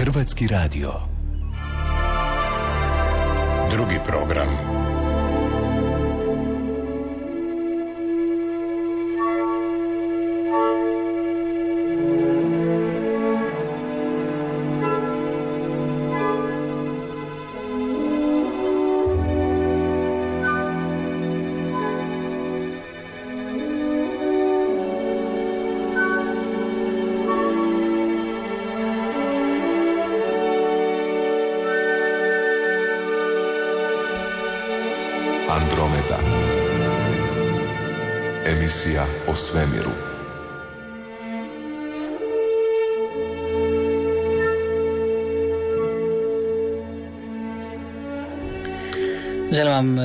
[0.00, 0.92] Hrvatski radio.
[3.70, 4.69] Drugi program.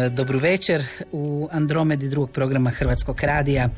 [0.09, 3.69] Dobru večer u Andromedi drugog programa Hrvatskog radija.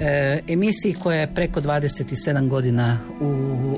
[0.00, 3.30] E, emisiji koja je preko 27 godina u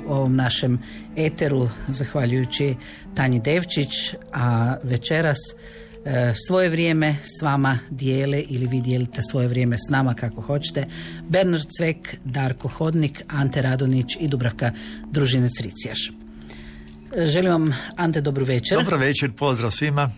[0.08, 0.78] ovom našem
[1.16, 2.76] eteru, zahvaljujući
[3.14, 5.38] Tanji Devčić, a večeras
[6.06, 10.86] E, svoje vrijeme s vama dijele ili vi dijelite svoje vrijeme s nama kako hoćete.
[11.28, 14.72] Bernard Cvek, Darko Hodnik, Ante Radonić i Dubravka
[15.10, 16.12] Družinec Ricijaš.
[17.26, 18.78] Želim vam, Ante, dobru večer.
[18.78, 20.10] Dobro večer, pozdrav svima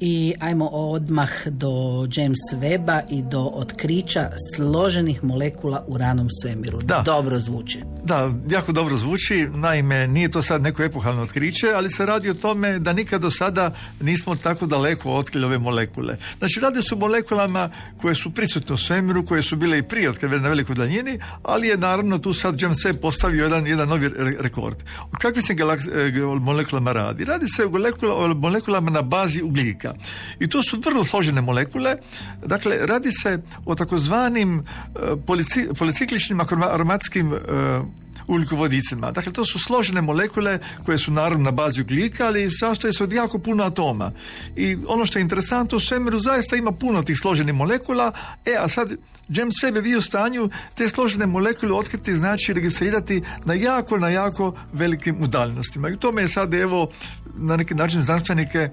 [0.00, 1.68] i ajmo odmah do
[2.16, 6.78] James Weba i do otkrića složenih molekula u ranom svemiru.
[6.78, 7.02] Da.
[7.04, 7.82] Dobro zvuči.
[8.04, 9.48] Da, jako dobro zvuči.
[9.54, 13.30] Naime, nije to sad neko epohalno otkriće, ali se radi o tome da nikad do
[13.30, 16.16] sada nismo tako daleko otkrili ove molekule.
[16.38, 20.10] Znači, radi se o molekulama koje su prisutne u svemiru, koje su bile i prije
[20.10, 24.10] otkrivene na velikoj daljini, ali je naravno tu sad James Webb postavio jedan, jedan novi
[24.40, 24.76] rekord.
[25.12, 25.56] O kakvim se e,
[26.40, 27.24] molekulama radi?
[27.24, 29.85] Radi se o molekulama na bazi ugljika.
[30.40, 31.96] I to su vrlo složene molekule.
[32.44, 34.64] Dakle, radi se o takozvanim e,
[35.78, 37.38] policikličnim aromatskim e,
[38.26, 39.10] ugljikovodicima.
[39.12, 43.12] Dakle, to su složene molekule koje su naravno na bazi ugljika, ali sastoje se od
[43.12, 44.12] jako puno atoma.
[44.56, 48.12] I ono što je interesantno, u svemiru zaista ima puno tih složenih molekula,
[48.44, 48.92] e, a sad
[49.28, 54.08] James Webb je vi u stanju te složene molekule otkriti, znači registrirati na jako, na
[54.08, 55.88] jako velikim udaljenostima.
[55.88, 56.88] I u tome je sad, evo,
[57.36, 58.70] na neki način znanstvenike e,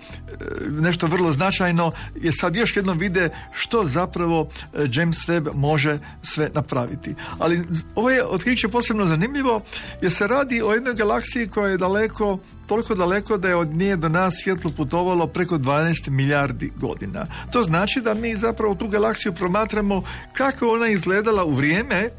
[0.69, 6.49] nešto vrlo značajno je sad još jednom vide što zapravo e, James Webb može sve
[6.53, 7.15] napraviti.
[7.39, 7.63] Ali
[7.95, 9.61] ovo je otkriće posebno zanimljivo
[10.01, 13.95] jer se radi o jednoj galaksiji koja je daleko toliko daleko da je od nje
[13.95, 17.25] do nas svjetlo putovalo preko 12 milijardi godina.
[17.51, 20.03] To znači da mi zapravo tu galaksiju promatramo
[20.33, 22.09] kako ona izgledala u vrijeme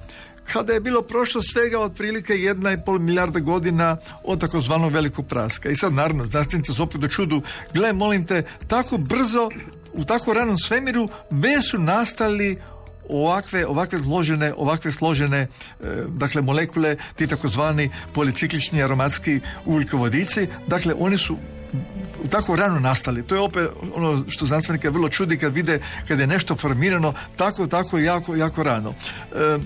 [0.53, 5.69] kada je bilo prošlo svega otprilike jedna i pol milijarda godina od takozvanog velikog praska.
[5.69, 7.43] I sad naravno, znanstvenici su opet do čudu,
[7.75, 9.49] gle, molim te, tako brzo,
[9.93, 12.59] u tako ranom svemiru, već su nastali
[13.09, 15.47] ovakve, ovakve složene, ovakve složene e,
[16.09, 21.37] dakle molekule, ti takozvani policiklični aromatski ugljkovodici, dakle oni su
[22.31, 23.23] tako rano nastali.
[23.23, 25.79] To je opet ono što znanstvenike vrlo čudi kad vide
[26.09, 28.91] kad je nešto formirano tako, tako jako, jako rano.
[28.91, 29.59] E,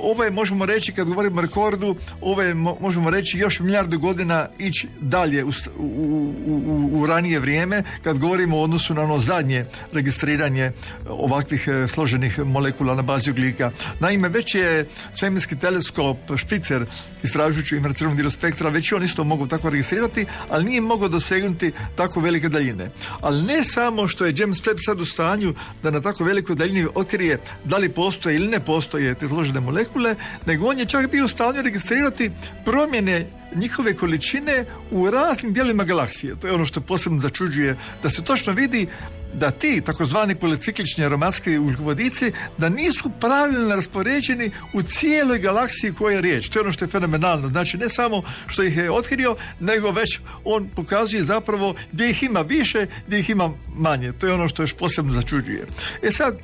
[0.00, 4.48] ovo je, možemo reći, kad govorimo o rekordu, ovo je, možemo reći, još milijardu godina
[4.58, 10.72] ići dalje u, u, u, ranije vrijeme, kad govorimo o odnosu na ono zadnje registriranje
[11.08, 13.70] ovakvih e, složenih molekula na bazi ugljika.
[14.00, 16.84] Naime, već je svemirski teleskop Špicer,
[17.22, 22.20] istražujući infracrvenog dio spektra, već on isto mogu tako registrirati, ali nije mogao dosegnuti tako
[22.20, 22.90] velike daljine.
[23.20, 26.86] Ali ne samo što je James Webb sad u stanju da na tako velikoj daljini
[26.94, 31.10] otkrije da li postoje ili ne postoje te složene molekule, molekule, nego on je čak
[31.10, 32.30] bio u stanju registrirati
[32.64, 36.36] promjene njihove količine u raznim dijelima galaksije.
[36.40, 38.88] To je ono što posebno začuđuje, da se točno vidi
[39.34, 46.20] da ti takozvani policiklični aromatski ugljkovodici da nisu pravilno raspoređeni u cijeloj galaksiji koja je
[46.20, 46.48] riječ.
[46.48, 47.48] To je ono što je fenomenalno.
[47.48, 52.40] Znači ne samo što ih je otkrio, nego već on pokazuje zapravo gdje ih ima
[52.40, 54.12] više, gdje ih ima manje.
[54.12, 55.66] To je ono što još posebno začuđuje.
[56.02, 56.38] E sad,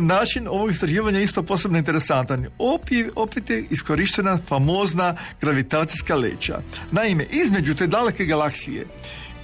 [0.00, 2.46] način ovog istraživanja je isto posebno interesantan.
[2.58, 6.60] Opet, opet je iskorištena famozna gravitacijska leća.
[6.90, 8.86] Naime, između te daleke galaksije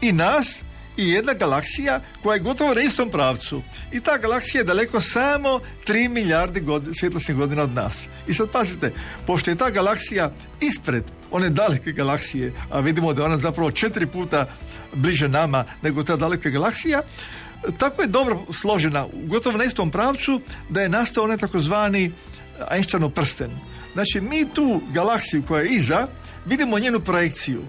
[0.00, 0.67] i nas
[0.98, 3.62] i jedna galaksija koja je gotovo na istom pravcu.
[3.92, 8.06] I ta galaksija je daleko samo 3 milijarde god, svjetlosnih godina od nas.
[8.26, 8.92] I sad pazite,
[9.26, 14.06] pošto je ta galaksija ispred one daleke galaksije, a vidimo da je ona zapravo četiri
[14.06, 14.46] puta
[14.94, 17.02] bliže nama nego ta daleka galaksija,
[17.78, 22.12] tako je dobro složena, gotovo na istom pravcu, da je nastao onaj takozvani
[22.70, 23.50] Einsteinov prsten.
[23.92, 26.06] Znači, mi tu galaksiju koja je iza,
[26.46, 27.62] vidimo njenu projekciju.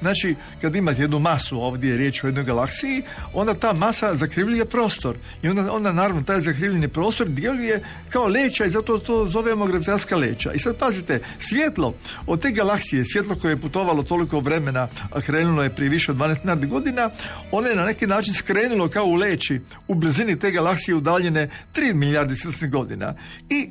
[0.00, 3.02] Znači, kad imate jednu masu, ovdje je riječ o jednoj galaksiji,
[3.34, 5.16] onda ta masa zakrivljuje prostor.
[5.42, 10.16] I onda, onda naravno, taj zakrivljeni prostor djeluje kao leća i zato to zovemo gravitacijska
[10.16, 10.52] leća.
[10.52, 11.94] I sad pazite, svjetlo
[12.26, 16.18] od te galaksije, svjetlo koje je putovalo toliko vremena, a krenulo je prije više od
[16.18, 17.10] 12 milijardi godina,
[17.50, 21.94] ono je na neki način skrenulo kao u leći u blizini te galaksije udaljene 3
[21.94, 23.14] milijardi svjetlosnih godina.
[23.50, 23.70] I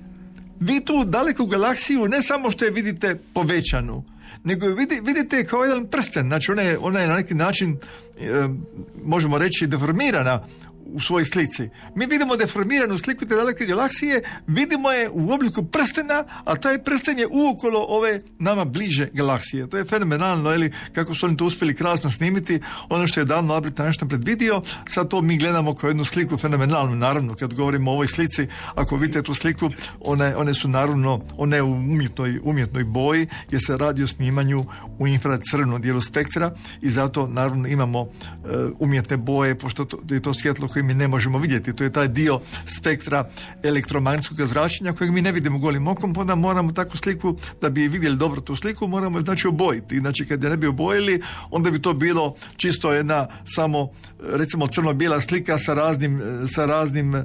[0.60, 4.04] vi tu daleku galaksiju ne samo što je vidite povećanu,
[4.46, 7.78] nego je vidite kao jedan prsten, znači ona je, ona je na neki način,
[8.20, 8.48] e,
[9.04, 10.44] možemo reći, deformirana
[10.86, 11.70] u svojoj slici.
[11.96, 17.20] Mi vidimo deformiranu sliku te daleke galaksije, vidimo je u obliku prstena, a taj prsten
[17.20, 19.70] je uokolo ove nama bliže galaksije.
[19.70, 22.60] To je fenomenalno, ili kako su oni to uspjeli krasno snimiti,
[22.90, 26.96] ono što je davno Albert Einstein predvidio, sad to mi gledamo kao jednu sliku fenomenalnu,
[26.96, 31.62] naravno, kad govorimo o ovoj slici, ako vidite tu sliku, one, one su naravno, one
[31.62, 34.66] u umjetnoj, umjetnoj boji, jer se radi o snimanju
[35.00, 36.52] u infracrvenom dijelu spektra
[36.82, 38.10] i zato naravno imamo uh,
[38.80, 41.74] umjetne boje, pošto to, je to svjetlo koje mi ne možemo vidjeti.
[41.74, 42.40] To je taj dio
[42.78, 43.30] spektra
[43.64, 47.88] elektromagnetskog zračenja kojeg mi ne vidimo golim okom, pa onda moramo takvu sliku, da bi
[47.88, 50.00] vidjeli dobro tu sliku, moramo znači obojiti.
[50.00, 53.90] Znači kad je ne bi obojili, onda bi to bilo čisto jedna samo
[54.34, 56.22] recimo crno-bijela slika sa raznim,
[56.56, 57.24] sa raznim e,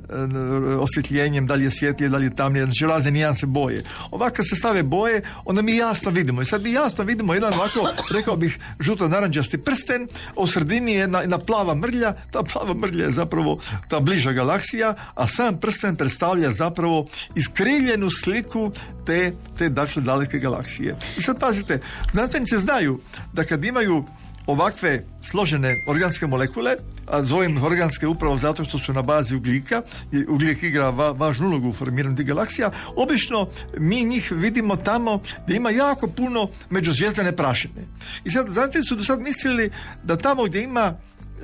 [0.78, 3.82] osvjetljenjem, da li je svjetlije, da li je tamnije, znači razne nijanse boje.
[4.10, 6.42] Ovako se stave boje, onda mi jasno vidimo.
[6.42, 11.20] I sad mi jasno vidimo jedan ovako, rekao bih, žuto-naranđasti prsten, u sredini je jedna,
[11.20, 13.58] jedna plava mrlja, ta plava mrlja je zapravo zapravo
[13.88, 18.72] ta bliža galaksija, a sam prsten predstavlja zapravo iskrivljenu sliku
[19.06, 20.94] te, te dakle daleke galaksije.
[21.18, 21.80] I sad pazite,
[22.12, 23.00] znanstvenici znaju
[23.32, 24.04] da kad imaju
[24.46, 26.74] ovakve složene organske molekule,
[27.06, 29.82] a zovem organske upravo zato što su na bazi ugljika,
[30.28, 33.48] ugljik igra va, važnu ulogu u formiranju tih galaksija, obično
[33.78, 37.86] mi njih vidimo tamo gdje ima jako puno međuzvijezdane prašine.
[38.24, 39.70] I sad, znate su do sad mislili
[40.02, 40.94] da tamo gdje ima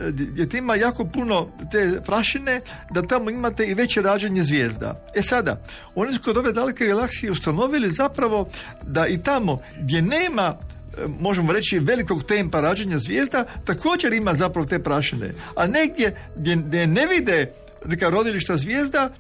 [0.09, 2.61] gdje ima jako puno te prašine,
[2.91, 5.05] da tamo imate i veće rađanje zvijezda.
[5.15, 5.63] E sada,
[5.95, 8.49] oni su kod ove daleke galaksije ustanovili zapravo
[8.83, 14.67] da i tamo gdje nema e, možemo reći velikog tempa rađanja zvijezda, također ima zapravo
[14.67, 15.33] te prašine.
[15.57, 17.53] A negdje gdje ne vide
[17.87, 19.11] neka rodilišta zvijezda,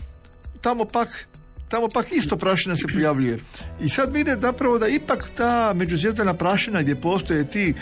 [0.61, 1.27] tamo pak
[1.69, 3.39] tamo pak isto prašina se pojavljuje.
[3.81, 7.75] I sad vide zapravo da ipak ta međuzvijezdana prašina gdje postoje ti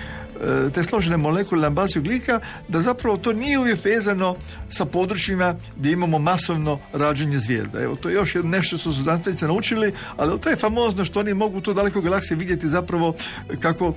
[0.43, 4.35] e, te složene molekule na bazi ugljika, da zapravo to nije uvijek vezano
[4.71, 7.83] sa područjima gdje imamo masovno rađenje zvijezda.
[7.83, 11.35] Evo, to je još nešto što su znanstvenici naučili, ali to je famozno što oni
[11.35, 13.15] mogu to daleko galaksije vidjeti zapravo
[13.61, 13.95] kako e,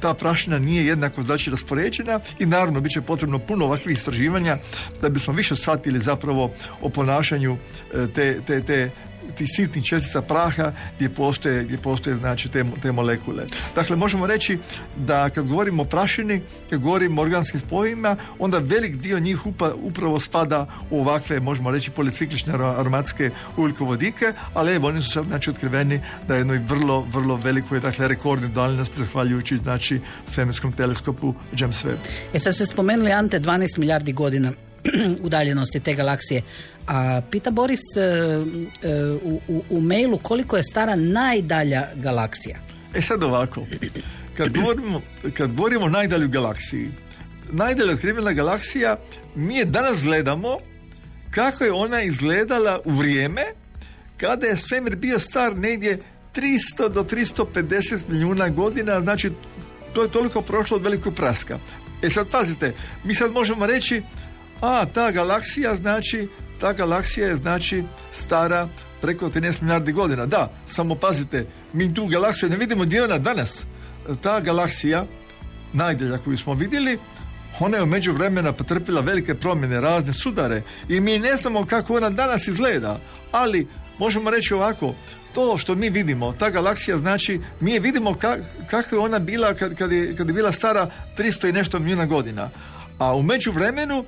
[0.00, 4.56] ta prašina nije jednako znači raspoređena i naravno bit će potrebno puno ovakvih istraživanja
[5.00, 6.50] da bismo više shvatili zapravo
[6.80, 7.56] o ponašanju
[7.94, 8.90] e, te, te, te
[9.36, 13.44] tih sitnih čestica praha gdje postoje, gdje postoje znači te, te molekule.
[13.74, 14.58] Dakle, možemo reći
[14.96, 16.40] da kad govorimo o prašini,
[16.70, 21.70] kad govorimo o organskim spojima, onda velik dio njih upa, upravo spada u ovakve, možemo
[21.70, 27.00] reći, policiklične aromatske ugljikovodike, ali evo, oni su sad znači otkriveni da je jednoj vrlo,
[27.00, 31.98] vrlo velikoj, dakle, rekordnoj udaljenosti zahvaljujući, znači, svemirskom teleskopu James Webb.
[32.32, 34.52] E sad ste spomenuli Ante 12 milijardi godina
[35.26, 36.42] udaljenosti te galaksije.
[36.86, 42.58] A pita Boris e, e, u, u, u mailu koliko je stara najdalja galaksija?
[42.94, 43.66] E sad ovako,
[44.36, 45.00] kad govorimo,
[45.36, 46.90] kad govorimo o najdalju galaksiji,
[47.52, 48.96] najdalja otkrivena galaksija,
[49.34, 50.56] mi je danas gledamo
[51.30, 53.42] kako je ona izgledala u vrijeme
[54.16, 55.98] kada je svemir bio star negdje
[56.34, 59.30] 300 do 350 milijuna godina, znači
[59.92, 61.58] to je toliko prošlo od velikog praska.
[62.02, 62.72] E sad pazite,
[63.04, 64.02] mi sad možemo reći
[64.60, 66.28] a ta galaksija znači
[66.60, 68.68] ta galaksija je znači stara
[69.00, 70.26] preko 13 milijardi godina.
[70.26, 73.64] Da, samo pazite, mi tu galaksiju ne vidimo gdje ona danas.
[74.22, 75.06] Ta galaksija,
[75.72, 76.98] najdalja koju smo vidjeli,
[77.60, 82.10] ona je u međuvremena potrpila velike promjene, razne sudare i mi ne znamo kako ona
[82.10, 82.98] danas izgleda,
[83.32, 83.66] ali
[83.98, 84.94] možemo reći ovako,
[85.34, 88.14] to što mi vidimo, ta galaksija znači, mi je vidimo
[88.70, 92.06] kako je ona bila kad, kad, je, kad je bila stara 300 i nešto milijuna
[92.06, 92.50] godina.
[92.98, 94.04] A u međuvremenu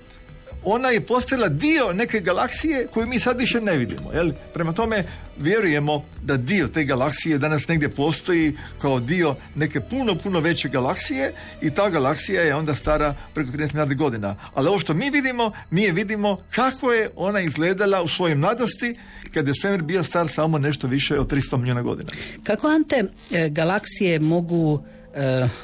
[0.68, 4.12] ona je postala dio neke galaksije koju mi sad više ne vidimo.
[4.12, 4.32] Jel?
[4.54, 5.04] Prema tome
[5.38, 11.32] vjerujemo da dio te galaksije danas negdje postoji kao dio neke puno, puno veće galaksije
[11.62, 14.36] i ta galaksija je onda stara preko 13 milijardi godina.
[14.54, 18.94] Ali ovo što mi vidimo, mi je vidimo kako je ona izgledala u svojoj mladosti
[19.34, 22.10] kad je svemir bio star samo nešto više od 300 milijuna godina.
[22.44, 24.84] Kako Ante e, galaksije mogu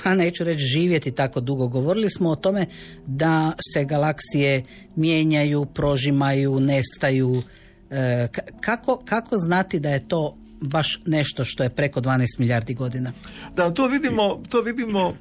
[0.04, 1.66] a neću reći živjeti tako dugo.
[1.66, 2.66] Govorili smo o tome
[3.06, 4.62] da se galaksije
[4.96, 7.42] mijenjaju, prožimaju, nestaju.
[7.90, 8.28] E,
[8.60, 13.12] kako, kako znati da je to baš nešto što je preko 12 milijardi godina?
[13.56, 15.12] Da, to vidimo, to vidimo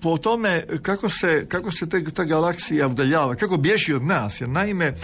[0.00, 4.48] po tome kako se, kako se te, ta galaksija udaljava, kako bježi od nas, jer
[4.48, 4.94] naime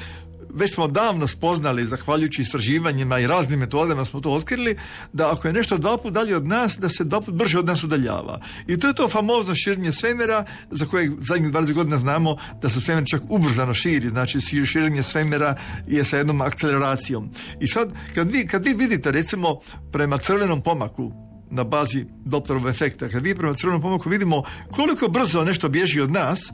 [0.56, 4.76] već smo davno spoznali, zahvaljujući istraživanjima i raznim metodama smo to otkrili,
[5.12, 7.84] da ako je nešto dva dalje od nas, da se dva put brže od nas
[7.84, 8.40] udaljava.
[8.66, 12.80] I to je to famozno širenje svemira, za koje zadnjih 20 godina znamo da se
[12.80, 17.30] svemir čak ubrzano širi, znači širenje svemira je sa jednom akceleracijom.
[17.60, 19.60] I sad, kad vi, kad vi vidite, recimo,
[19.92, 25.44] prema crvenom pomaku, na bazi Dopplerovog efekta, kad vi prema crvenom pomaku vidimo koliko brzo
[25.44, 26.52] nešto bježi od nas,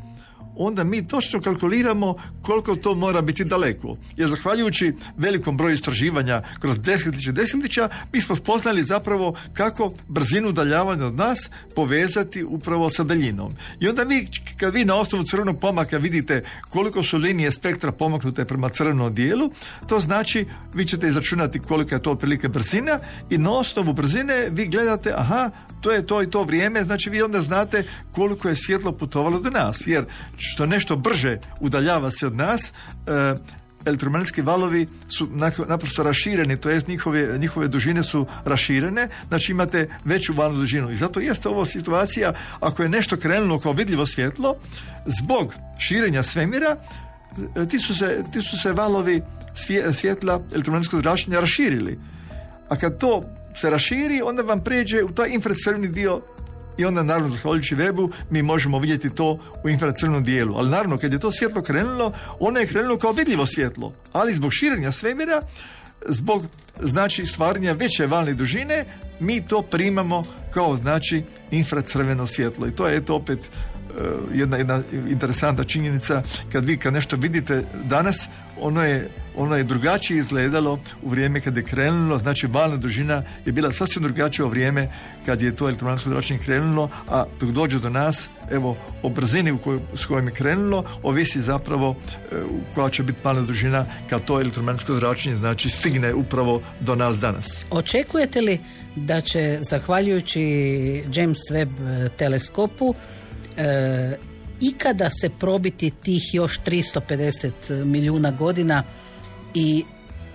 [0.66, 3.97] onda mi točno kalkuliramo koliko to mora biti daleko.
[4.16, 11.07] Jer zahvaljujući velikom broju istraživanja kroz desetljeće desetljeća, mi smo spoznali zapravo kako brzinu udaljavanja
[11.07, 13.52] od nas povezati upravo sa daljinom.
[13.81, 18.45] I onda vi, kad vi na osnovu crvenog pomaka vidite koliko su linije spektra pomaknute
[18.45, 19.50] prema crvenom dijelu,
[19.88, 22.99] to znači vi ćete izračunati kolika je to otprilike brzina
[23.31, 25.50] i na osnovu brzine vi gledate, aha,
[25.81, 29.50] to je to i to vrijeme, znači vi onda znate koliko je svjetlo putovalo do
[29.50, 29.87] nas.
[29.87, 30.04] Jer
[30.52, 32.73] što nešto brže udaljava se od nas,
[33.06, 33.35] e,
[33.85, 35.28] elektromagnetski valovi su
[35.68, 40.90] naprosto rašireni, to jest njihove, njihove dužine su raširene, znači imate veću valnu dužinu.
[40.90, 44.54] I zato jeste ovo situacija, ako je nešto krenulo kao vidljivo svjetlo,
[45.06, 46.76] zbog širenja svemira,
[47.56, 49.23] e, ti su se, ti su se valovi
[49.92, 51.99] svjetla elektromagnetskog zračenja raširili.
[52.68, 53.23] A kad to
[53.61, 56.21] se raširi, onda vam pređe u taj infracrveni dio
[56.76, 60.57] i onda naravno zahvaljujući webu mi možemo vidjeti to u infracrvenom dijelu.
[60.57, 64.52] Ali naravno kad je to svjetlo krenulo, ono je krenulo kao vidljivo svjetlo, ali zbog
[64.52, 65.41] širenja svemira
[66.09, 66.47] zbog
[66.83, 68.85] znači stvaranja veće valne dužine
[69.21, 73.38] mi to primamo kao znači infracrveno svjetlo i to je eto opet
[74.34, 76.22] jedna, jedna interesantna činjenica
[76.52, 78.28] kad vi kad nešto vidite danas
[78.61, 83.52] ono je, ono je drugačije izgledalo u vrijeme kad je krenulo, znači valna dužina je
[83.52, 84.88] bila sasvim drugačija u vrijeme
[85.26, 89.58] kad je to elektromagnetsko zračenje krenulo, a dok dođe do nas, evo, o brzini u
[89.58, 91.96] kojoj, s kojom je krenulo, ovisi zapravo
[92.32, 92.37] e,
[92.75, 97.64] koja će biti valna dužina kad to elektromagnetsko zračenje znači stigne upravo do nas danas.
[97.70, 98.58] Očekujete li
[98.96, 100.42] da će, zahvaljujući
[101.14, 102.94] James Webb teleskopu,
[103.56, 104.18] e,
[104.61, 108.85] ikada se probiti tih još 350 milijuna godina
[109.54, 109.85] i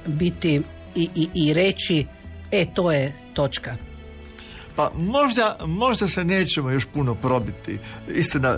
[0.05, 0.61] biti
[0.95, 2.05] i, i, i reći
[2.51, 3.77] e to je točka
[4.77, 7.79] pa možda, možda se nećemo još puno probiti.
[8.15, 8.57] Istina, e,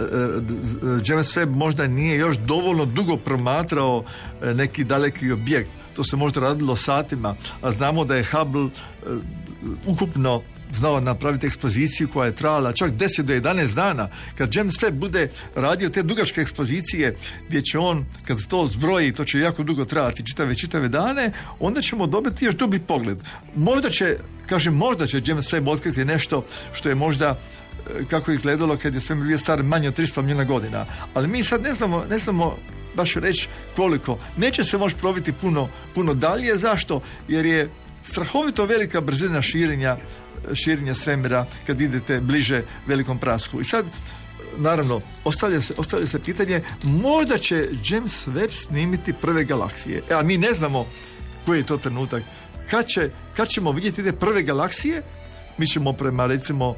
[1.06, 4.04] James Webb možda nije još dovoljno dugo promatrao
[4.42, 5.70] e, neki daleki objekt.
[5.96, 8.70] To se možda radilo satima, a znamo da je Hubble e,
[9.86, 10.42] ukupno
[10.74, 14.08] znao napraviti ekspoziciju koja je trajala čak 10 do 11 dana.
[14.38, 17.16] Kad James Webb bude radio te dugačke ekspozicije
[17.48, 21.82] gdje će on, kad to zbroji, to će jako dugo trajati, čitave, čitave dane, onda
[21.82, 23.18] ćemo dobiti još dubi pogled.
[23.56, 27.40] Možda će, kažem, možda će James Webb otkriti nešto što je možda
[28.00, 30.86] e, kako je izgledalo kad je sve bio star manje od 300 milijuna godina.
[31.14, 32.58] Ali mi sad ne znamo, ne znamo
[32.96, 34.18] baš reći koliko.
[34.38, 36.58] Neće se moći probiti puno, puno dalje.
[36.58, 37.02] Zašto?
[37.28, 37.68] Jer je
[38.04, 39.98] strahovito velika brzina širenja
[40.54, 43.62] širenja svemira kad idete bliže velikom prasku.
[43.62, 43.86] I sad,
[44.58, 50.02] naravno, ostavlja se, ostavlja se pitanje, možda će James Webb snimiti prve galaksije.
[50.10, 50.86] E, a mi ne znamo
[51.46, 52.24] koji je to trenutak.
[52.70, 55.04] Kad, će, kad ćemo vidjeti te prve galaksije,
[55.58, 56.76] mi ćemo prema, recimo,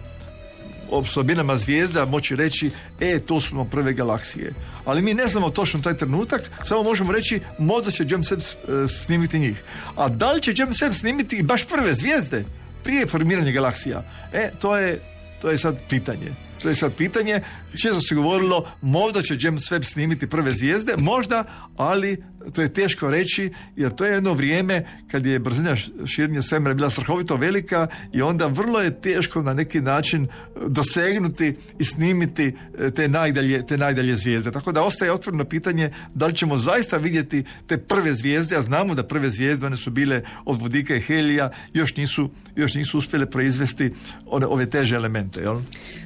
[0.92, 4.54] osobinama zvijezda moći reći e, to su prve galaksije.
[4.86, 8.88] Ali mi ne znamo točno taj trenutak, samo možemo reći možda će James Webb e,
[8.88, 9.64] snimiti njih.
[9.96, 12.46] A da li će James Webb snimiti baš prve zvijezde?
[12.84, 14.04] Prije formiranja galaksija.
[14.34, 15.00] E, to je,
[15.42, 16.32] to je sad pitanje.
[16.62, 17.42] To je sad pitanje.
[17.72, 21.44] Često se govorilo, možda će James Webb snimiti prve zvijezde, možda,
[21.78, 22.24] ali
[22.54, 25.76] to je teško reći, jer to je jedno vrijeme kad je brzina
[26.06, 30.28] širenja svemira bila strahovito velika i onda vrlo je teško na neki način
[30.68, 34.52] dosegnuti i snimiti e, te najdalje, te najdalje zvijezde.
[34.52, 38.96] Tako da ostaje otvoreno pitanje da li ćemo zaista vidjeti te prve zvijezde, a znamo
[38.96, 43.26] da prve zvijezde one su bile od vodika i helija, još nisu, još nisu uspjele
[43.26, 43.94] proizvesti
[44.26, 45.42] ove, ove teže elemente.
[45.42, 45.60] Jel?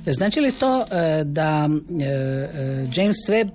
[0.05, 1.23] Znači li to e,
[1.55, 1.69] da
[2.03, 3.49] e, e, James Webb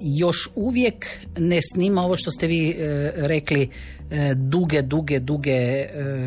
[0.00, 1.06] još uvijek
[1.38, 2.76] ne snima ovo što ste vi
[3.14, 3.68] rekli
[4.34, 5.86] duge, duge, duge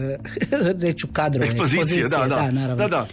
[0.81, 1.45] reću kadrove.
[1.45, 3.07] Ekspozicije, da, da, da, da, da.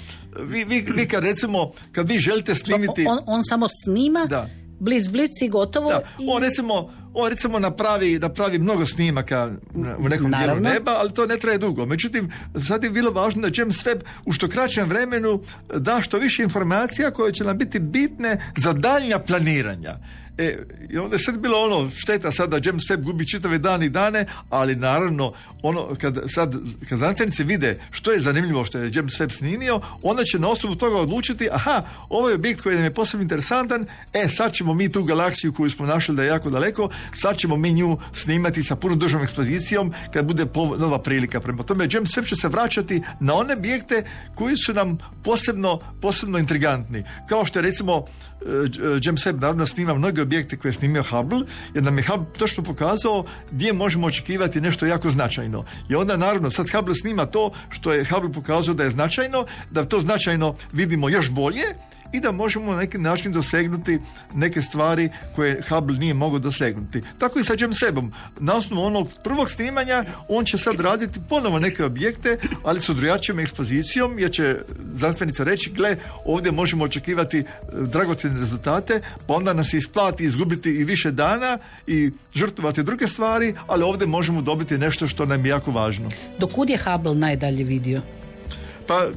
[0.49, 3.07] Vi, vi, vi kad recimo, kad vi želite snimiti...
[3.09, 4.49] On, on samo snima, da.
[4.79, 5.91] blic, blic i gotovo.
[5.91, 6.03] Da.
[6.29, 9.51] On recimo, on recimo napravi, napravi mnogo snimaka
[9.99, 11.87] u nekom dijelu neba, ali to ne traje dugo.
[11.87, 12.33] Međutim,
[12.67, 15.41] sad je bilo važno da James Webb u što kraćem vremenu
[15.75, 19.99] da što više informacija koje će nam biti bitne za daljnja planiranja.
[20.41, 20.59] E,
[20.91, 24.27] I onda je sad bilo ono, šteta sada James Webb gubi čitave dane i dane,
[24.51, 25.33] ali naravno,
[25.63, 26.55] ono, kad sad,
[26.89, 30.75] kad znanstvenici vide što je zanimljivo što je James Webb snimio, onda će na osnovu
[30.75, 34.91] toga odlučiti, aha, ovo je objekt koji nam je posebno interesantan, e, sad ćemo mi
[34.93, 38.77] tu galaksiju koju smo našli da je jako daleko, sad ćemo mi nju snimati sa
[38.77, 40.47] puno državnom ekspozicijom kad bude
[40.79, 41.41] nova prilika.
[41.41, 44.03] Prema tome, James Webb će se vraćati na one objekte
[44.35, 47.05] koji su nam posebno, posebno intrigantni.
[47.29, 48.05] Kao što je recimo
[49.03, 51.41] James Webb naravno snima mnoge objekte koje je snimio Hubble,
[51.75, 55.65] jer nam je Hubble točno pokazao gdje možemo očekivati nešto jako značajno.
[55.89, 59.85] I onda naravno sad Hubble snima to što je Hubble pokazao da je značajno, da
[59.85, 61.65] to značajno vidimo još bolje
[62.13, 63.99] i da možemo na neki način dosegnuti
[64.35, 67.01] neke stvari koje Hubble nije mogao dosegnuti.
[67.19, 68.11] Tako i sa James Webbom.
[68.41, 73.39] Na osnovu onog prvog snimanja on će sad raditi ponovo neke objekte, ali sa drugačijom
[73.39, 74.57] ekspozicijom, jer će
[74.95, 80.85] znanstvenica reći, gle, ovdje možemo očekivati e, dragocjene rezultate, pa onda nas isplati izgubiti i
[80.85, 85.71] više dana i žrtvovati druge stvari, ali ovdje možemo dobiti nešto što nam je jako
[85.71, 86.09] važno.
[86.39, 88.03] Dokud je Hubble najdalje vidio?
[88.87, 89.09] Pa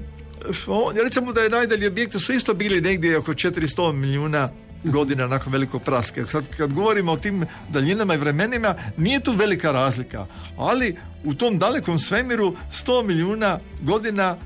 [1.04, 4.50] recimo da je najdalji objekti su isto bili negdje oko 400 milijuna
[4.84, 6.24] godina nakon velikog praske.
[6.28, 10.26] Sad kad govorimo o tim daljinama i vremenima, nije tu velika razlika,
[10.58, 14.38] ali u tom dalekom svemiru 100 milijuna godina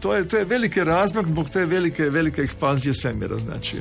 [0.00, 3.76] to je, to je veliki razmak zbog te velike, velike ekspanzije svemira, znači.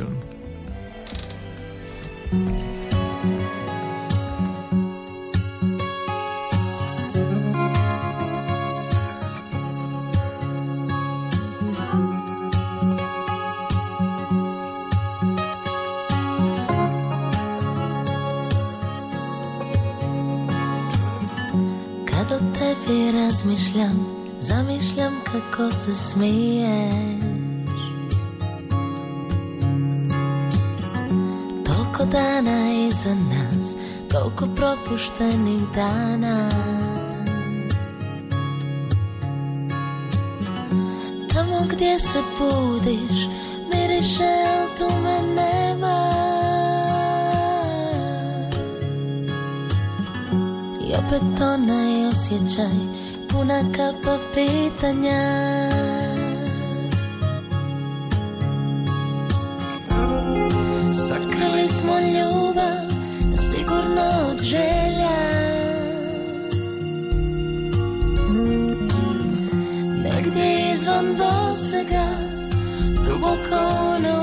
[23.11, 24.07] Razmišljam,
[24.39, 27.33] zamišljam kako se smiješ.
[31.65, 33.75] Toliko dana iza nas,
[34.11, 36.49] toliko propuštenih dana.
[41.33, 43.27] Tamo gdje se budiš,
[43.73, 46.32] miriše, al tu me nema
[50.93, 52.77] Opet onaj osjećaj
[53.29, 55.23] puna kapa pitanja.
[61.07, 62.93] Sakrili smo ljubav
[63.37, 65.17] sigurno od želja.
[70.03, 72.05] Negdje izvan dosega
[73.07, 74.22] duboko unutra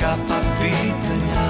[0.00, 1.46] kapa pitanja.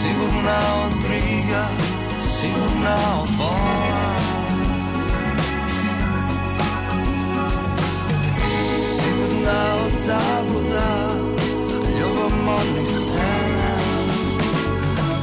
[0.00, 1.64] Sigurna od briga,
[2.22, 4.14] sigurna od bola
[8.96, 10.90] Sigurna od zabluda,
[11.98, 13.74] ljubomornih scena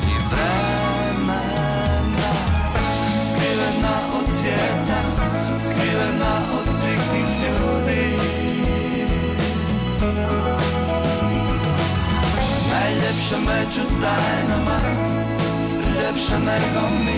[0.07, 1.41] I vremena
[3.29, 4.99] Skrivena od svijeta,
[5.59, 6.40] skrivena
[13.31, 14.77] Najljepša među tajnama
[15.95, 17.17] Ljepša nego mi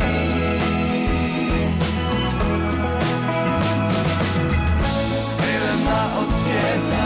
[5.30, 7.06] Skrivena od svijeta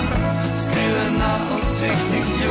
[0.64, 2.48] Skrivena od svih tih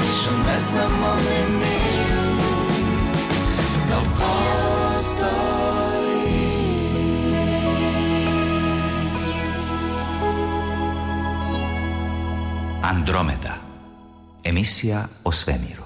[0.00, 1.84] Više ne znamo ni mi
[3.88, 4.24] Da
[12.82, 13.54] Andromeda.
[14.44, 15.83] Emisija o svemiru.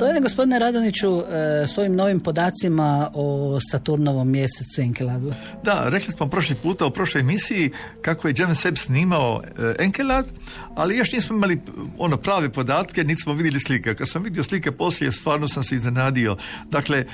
[0.00, 5.32] Što je, gospodine Radoniću, e, s ovim novim podacima o Saturnovom mjesecu Enkeladu?
[5.64, 7.70] Da, rekli smo prošli puta u prošloj emisiji
[8.02, 10.26] kako je James Webb snimao e, Enkelad,
[10.74, 11.60] ali još nismo imali
[11.98, 13.94] ono prave podatke, niti smo vidjeli slike.
[13.94, 16.36] Kad sam vidio slike poslije, stvarno sam se iznenadio.
[16.70, 17.04] Dakle,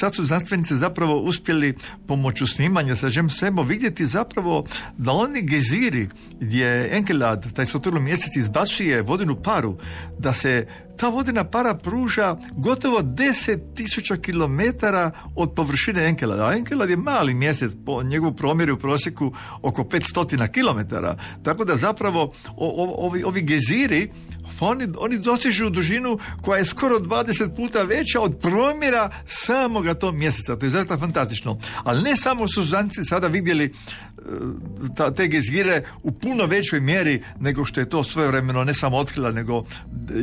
[0.00, 1.74] sad su znanstvenici zapravo uspjeli
[2.06, 4.64] pomoću snimanja sa James Webbom vidjeti zapravo
[4.98, 6.08] da oni geziri
[6.40, 9.78] gdje Enkelad, taj Saturnov mjesec izbacuje vodenu paru,
[10.18, 10.66] da se
[11.02, 14.86] ta vodena para pruža gotovo 10.000 km
[15.36, 16.46] od površine Enkelada.
[16.46, 20.94] A Enkelad je mali mjesec, po njegovu promjeru u prosjeku oko 500 km.
[21.42, 22.32] Tako da zapravo
[22.98, 24.10] ovi, ovi geziri
[24.60, 30.56] oni, oni dostižu dužinu koja je skoro 20 puta veća od promjera samoga tog mjeseca.
[30.56, 31.58] To je zaista fantastično.
[31.84, 33.70] Ali ne samo su znanci sada vidjeli e,
[34.96, 39.32] ta, te gezire u puno većoj mjeri nego što je to svojevremeno ne samo otkrila,
[39.32, 39.64] nego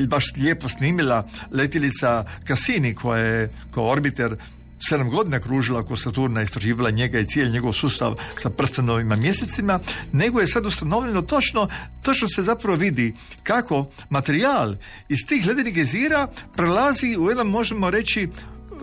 [0.07, 4.35] baš lijepo snimila letilica Cassini koja je kao orbiter
[4.79, 9.79] sedam godina kružila oko Saturna, istraživala njega i cijeli njegov sustav sa prstenovima mjesecima,
[10.11, 11.67] nego je sad ustanovljeno točno,
[12.03, 13.13] točno se zapravo vidi
[13.43, 14.75] kako materijal
[15.09, 18.29] iz tih ledenih gezira prelazi u jedan, možemo reći,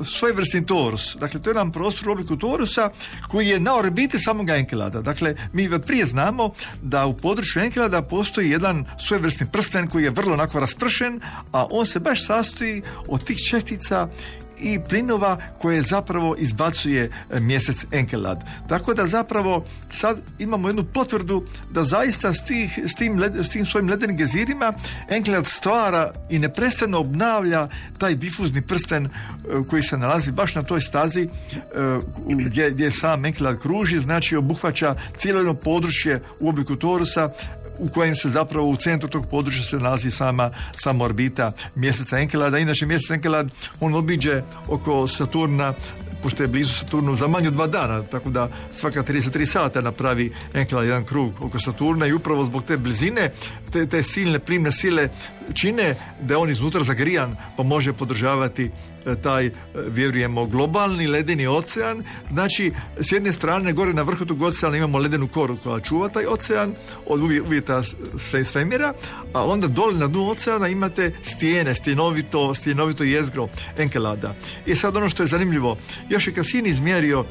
[0.05, 1.17] svojevrsni torus.
[1.21, 2.91] Dakle, to je jedan prostor u obliku torusa
[3.29, 5.01] koji je na orbiti samoga Enkelada.
[5.01, 6.51] Dakle, mi od prije znamo
[6.83, 11.21] da u području Enkelada postoji jedan svojevrsni prsten koji je vrlo onako raspršen,
[11.53, 14.09] a on se baš sastoji od tih čestica
[14.59, 18.45] i plinova koje zapravo izbacuje e, mjesec Enkelad.
[18.69, 23.67] Tako da zapravo sad imamo jednu potvrdu da zaista s, tih, s, tim, s tim
[23.67, 24.73] svojim ledenim gezirima
[25.09, 29.09] Enkelad stvara i neprestano obnavlja taj difuzni prsten e,
[29.71, 31.29] koji se nalazi baš na toj stazi e,
[32.27, 37.31] gdje, gdje sam Enkelad kruži, znači obuhvaća cijelo jedno područje u obliku torusa
[37.79, 42.59] u kojem se zapravo u centru tog područja se nalazi sama, sama orbita mjeseca Enkelada.
[42.59, 45.75] Inače mjesec Enkelad on obiđe oko Saturna
[46.23, 50.33] pošto je blizu Saturnu za manje od dva dana, tako da svaka 33 sata napravi
[50.55, 53.31] Enkelad jedan krug oko Saturna i upravo zbog te blizine,
[53.73, 55.09] te, te silne primne sile
[55.55, 58.71] čine da je on iznutra zagrijan pa može podržavati
[59.15, 59.53] taj, e,
[59.89, 62.03] vjerujemo, globalni ledeni ocean.
[62.31, 66.27] Znači, s jedne strane, gore na vrhu tog oceana imamo ledenu koru koja čuva taj
[66.27, 66.75] ocean
[67.07, 67.83] od uvjeta
[68.19, 68.93] sve svemira,
[69.33, 74.35] a onda dole na dnu oceana imate stijene, stjenovito, stjenovito jezgro Enkelada.
[74.67, 75.77] I sad ono što je zanimljivo,
[76.09, 77.25] još je Cassini izmjerio je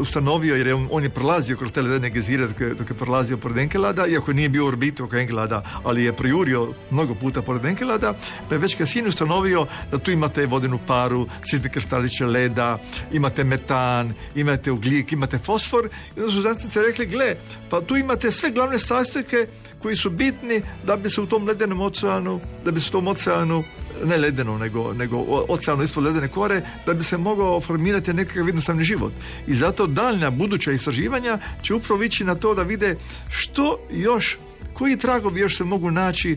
[0.00, 2.96] ustanovio, jer je on, on je prolazio kroz te ledene gezire dok je, dok je
[2.96, 7.42] prolazio pored Enkelada, iako nije bio u orbitu oko Enkelada, ali je prijurio mnogo puta
[7.42, 8.14] pored Enkelada,
[8.48, 8.76] pa je već
[9.08, 12.78] ustanovio da tu imate vodenu paru, sitne krstaliće leda,
[13.12, 17.36] imate metan, imate ugljik, imate fosfor, i onda su znanstvenici rekli, gle,
[17.70, 19.46] pa tu imate sve glavne sastojke
[19.82, 23.08] koji su bitni da bi se u tom ledenom oceanu, da bi se u tom
[23.08, 23.64] oceanu
[24.04, 25.16] ne ledeno, nego, nego
[25.48, 29.12] oceanu ispod ledene kore, da bi se mogao formirati nekakav jednostavni život.
[29.46, 32.96] I zato daljnja buduća istraživanja će upravo ići na to da vide
[33.30, 34.38] što još
[34.78, 36.36] koji tragovi još se mogu naći e,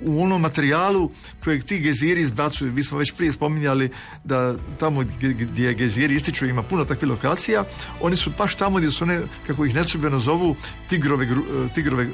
[0.00, 1.10] u onom materijalu
[1.44, 2.72] kojeg ti geziri izbacuju.
[2.72, 3.90] Mi smo već prije spominjali
[4.24, 7.64] da tamo gdje geziri ističu ima puno takvih lokacija,
[8.00, 10.56] oni su baš tamo gdje su one, kako ih nesubjeno zovu,
[10.88, 11.28] tigrove, e,
[11.74, 12.08] tigrove e,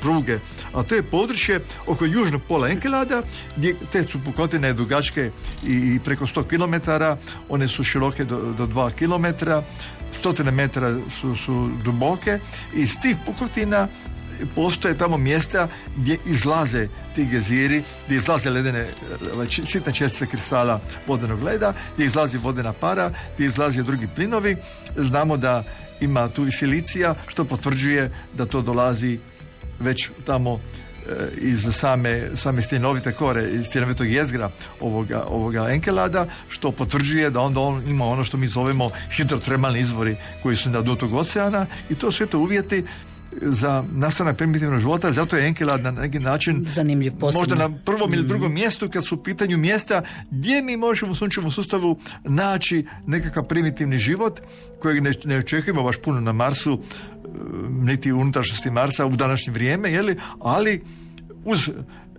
[0.00, 0.38] pruge.
[0.72, 3.22] A to je područje oko južnog pola Enkelada,
[3.56, 5.30] gdje te su pukotine dugačke
[5.66, 6.90] i preko 100 km,
[7.48, 9.50] one su široke do, do 2 km,
[10.18, 12.38] stotine metara su, su duboke
[12.76, 13.88] i iz tih pukotina
[14.54, 18.88] postoje tamo mjesta gdje izlaze ti geziri, gdje izlaze ledene
[19.66, 24.56] sitne čestice kristala vodenog leda, gdje izlazi vodena para, gdje izlaze drugi plinovi.
[24.96, 25.64] Znamo da
[26.00, 29.18] ima tu i silicija što potvrđuje da to dolazi
[29.80, 36.72] već tamo eh, iz same, same stjenovite kore, iz stjenovitog jezgra ovoga, ovoga enkelada, što
[36.72, 40.96] potvrđuje da onda on ima ono što mi zovemo hidrotermalni izvori koji su na dnu
[40.96, 42.84] tog oceana i to su eto uvjeti
[43.42, 48.26] za nastanak primitivnog života, zato je Enkelad na neki način Zanimljiv, možda na prvom ili
[48.26, 48.54] drugom mm.
[48.54, 53.98] mjestu kad su u pitanju mjesta gdje mi možemo u sunčevom sustavu naći nekakav primitivni
[53.98, 54.40] život
[54.80, 56.78] kojeg ne, ne očekujemo baš puno na Marsu e,
[57.68, 60.16] niti unutrašnjosti Marsa u današnje vrijeme, jeli?
[60.40, 60.84] ali
[61.44, 61.70] uz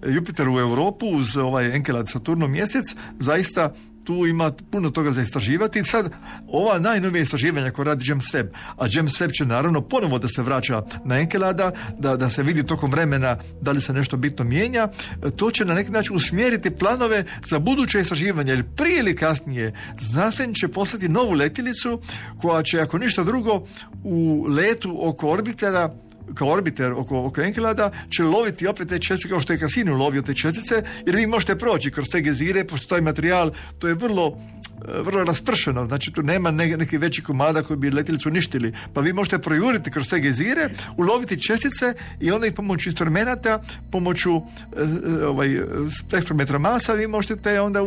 [0.07, 2.85] Jupiter u Europu uz ovaj Enkelad Saturno mjesec
[3.19, 5.83] zaista tu ima puno toga za istraživati.
[5.83, 6.11] Sad,
[6.47, 10.41] ova najnovija istraživanja koja radi James Webb, a James Webb će naravno ponovo da se
[10.41, 14.87] vraća na Enkelada, da, da se vidi tokom vremena da li se nešto bitno mijenja,
[15.35, 20.55] to će na neki način usmjeriti planove za buduće istraživanje, jer prije ili kasnije znanstveni
[20.55, 22.01] će poslati novu letilicu
[22.41, 23.65] koja će, ako ništa drugo,
[24.03, 25.93] u letu oko orbitera
[26.35, 30.21] kao orbiter oko, oko Enkelada će loviti opet te čestice kao što je Kasinu lovio
[30.21, 34.37] te čestice jer vi možete proći kroz te gezire pošto taj materijal to je vrlo
[35.03, 39.13] vrlo raspršeno, znači tu nema ne, neki veći komada koji bi letjelicu uništili, pa vi
[39.13, 43.61] možete projuriti kroz te gezire, uloviti čestice i onda ih pomoću instrumenta,
[43.91, 44.41] pomoću e,
[45.21, 45.59] e, ovaj,
[45.99, 47.79] spektrometra masa vi možete te onda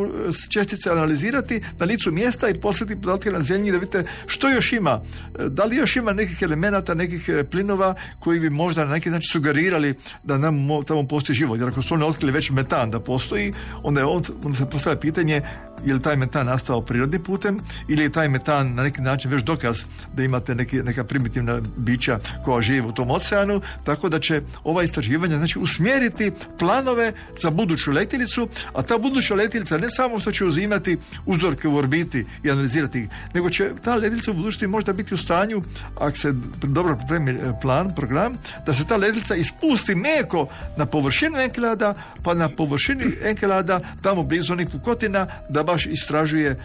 [0.49, 5.01] čestice analizirati na licu mjesta i poslati podatke na zemlji da vidite što još ima,
[5.49, 9.95] da li još ima nekih elemenata, nekih plinova koji bi možda na neki način sugerirali
[10.25, 11.59] da nam tamo postoji život.
[11.59, 13.53] Jer ako su oni otkrili već metan da postoji,
[13.83, 15.43] onda, je on, onda se postavlja pitanje
[15.85, 19.43] je li taj metan nastao prirodnim putem ili je taj metan na neki način već
[19.43, 19.77] dokaz
[20.15, 24.83] da imate neki, neka primitivna bića koja žive u tom oceanu, tako da će ova
[24.83, 30.45] istraživanja znači, usmjeriti planove za buduću letjelicu, a ta buduća letjelica ne samo što će
[30.45, 35.15] uzimati uzorke u orbiti i analizirati ih, nego će ta letjelica u budućnosti možda biti
[35.15, 35.63] u stanju,
[36.01, 38.35] ako se dobro pripremi e, plan, program,
[38.67, 44.53] da se ta ledvica ispusti meko na površinu enkelada, pa na površini enkelada, tamo blizu
[44.53, 46.57] onih pukotina, da baš istražuje,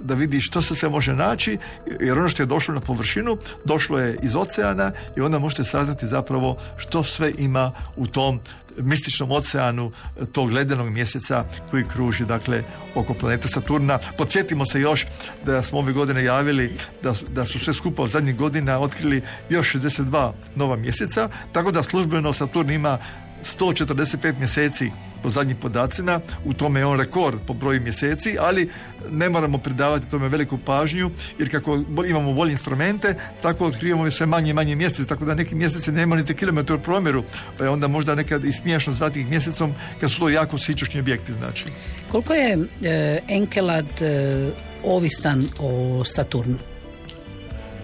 [0.00, 1.58] da vidi što se sve može naći,
[2.00, 6.06] jer ono što je došlo na površinu, došlo je iz oceana i onda možete saznati
[6.06, 8.40] zapravo što sve ima u tom
[8.78, 9.92] mističnom oceanu
[10.32, 12.62] tog ledenog mjeseca koji kruži dakle
[12.94, 13.98] oko planeta Saturna.
[14.18, 15.06] Podsjetimo se još
[15.44, 19.74] da smo ove godine javili da, da su sve skupa u zadnjih godina otkrili još
[19.74, 22.98] 62 nova mjeseca, tako da službeno Saturn ima
[23.44, 24.90] 145 mjeseci
[25.22, 28.70] po zadnjim podacima, u tome je on rekord po broju mjeseci, ali
[29.10, 34.50] ne moramo pridavati tome veliku pažnju, jer kako imamo bolje instrumente, tako otkrivamo sve manje
[34.50, 37.24] i manje mjeseci, tako da neki mjeseci nema niti kilometar u promjeru,
[37.58, 41.00] pa je onda možda nekad i smiješno zvati ih mjesecom, kad su to jako sičočni
[41.00, 41.64] objekti, znači.
[42.10, 44.50] Koliko je e, Enkelad e,
[44.84, 46.58] ovisan o Saturnu?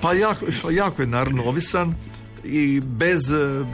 [0.01, 1.95] Pa jako, jako je naravno ovisan
[2.45, 3.21] i bez,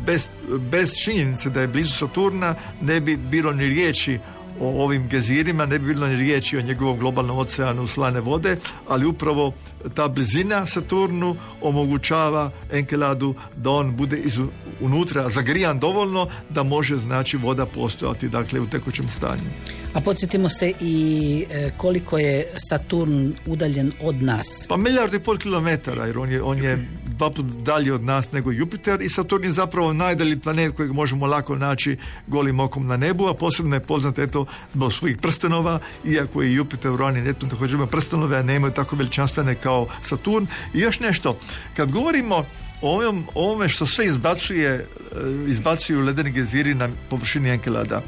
[0.06, 0.28] bez,
[0.70, 4.18] bez činjenice da je blizu Saturna ne bi bilo ni riječi
[4.60, 8.56] o ovim gezirima, ne bi bilo ni riječi o njegovom globalnom oceanu slane vode,
[8.88, 9.52] ali upravo
[9.94, 14.38] ta blizina Saturnu omogućava Enkeladu da on bude iz,
[14.80, 19.50] unutra zagrijan dovoljno da može znači voda postojati dakle u tekućem stanju.
[19.94, 24.66] A podsjetimo se i e, koliko je Saturn udaljen od nas.
[24.68, 28.32] Pa milijardu i pol kilometara jer on je, on je dva put dalje od nas
[28.32, 32.96] nego Jupiter i Saturn je zapravo najdalji planet kojeg možemo lako naći golim okom na
[32.96, 37.48] nebu, a posebno je poznat eto zbog svojih prstenova, iako je Jupiter, Uran i Neptun
[37.48, 39.67] također ima prstenove, a nemaju tako veličanstvene kao
[40.02, 40.46] Saturn.
[40.74, 41.38] I još nešto,
[41.76, 42.44] kad govorimo
[42.82, 44.86] o ovome što sve izbacuje, e,
[45.48, 48.02] izbacuju ledeni geziri na površini Enkelada.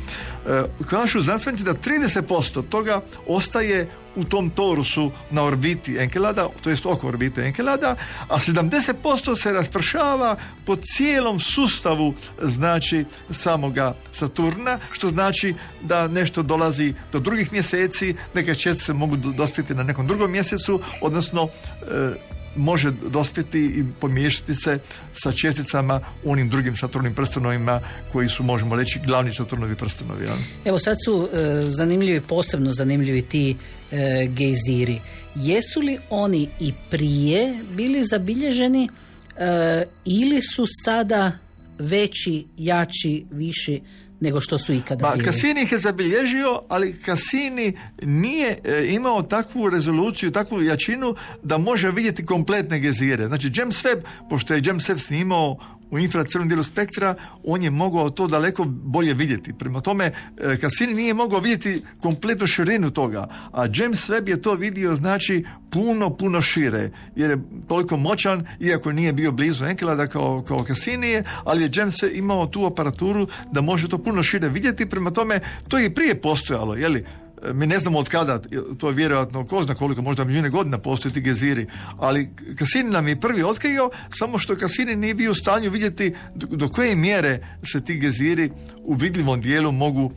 [0.46, 6.87] E, kažu znanstvenici da 30% toga ostaje u tom torusu na orbiti Enkelada, to jest
[6.87, 7.96] oko orbite Enkelada,
[8.28, 16.94] a 70% se raspršava po cijelom sustavu znači samoga Saturna, što znači da nešto dolazi
[17.12, 21.48] do drugih mjeseci, neke čestice mogu dospjeti na nekom drugom mjesecu, odnosno
[21.83, 24.78] e, može dospjeti i pomiješati se
[25.14, 27.80] sa česticama u onim drugim Saturnim prstenovima
[28.12, 30.24] koji su, možemo reći, glavni Saturnovi prstenovi.
[30.24, 30.36] Ja?
[30.64, 33.56] Evo sad su e, zanimljivi, posebno zanimljivi ti
[33.90, 35.00] e, gejziri.
[35.34, 38.88] Jesu li oni i prije bili zabilježeni
[39.36, 41.32] e, ili su sada
[41.78, 43.80] veći, jači, viši
[44.20, 49.70] nego što su ikada ba, Kasini ih je zabilježio, ali Kasini nije e, imao takvu
[49.70, 53.26] rezoluciju, takvu jačinu da može vidjeti kompletne gezire.
[53.26, 55.59] Znači James Webb, pošto je James Webb snimao
[55.90, 59.53] u infracrvenom dijelu spektra, on je mogao to daleko bolje vidjeti.
[59.53, 64.55] Prema tome, e, Cassini nije mogao vidjeti kompletnu širinu toga, a James Webb je to
[64.55, 70.44] vidio znači puno, puno šire, jer je toliko moćan, iako nije bio blizu Enkelada kao,
[70.48, 75.11] kao Cassini, ali je James imao tu aparaturu da može to puno šire vidjeti, prema
[75.11, 77.05] tome to je i prije postojalo, li
[77.53, 78.40] mi ne znamo od kada,
[78.79, 81.66] to je vjerojatno ko zna koliko, možda milijune godina postoje ti geziri,
[81.98, 86.68] ali Kasini nam je prvi otkrio, samo što Kasini nije bio u stanju vidjeti do
[86.68, 87.38] koje mjere
[87.72, 90.12] se ti geziri u vidljivom dijelu mogu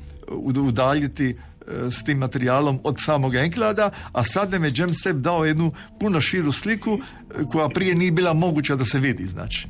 [0.56, 1.36] udaljiti e,
[1.92, 6.22] s tim materijalom od samog Enklada, a sad nam je James Webb dao jednu puno
[6.22, 9.68] širu sliku e, koja prije nije bila moguća da se vidi, znači.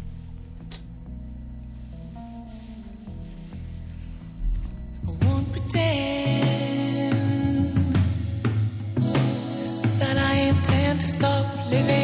[10.99, 12.02] To stop living.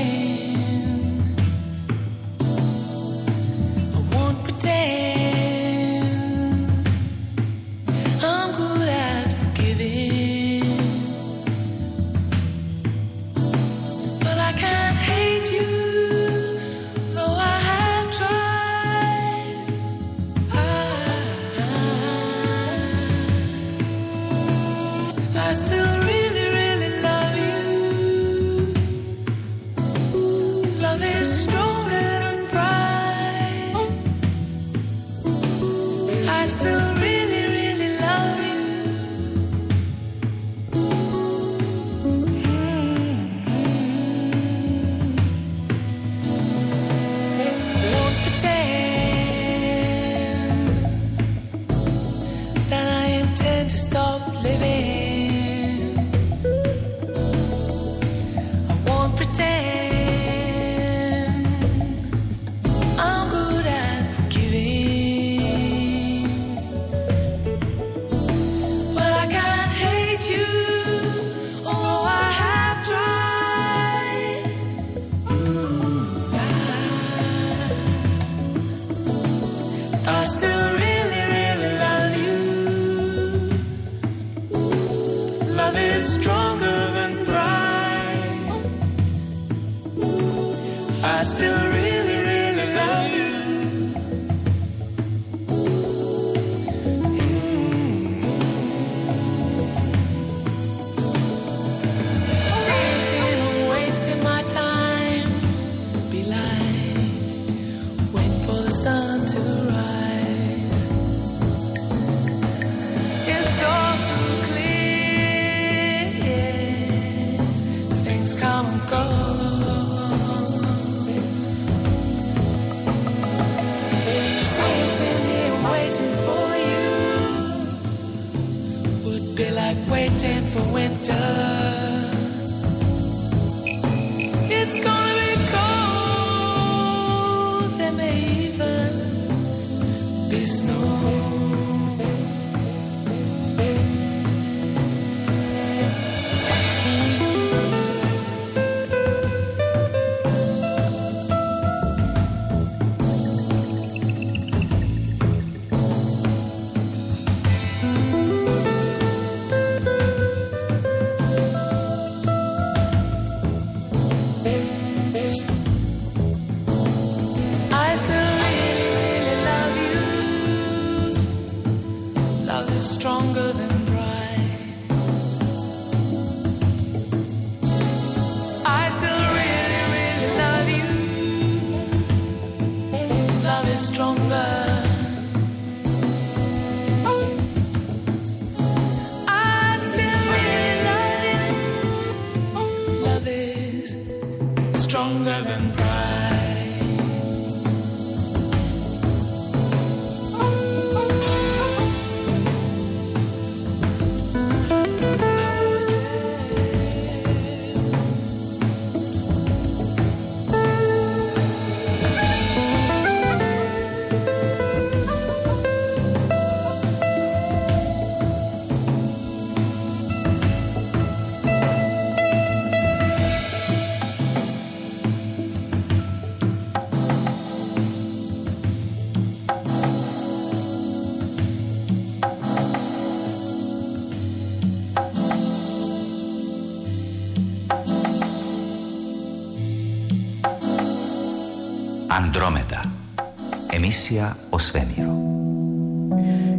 [243.99, 245.11] Emisija o svemiru.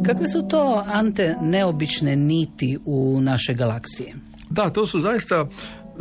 [0.06, 4.14] Kakve su to, Ante, neobične niti u našoj galaksiji?
[4.50, 5.48] Da, to su zaista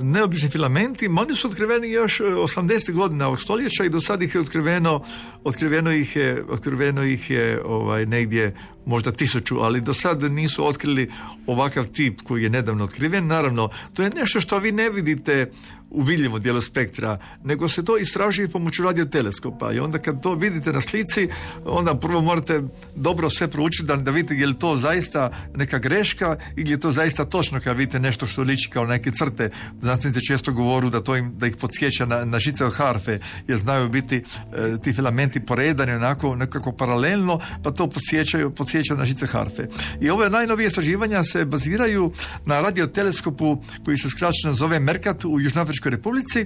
[0.01, 2.91] neobični filamenti, ma oni su otkriveni još e, 80.
[2.91, 5.03] godina ovog stoljeća i do sad ih je otkriveno,
[5.43, 11.11] otkriveno ih je, otkriveno ih je ovaj, negdje možda tisuću, ali do sad nisu otkrili
[11.47, 13.27] ovakav tip koji je nedavno otkriven.
[13.27, 15.51] Naravno, to je nešto što vi ne vidite
[15.91, 20.73] u vidljivom dijelu spektra, nego se to istražuje pomoću radioteleskopa i onda kad to vidite
[20.73, 21.27] na slici,
[21.65, 22.61] onda prvo morate
[22.95, 26.91] dobro sve proučiti da, da vidite je li to zaista neka greška ili je to
[26.91, 29.49] zaista točno kad vidite nešto što liči kao neke crte.
[29.81, 33.57] Znanstvenici često govoru da to im, da ih podsjeća na, na žice od harfe, jer
[33.57, 39.25] znaju biti e, ti filamenti poredani onako nekako paralelno, pa to podsjećaju, podsjeća na žice
[39.25, 39.67] harfe.
[40.01, 42.11] I ove najnovije istraživanja se baziraju
[42.45, 46.45] na radioteleskopu koji se skraćeno zove Mercat u Južnoafričkoj Dominičkoj republici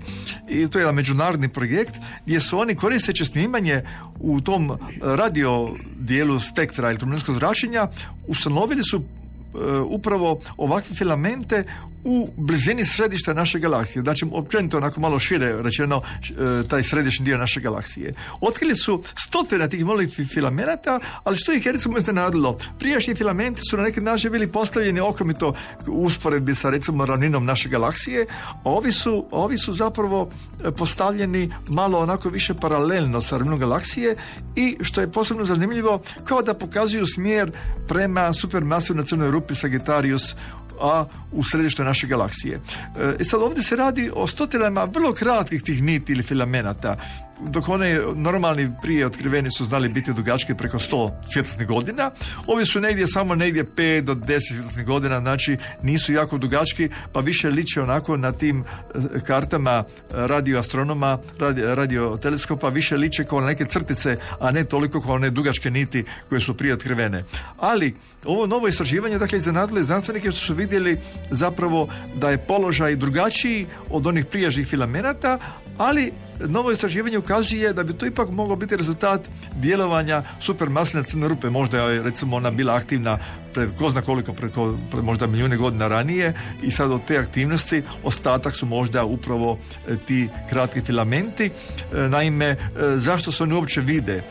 [0.49, 3.81] i to je jedan međunarodni projekt gdje su oni koristeći snimanje
[4.19, 4.71] u tom
[5.01, 5.69] radio
[5.99, 7.87] dijelu spektra elektromagnetskog zračenja
[8.27, 9.01] ustanovili su
[9.53, 11.63] E, upravo ovakve filamente
[12.03, 14.01] u blizini središta naše galaksije.
[14.01, 18.13] Znači, općenito onako malo šire rečeno e, taj središnji dio naše galaksije.
[18.41, 22.57] Otkrili su stotine tih malih filamenata, ali što ih je recimo iznenadilo?
[22.79, 25.53] Prijašnji filamenti su na neki način bili postavljeni okomito
[25.87, 30.29] u usporedbi sa recimo ravninom naše galaksije, a ovi su, ovi su zapravo
[30.65, 34.15] e, postavljeni malo onako više paralelno sa ravninom galaksije
[34.55, 37.51] i što je posebno zanimljivo, kao da pokazuju smjer
[37.87, 40.35] prema supermasivnoj crnoj rupi Sagittarius
[40.81, 42.55] a u središtu naše galaksije.
[42.55, 46.97] E, I sad ovdje se radi o stotinama vrlo kratkih tih niti ili filamenata
[47.39, 52.11] dok one normalni prije otkriveni su znali biti dugačke preko 100 svjetlosnih godina,
[52.47, 57.19] ovi su negdje samo negdje 5 do 10 svjetlosnih godina, znači nisu jako dugački, pa
[57.19, 63.65] više liče onako na tim e, kartama radioastronoma, radio, radio teleskopa, više liče kao neke
[63.65, 67.23] crtice, a ne toliko kao one dugačke niti koje su prije otkrivene.
[67.57, 70.97] Ali ovo novo istraživanje, dakle, iznenadilo znanstvenike što su vidjeli
[71.29, 75.37] zapravo da je položaj drugačiji od onih prijažnih filamenata,
[75.77, 76.11] ali
[76.47, 79.21] novo istraživanje ukazuje da bi to ipak moglo biti rezultat
[79.55, 81.49] djelovanja supermasne crne rupe.
[81.49, 83.17] Možda je recimo ona bila aktivna
[83.53, 84.51] pred ko zna koliko, pred,
[84.91, 86.33] pred možda milijune godina ranije
[86.63, 91.45] i sad od te aktivnosti ostatak su možda upravo e, ti kratki filamenti.
[91.45, 91.51] E,
[91.97, 92.57] naime, e,
[92.97, 94.23] zašto se oni uopće vide?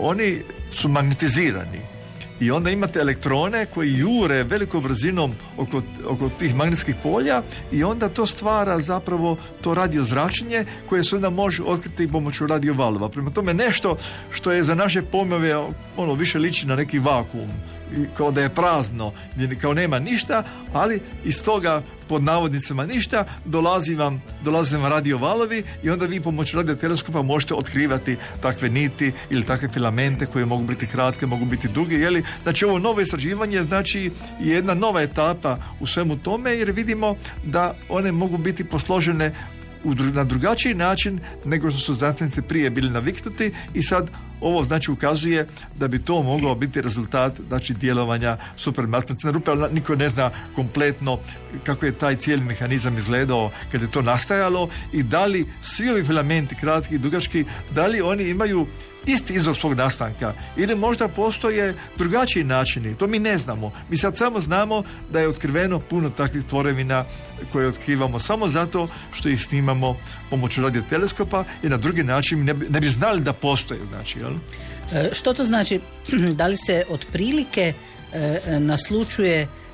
[0.00, 0.42] Oni
[0.72, 1.97] su magnetizirani
[2.40, 8.08] i onda imate elektrone koji jure velikom brzinom oko, oko tih magnetskih polja i onda
[8.08, 13.08] to stvara zapravo to radio zračenje koje se onda može otkriti pomoću radiovalova.
[13.08, 13.96] Prema tome nešto
[14.30, 15.56] što je za naše pojmove
[15.96, 17.48] ono više liči na neki vakuum
[18.16, 19.12] kao da je prazno,
[19.60, 25.64] kao nema ništa, ali iz toga pod navodnicama ništa, dolazi vam, dolazi vam radio valovi
[25.82, 30.64] i onda vi pomoću radio teleskopa možete otkrivati takve niti ili takve filamente koje mogu
[30.64, 32.24] biti kratke, mogu biti duge, jeli?
[32.42, 38.12] Znači ovo novo istraživanje znači jedna nova etapa u svemu tome jer vidimo da one
[38.12, 39.34] mogu biti posložene
[40.12, 44.10] na drugačiji način nego što su znanstvenici prije bili naviknuti i sad
[44.40, 49.96] ovo znači ukazuje da bi to moglo biti rezultat znači djelovanja supermasne rupe, ali niko
[49.96, 51.18] ne zna kompletno
[51.64, 56.04] kako je taj cijeli mehanizam izgledao kad je to nastajalo i da li svi ovi
[56.04, 58.66] filamenti, kratki i dugački, da li oni imaju
[59.08, 63.72] isti izvor svog nastanka ili možda postoje drugačiji načini, to mi ne znamo.
[63.90, 67.04] Mi sad samo znamo da je otkriveno puno takvih tvorevina
[67.52, 69.96] koje otkrivamo samo zato što ih snimamo
[70.30, 73.80] pomoću radio teleskopa i na drugi način ne bi, ne bi znali da postoje.
[73.92, 74.32] Znači, jel?
[74.92, 75.80] E, što to znači?
[76.38, 77.72] Da li se otprilike
[78.12, 79.67] e, naslučuje E,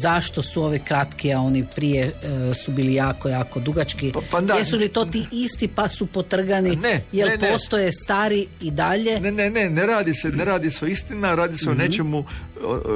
[0.00, 4.12] zašto su ove kratki, a oni prije e, su bili jako, jako dugački.
[4.12, 6.76] Pa, pa Jesu li to ti isti pa su potrgani?
[6.76, 7.52] Ne, Jel ne, ne.
[7.52, 9.20] postoje stari i dalje?
[9.20, 11.82] Ne, ne, ne, ne radi se, ne radi se o istina, radi se o mhm.
[11.82, 12.24] nečemu,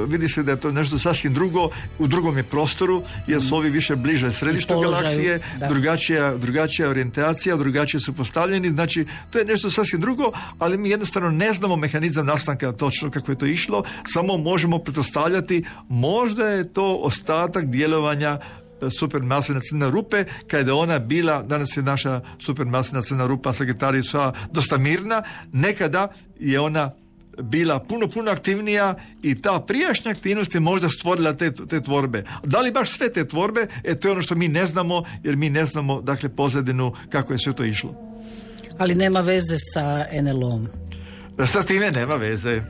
[0.07, 3.69] vidi se da je to nešto sasvim drugo, u drugom je prostoru, jer su ovi
[3.69, 5.39] više bliže središtu galaksije,
[5.69, 11.31] drugačija, drugačija orijentacija, drugačije su postavljeni, znači to je nešto sasvim drugo, ali mi jednostavno
[11.31, 16.95] ne znamo mehanizam nastanka točno kako je to išlo, samo možemo pretpostavljati, možda je to
[16.95, 18.39] ostatak djelovanja
[18.81, 24.13] e, supermasivna crna rupe, kada je ona bila, danas je naša supermasivna crna rupa Sagittarius
[24.51, 26.07] dosta mirna, nekada
[26.39, 26.91] je ona
[27.41, 32.23] bila puno, puno aktivnija i ta prijašnja aktivnost je možda stvorila te, te tvorbe.
[32.43, 35.35] Da li baš sve te tvorbe, e, to je ono što mi ne znamo, jer
[35.35, 37.95] mi ne znamo dakle, pozadinu kako je sve to išlo.
[38.77, 40.84] Ali nema veze sa NLO-om.
[41.43, 42.61] Sa time nema veze.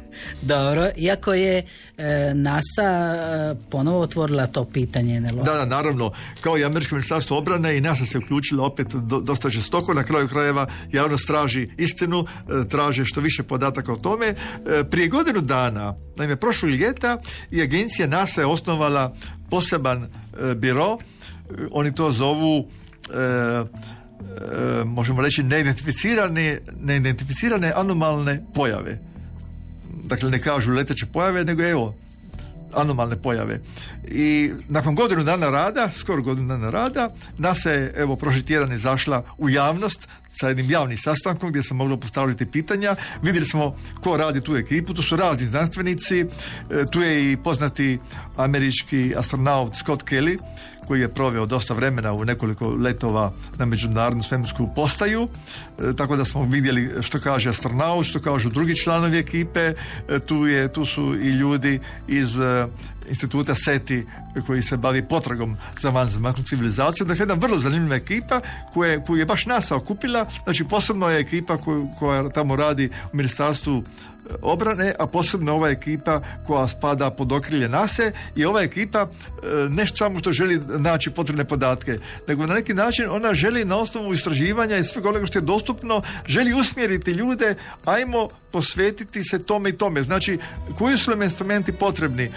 [0.41, 1.63] Dobro, iako je
[1.97, 5.43] e, NASA e, ponovo otvorila to pitanje NLO.
[5.43, 6.11] Da, da, naravno,
[6.41, 8.87] kao i Američko ministarstvo obrane i NASA se uključila opet
[9.21, 14.35] dosta žestoko, na kraju krajeva javnost traži istinu, e, traže što više podataka o tome.
[14.91, 17.17] Prije godinu dana, naime prošlog ljeta,
[17.51, 19.15] i agencija NASA je osnovala
[19.49, 20.07] poseban
[20.55, 20.97] biro,
[21.71, 22.67] oni to zovu
[23.05, 23.94] E,
[24.85, 28.99] možemo reći neidentificirane, neidentificirane anomalne pojave.
[30.03, 31.95] Dakle, ne kažu leteće pojave, nego evo,
[32.73, 33.59] anomalne pojave.
[34.07, 39.23] I nakon godinu dana rada, skoro godinu dana rada, NASA je evo prošli tjedan izašla
[39.37, 40.07] u javnost
[40.39, 42.95] sa jednim javnim sastankom gdje se moglo postaviti pitanja.
[43.21, 46.25] Vidjeli smo ko radi tu ekipu, tu su razni znanstvenici, e,
[46.91, 47.99] tu je i poznati
[48.35, 50.37] američki astronaut Scott Kelly
[50.87, 55.27] koji je proveo dosta vremena u nekoliko letova na međunarodnu svemirsku postaju,
[55.79, 59.73] e, tako da smo vidjeli što kaže astronaut, što kažu drugi članovi ekipe, e,
[60.25, 62.37] tu, je, tu su i ljudi iz
[63.09, 64.05] instituta SETI
[64.47, 67.07] koji se bavi potragom za vanzemaljskom civilizacijom.
[67.07, 68.41] Dakle, jedna vrlo zanimljiva ekipa
[68.73, 70.25] koja, koju je baš NASA okupila.
[70.43, 73.83] Znači, posebno je ekipa koju, koja tamo radi u ministarstvu
[74.41, 79.07] obrane, a posebno ova ekipa koja spada pod okrilje NASE i ova ekipa e,
[79.69, 81.97] ne samo što želi naći potrebne podatke,
[82.27, 86.01] nego na neki način ona želi na osnovu istraživanja i svega onoga što je dostupno,
[86.27, 87.55] želi usmjeriti ljude,
[87.85, 90.03] ajmo posvetiti se tome i tome.
[90.03, 90.37] Znači,
[90.77, 92.31] koji su nam instrumenti potrebni?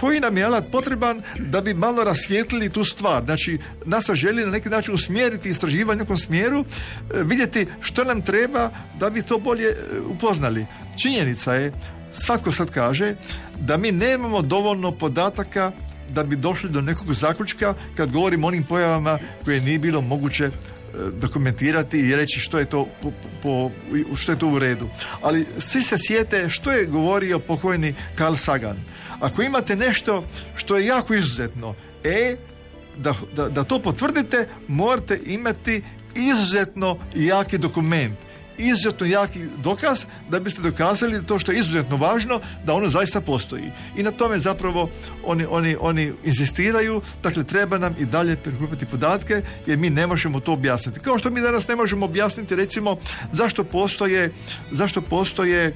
[0.00, 3.24] koji nam je alat potreban da bi malo rasvijetlili tu stvar?
[3.24, 6.64] Znači, NASA želi na neki način usmjeriti istraživanje u nekom smjeru, e,
[7.22, 8.70] vidjeti što nam treba
[9.00, 9.74] da bi to bolje e,
[10.08, 10.66] upoznali.
[10.96, 11.72] Činjenica je,
[12.12, 13.14] svatko sad kaže,
[13.58, 15.72] da mi nemamo dovoljno podataka
[16.08, 20.44] da bi došli do nekog zaključka kad govorimo o onim pojavama koje nije bilo moguće
[20.44, 20.50] e,
[21.12, 23.70] dokumentirati i reći što je to po, po,
[24.16, 24.88] što je to u redu.
[25.20, 28.76] Ali svi se sjete što je govorio pokojni Carl Sagan.
[29.20, 30.24] Ako imate nešto
[30.56, 31.74] što je jako izuzetno,
[32.04, 32.36] e,
[32.96, 35.82] da, da, da to potvrdite, morate imati
[36.14, 38.23] izuzetno jaki dokument
[38.58, 43.70] izuzetno jaki dokaz da biste dokazali to što je izuzetno važno da ono zaista postoji.
[43.96, 44.90] I na tome zapravo
[45.24, 50.40] oni, oni, oni insistiraju, dakle treba nam i dalje prikupiti podatke jer mi ne možemo
[50.40, 51.00] to objasniti.
[51.00, 52.96] Kao što mi danas ne možemo objasniti recimo
[53.32, 54.32] zašto postoje
[54.70, 55.74] zašto postoje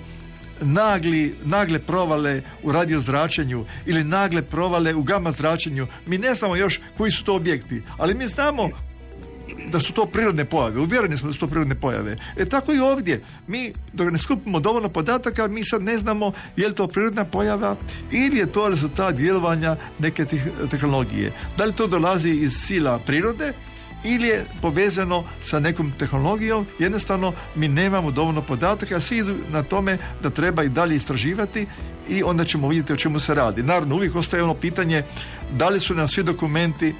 [0.61, 5.87] nagli, nagle provale u radiozračenju ili nagle provale u gama zračenju.
[6.07, 8.69] Mi ne znamo još koji su to objekti, ali mi znamo
[9.67, 10.81] da su to prirodne pojave.
[10.81, 12.17] Uvjereni smo da su to prirodne pojave.
[12.37, 13.23] E tako i ovdje.
[13.47, 17.77] Mi, dok ne skupimo dovoljno podataka, mi sad ne znamo je li to prirodna pojava
[18.11, 20.27] ili je to rezultat djelovanja neke
[20.71, 21.33] tehnologije.
[21.57, 23.53] Da li to dolazi iz sila prirode
[24.05, 29.99] ili je povezano sa nekom tehnologijom, jednostavno mi nemamo dovoljno podataka, svi idu na tome
[30.23, 31.67] da treba i dalje istraživati
[32.09, 33.63] i onda ćemo vidjeti o čemu se radi.
[33.63, 35.03] Naravno, uvijek ostaje ono pitanje
[35.53, 36.95] da li su nam svi dokumenti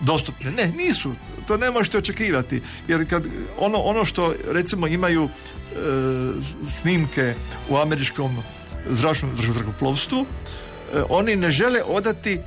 [0.00, 0.50] dostupni.
[0.50, 1.12] Ne, nisu.
[1.46, 2.62] To ne možete očekivati.
[2.88, 3.24] Jer kad
[3.58, 5.28] ono, ono što recimo imaju e,
[6.80, 7.34] snimke
[7.68, 8.36] u američkom
[8.90, 12.40] zračnom zrakoplovstvu, e, oni ne žele odati e,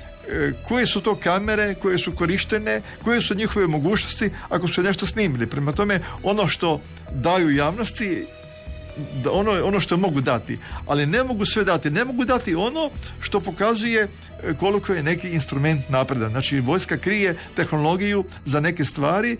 [0.67, 5.47] koje su to kamere koje su korištene, koje su njihove mogućnosti ako su nešto snimili.
[5.47, 6.81] Prema tome, ono što
[7.11, 8.25] daju javnosti
[9.31, 11.89] ono, ono što mogu dati, ali ne mogu sve dati.
[11.89, 12.89] Ne mogu dati ono
[13.19, 14.07] što pokazuje
[14.43, 16.31] e, koliko je neki instrument napredan.
[16.31, 19.37] Znači, vojska krije tehnologiju za neke stvari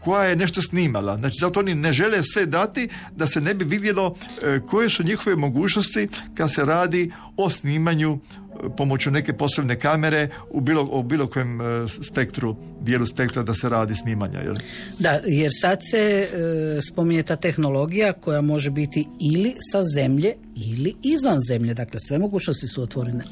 [0.00, 1.16] koja je nešto snimala.
[1.16, 5.02] Znači, zato oni ne žele sve dati da se ne bi vidjelo e, koje su
[5.02, 8.18] njihove mogućnosti kad se radi o snimanju
[8.76, 11.64] pomoću neke posebne kamere u bilo, u bilo kojem e,
[12.02, 14.38] spektru, dijelu spektra da se radi snimanja.
[14.38, 14.54] Jel?
[14.98, 16.28] Da, jer sad se e,
[16.80, 22.66] spominje ta tehnologija koja može biti ili sa zemlje ili izvan zemlje, dakle sve mogućnosti
[22.66, 23.24] su otvorene.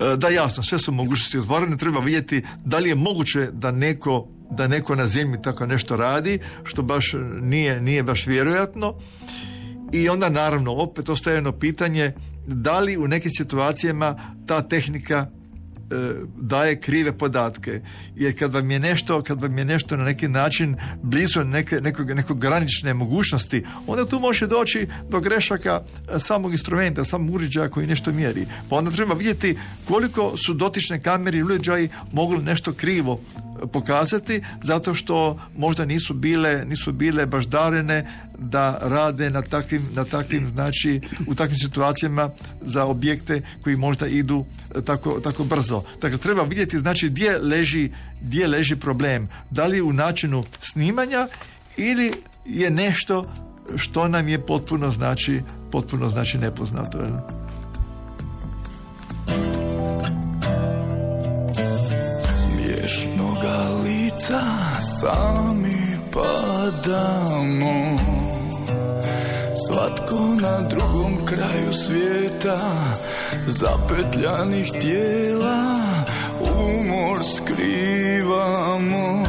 [0.00, 4.28] E, da, jasno, sve su mogućnosti otvorene, treba vidjeti da li je moguće da neko,
[4.50, 8.94] da neko na zemlji tako nešto radi, što baš nije, nije baš vjerojatno.
[9.92, 12.12] I onda naravno opet ostaje jedno pitanje
[12.46, 17.80] da li u nekim situacijama ta tehnika e, daje krive podatke.
[18.16, 22.10] Jer kad vam je nešto, kad vam je nešto na neki način blizu neke, nekog,
[22.10, 25.80] nekog granične mogućnosti, onda tu može doći do grešaka
[26.14, 28.46] e, samog instrumenta, samog uređaja koji nešto mjeri.
[28.68, 33.20] Pa onda treba vidjeti koliko su dotične kamere i uređaji mogli nešto krivo
[33.72, 38.06] pokazati zato što možda nisu bile, nisu bile baš darene
[38.38, 44.44] da rade na takvim, na takvim znači u takvim situacijama za objekte koji možda idu
[44.74, 45.82] e, tako, tako brzo.
[46.00, 47.90] Dakle, treba vidjeti znači gdje leži,
[48.20, 49.28] gdje leži problem.
[49.50, 51.28] Da li u načinu snimanja
[51.76, 52.12] ili
[52.44, 53.24] je nešto
[53.76, 55.40] što nam je potpuno znači
[55.70, 56.98] potpuno znači nepoznato.
[64.22, 67.96] Lica sami padamo.
[69.66, 72.58] Svatko na drugom kraju svijeta
[73.46, 75.78] Zapetljanih tijela
[76.40, 79.24] umor skrivamo.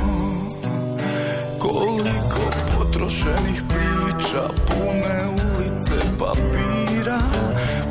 [1.59, 2.43] Koliko
[2.77, 7.19] potrošenih priča pune ulice papira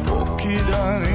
[0.08, 1.11] Pokidanih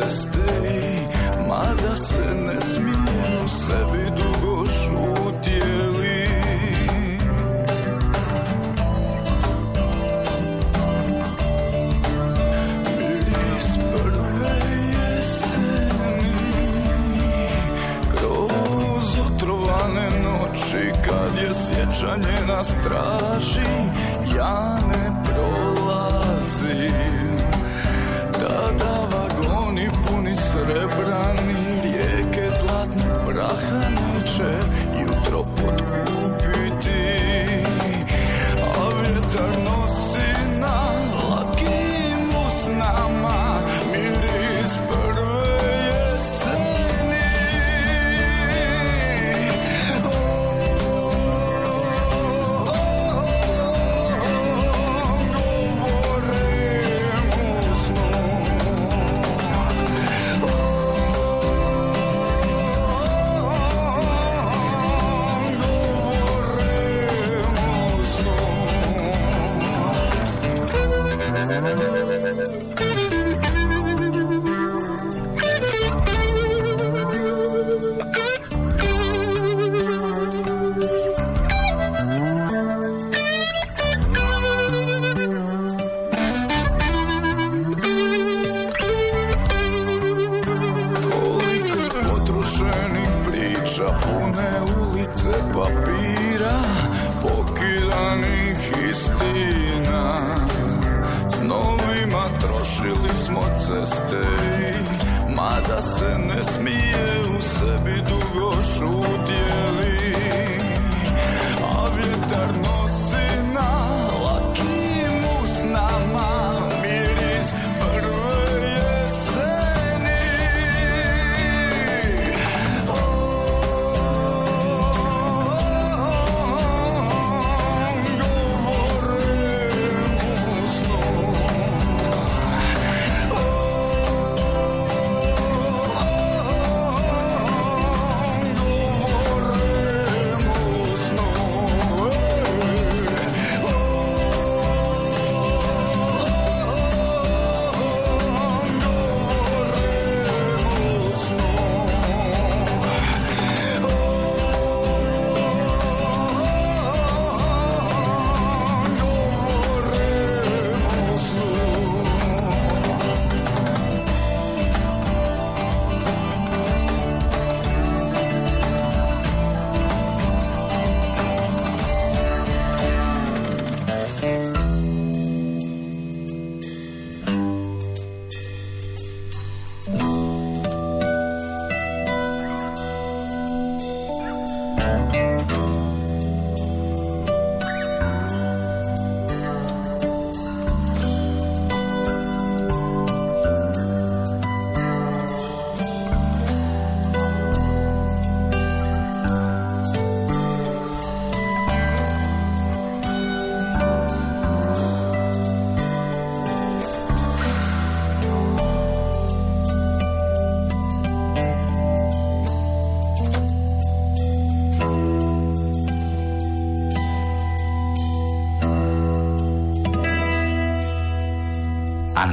[0.00, 0.38] ceste
[1.48, 6.28] Mada se ne smiju sebi dugo šutjeli.
[12.98, 16.32] Miris prve jeseni
[18.14, 23.70] Kroz otrovane noći Kad je sjećanje na straži
[24.36, 24.97] Ja ne
[34.38, 34.77] duszy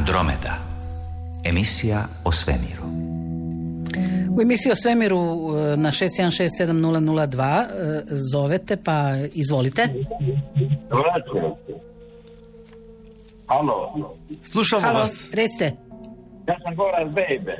[0.05, 0.53] Andromeda.
[1.45, 2.83] Emisija o svemiru.
[4.37, 8.03] U emisiji o svemiru e, na 6167002 e,
[8.33, 9.87] zovete pa izvolite.
[13.47, 13.93] Halo,
[14.43, 15.31] Slušamo Halo, vas.
[15.33, 15.65] recite.
[16.47, 17.57] ja sam Goran Bejbe.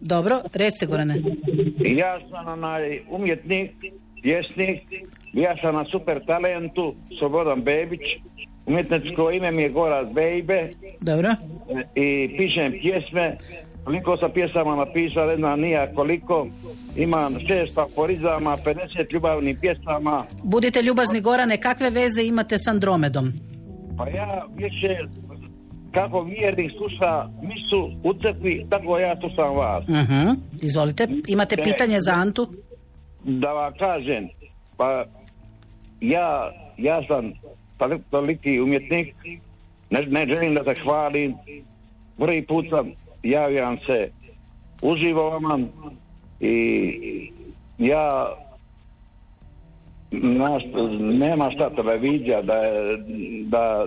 [0.00, 1.14] Dobro, recite Gorane.
[1.78, 3.70] Ja sam onaj umjetnik,
[4.22, 4.82] pjesnik,
[5.32, 8.00] ja sam na super talentu, Slobodan Bebić.
[8.66, 10.68] Umjetničko ime mi je Goran Bejbe
[11.00, 11.28] Dobro.
[11.94, 13.36] e, i pišem pjesme.
[13.84, 16.46] Koliko sam pjesama napisao, ne znam nija koliko.
[16.96, 20.24] Imam šest aforizama, 50 ljubavnih pjesama.
[20.42, 23.32] Budite ljubazni Gorane, kakve veze imate s Andromedom?
[23.98, 24.98] Pa ja više
[25.92, 29.88] kako vjernik sluša misu u crkvi, tako ja slušam vas.
[29.88, 30.30] Mhm.
[30.62, 32.48] Izvolite, imate pitanje za Antu?
[33.24, 34.28] da vam kažem,
[34.76, 35.04] pa
[36.00, 37.32] ja, ja sam
[37.84, 39.14] toli- toliki umjetnik,
[39.90, 40.80] ne, ne želim da se
[42.18, 44.10] prvi put sam javljam se
[44.82, 45.68] uživo vam
[46.40, 47.30] i
[47.78, 48.34] ja
[50.10, 50.62] naš,
[51.00, 52.60] nema šta televizija da,
[53.44, 53.86] da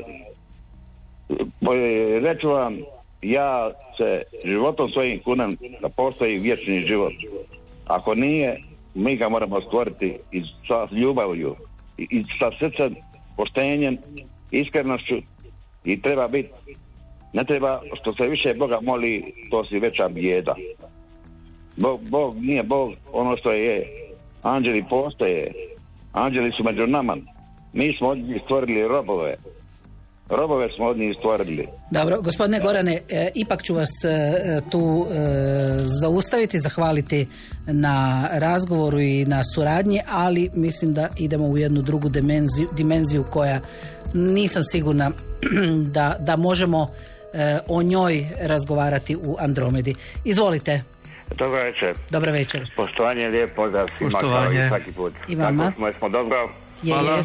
[2.22, 2.78] reću vam
[3.22, 7.14] ja se životom svojim kunem da postoji vječni život.
[7.86, 8.62] Ako nije
[8.94, 11.56] mi ga moramo stvoriti i sa ljubavlju
[11.98, 12.96] i, i sa srcem,
[13.38, 13.98] poštenjem
[14.52, 15.16] iskrenošću
[15.86, 16.50] i treba biti
[17.34, 20.56] ne treba što se više Boga moli to si veća bijeda.
[21.78, 23.86] Bog, Bog nije Bog ono što je.
[24.44, 25.52] Anđeli postoje.
[26.12, 27.16] Anđeli su među nama.
[27.74, 29.36] Mi smo od njih stvorili robove.
[30.30, 31.66] Robove smo od njih stvorili.
[31.92, 35.16] Dobro, gospodine Gorane, e, ipak ću vas e, tu e,
[36.02, 37.28] zaustaviti, zahvaliti
[37.68, 43.60] na razgovoru i na suradnji, ali mislim da idemo u jednu drugu dimenziju, dimenziju koja
[44.14, 45.12] nisam sigurna
[45.96, 46.88] da, da možemo
[47.34, 49.96] e, o njoj razgovarati u Andromedi.
[50.26, 50.84] Izvolite,
[51.38, 51.94] Dobro večer.
[52.10, 52.72] dobro večer.
[52.76, 54.66] Poštovanje, lijep pozdrav svima kao Poštovanje.
[54.66, 55.14] i svaki put.
[55.28, 55.64] I vama.
[55.64, 56.38] Kako smo, jesmo dobro?
[56.84, 57.12] Je, Hvala.
[57.18, 57.24] je.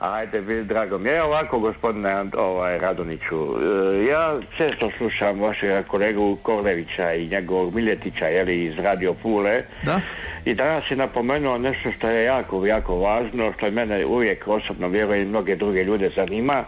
[0.00, 1.22] Ajde, bi drago mi je.
[1.22, 8.64] Ovako, gospodine ovaj, Radoniću, e, ja često slušam vašeg kolegu Korlevića i njegovog Miljetića, jeli,
[8.64, 9.60] iz Radio Pule.
[9.84, 10.00] Da?
[10.44, 14.88] I danas je napomenuo nešto što je jako, jako važno, što je mene uvijek osobno,
[14.88, 16.64] vjerujem, i mnoge druge ljude zanima.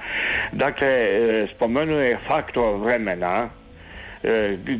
[0.53, 3.49] Dakle, e, spomenuo je faktor vremena,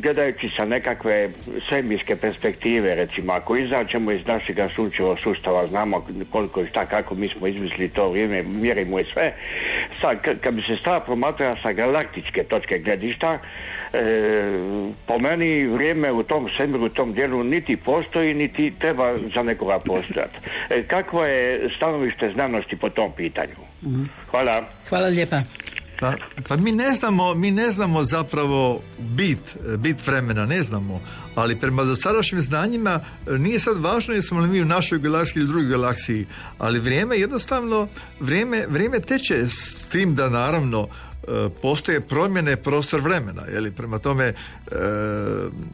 [0.01, 1.29] gledajući sa nekakve
[1.69, 7.27] svemirske perspektive, recimo, ako izađemo iz našeg sunčevog sustava, znamo koliko i šta, kako mi
[7.27, 9.33] smo izmislili to vrijeme, mjerimo i sve,
[10.01, 13.37] sad, kad bi se stava promatrala sa galaktičke točke gledišta,
[13.93, 14.49] e,
[15.07, 19.79] po meni vrijeme u tom svemiru, u tom dijelu niti postoji, niti treba za nekoga
[19.79, 20.37] postojati.
[20.69, 23.55] E, kakvo je stanovište znanosti po tom pitanju?
[24.31, 24.63] Hvala.
[24.89, 25.41] Hvala lijepa.
[26.03, 26.15] Pa,
[26.47, 29.39] pa mi ne znamo, mi ne znamo zapravo bit,
[29.77, 31.01] bit vremena, ne znamo.
[31.35, 35.47] Ali prema dosadašnjim znanjima e, nije sad važno jesmo li mi u našoj galaksiji ili
[35.47, 36.25] drugoj galaksiji,
[36.57, 37.87] ali vrijeme jednostavno,
[38.19, 43.41] vrijeme, vrijeme teče s tim da naravno e, postoje promjene prostor vremena.
[43.53, 43.71] Jeli?
[43.71, 44.33] Prema tome, e,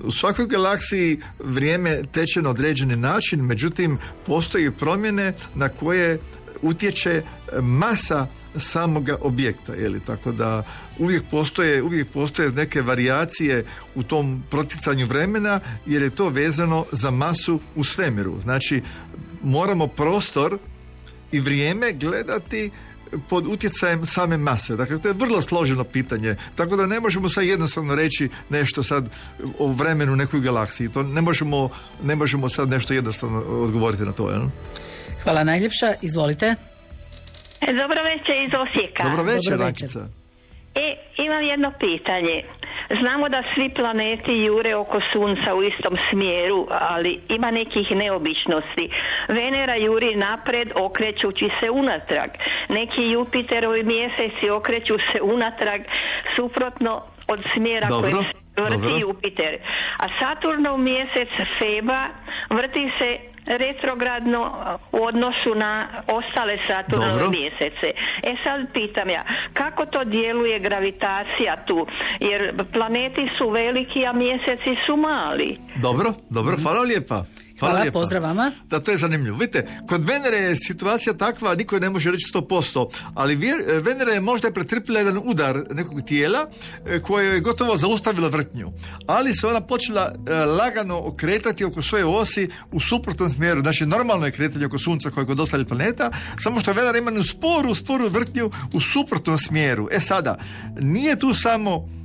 [0.04, 6.20] u svakoj galaksiji vrijeme teče na određeni način, međutim, postoje promjene na koje
[6.62, 7.24] utječe
[7.62, 8.28] masa
[8.58, 10.64] samoga objekta, je li tako da
[11.00, 17.12] uvijek postoje, uvijek postoje neke varijacije u tom proticanju vremena jer je to vezano za
[17.12, 18.40] masu u svemiru.
[18.40, 18.82] Znači
[19.44, 20.58] moramo prostor
[21.32, 22.72] i vrijeme gledati
[23.30, 24.76] pod utjecajem same mase.
[24.76, 26.36] Dakle, to je vrlo složeno pitanje.
[26.56, 29.10] Tako da ne možemo sad jednostavno reći nešto sad
[29.60, 30.90] o vremenu nekoj galaksiji.
[30.90, 31.70] To ne možemo,
[32.04, 34.30] ne možemo sad nešto jednostavno odgovoriti na to.
[34.30, 34.42] Jel?
[35.24, 35.94] Hvala najljepša.
[36.02, 36.69] Izvolite.
[37.68, 39.04] Dobro večer iz Osijeka.
[39.04, 40.00] Dobro večer, Dobro Rakica.
[40.76, 42.44] E, imam jedno pitanje.
[43.02, 48.90] Znamo da svi planeti jure oko Sunca u istom smjeru, ali ima nekih neobičnosti.
[49.28, 52.30] Venera juri napred okrećući se unatrag.
[52.70, 55.82] Neki Jupiterovi mjeseci okreću se unatrag
[56.36, 58.98] suprotno od smjera Dobro, koji se vrti dobro.
[58.98, 59.58] Jupiter.
[59.98, 61.30] A Saturnov mjesec
[61.60, 62.08] Feba
[62.50, 63.18] vrti se
[63.58, 64.52] retrogradno
[64.92, 67.92] u odnosu na ostale Saturnove mjesece.
[68.24, 69.24] E sad pitam ja,
[69.54, 71.88] kako to djeluje gravitacija tu?
[72.20, 75.58] Jer planeti su veliki, a mjeseci su mali.
[75.76, 77.24] Dobro, dobro, hvala lijepa.
[77.60, 78.00] Hvala, lijepa.
[78.00, 78.52] pozdrav vama.
[78.64, 79.38] Da, to je zanimljivo.
[79.38, 84.20] Vidite, kod Venere je situacija takva, niko ne može reći 100%, ali vjer- Venera je
[84.20, 86.48] možda pretrpila jedan udar nekog tijela
[86.86, 88.70] e, koje je gotovo zaustavilo vrtnju.
[89.08, 93.62] Ali se ona počela e, lagano okretati oko svoje osi u suprotnom smjeru.
[93.62, 97.12] Znači, normalno je kretanje oko Sunca koje je kod ostalih planeta, samo što Venera ima
[97.24, 99.88] sporu, sporu vrtnju u suprotnom smjeru.
[99.92, 100.38] E sada,
[100.80, 101.99] nije tu samo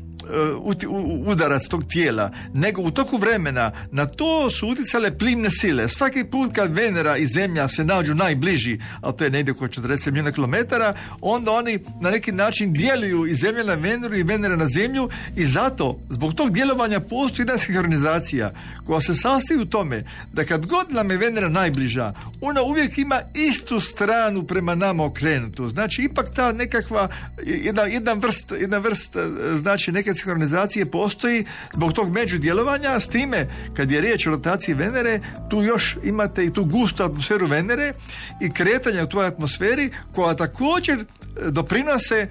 [1.27, 5.89] udarac tog tijela, nego u toku vremena na to su utjecale plimne sile.
[5.89, 10.07] Svaki put kad Venera i Zemlja se nađu najbliži, a to je negdje oko 40
[10.07, 14.69] milijuna kilometara, onda oni na neki način djeluju i Zemlja na Veneru i Venera na
[14.69, 18.53] Zemlju i zato, zbog tog djelovanja postoji jedna sinhronizacija
[18.87, 23.21] koja se sastoji u tome da kad god nam je Venera najbliža, ona uvijek ima
[23.35, 25.69] istu stranu prema nama okrenutu.
[25.69, 27.09] Znači, ipak ta nekakva
[27.43, 29.21] jedna, jedna vrst, jedna vrst e,
[29.59, 33.47] znači neke sinhronizacije postoji zbog tog međudjelovanja, s time
[33.77, 37.93] kad je riječ o rotaciji Venere, tu još imate i tu gustu atmosferu Venere
[38.41, 41.05] i kretanja u toj atmosferi koja također e,
[41.51, 42.29] doprinose e,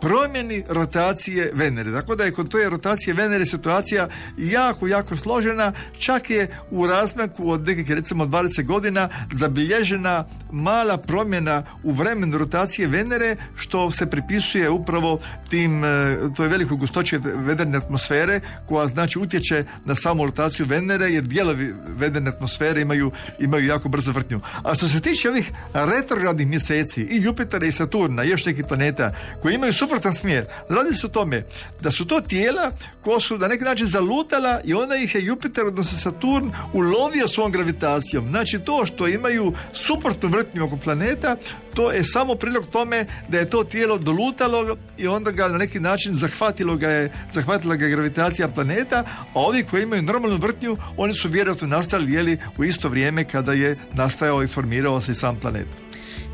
[0.00, 1.92] promjeni rotacije Venere.
[1.92, 4.08] Tako da je kod toj rotacije Venere situacija
[4.38, 11.62] jako, jako složena, čak je u razmaku od nekih recimo 20 godina zabilježena mala promjena
[11.82, 15.18] u vremenu rotacije Venere što se pripisuje upravo
[15.50, 21.22] tim e, toj velikoj gustoći vederne atmosfere koja znači utječe na samu rotaciju Venere jer
[21.22, 24.40] dijelovi vederne atmosfere imaju, imaju jako brzo vrtnju.
[24.62, 29.10] A što se tiče ovih retrogradnih mjeseci i Jupitera i Saturna još nekih planeta
[29.42, 31.44] koji imaju suprotan smjer, radi se o tome
[31.80, 32.70] da su to tijela
[33.00, 37.52] koja su na neki način zalutala i onda ih je Jupiter, odnosno Saturn, ulovio svom
[37.52, 38.28] gravitacijom.
[38.28, 41.36] Znači to što imaju suprotnu vrtnju oko planeta,
[41.74, 45.80] to je samo prilog tome da je to tijelo dolutalo i onda ga na neki
[45.80, 49.04] način zahvatilo ga je, zahvatila ga je gravitacija planeta,
[49.34, 53.52] a ovi koji imaju normalnu vrtnju, oni su vjerojatno nastali jeli, u isto vrijeme kada
[53.52, 55.66] je nastajao i formirao se sam planet.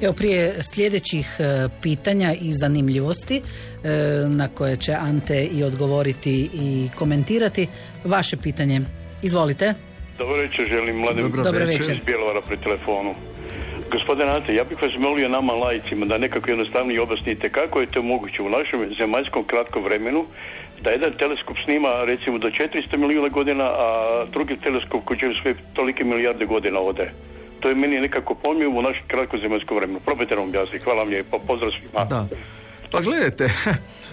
[0.01, 3.43] Evo prije sljedećih e, pitanja i zanimljivosti e,
[4.29, 7.66] na koje će Ante i odgovoriti i komentirati,
[8.05, 8.81] vaše pitanje.
[9.22, 9.74] Izvolite.
[10.18, 11.81] Dobro večer, želim mladim Dobro Dobro večer.
[11.81, 11.97] večer.
[11.97, 13.14] iz Bjelovara pri telefonu.
[13.93, 18.03] Gospodine Ante, ja bih vas molio nama lajcima da nekako jednostavnije objasnite kako je to
[18.03, 20.24] moguće u našem zemaljskom kratkom vremenu
[20.80, 25.55] da jedan teleskop snima recimo do 400 milijuna godina, a drugi teleskop koji će sve
[25.72, 27.11] tolike milijarde godina ode.
[27.61, 30.01] To je meni nekako pojmljivo u našem kratkom zemaljskom vremenu.
[30.01, 30.84] Probajte nam objasniti.
[30.84, 31.39] Hvala vam lijepo.
[31.39, 32.05] Pozdrav svima.
[32.05, 32.26] Da.
[32.91, 33.51] Pa gledajte,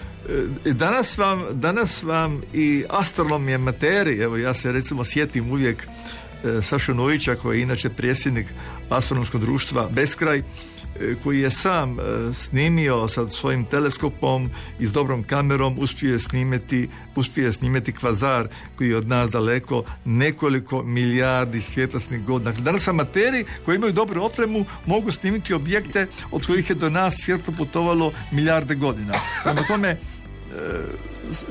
[0.84, 6.92] danas vam, danas vam i astronomije materije, evo ja se recimo sjetim uvijek e, Saša
[6.92, 8.46] Novića koji je inače predsjednik
[8.88, 10.42] astronomskog društva Beskraj, e,
[11.22, 12.02] koji je sam e,
[12.34, 18.96] snimio sa svojim teleskopom i s dobrom kamerom uspio snimiti, uspio snimiti kvazar koji je
[18.96, 22.50] od nas daleko nekoliko milijardi svjetlosnih godina.
[22.50, 27.14] Dakle, danas amateri koji imaju dobru opremu mogu snimiti objekte od kojih je do nas
[27.24, 29.12] svjetlo putovalo milijarde godina.
[29.44, 29.96] Prema tome,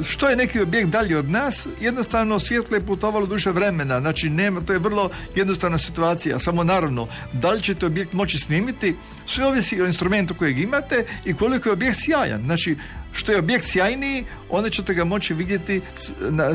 [0.04, 4.62] što je neki objekt dalje od nas, jednostavno svjetlo je putovalo duže vremena, znači nema,
[4.62, 8.96] to je vrlo jednostavna situacija, samo naravno, da li ćete objekt moći snimiti,
[9.28, 12.76] sve ovisi o instrumentu kojeg imate i koliko je objekt sjajan, znači
[13.16, 15.82] što je objekt sjajniji, onda ćete ga moći vidjeti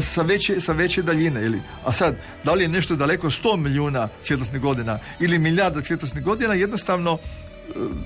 [0.01, 1.44] sa, veće, sa veće daljine.
[1.44, 6.24] Ili, a sad, da li je nešto daleko 100 milijuna svjetlosnih godina ili milijarda svjetlosnih
[6.24, 7.18] godina, jednostavno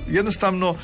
[0.08, 0.74] jednostavno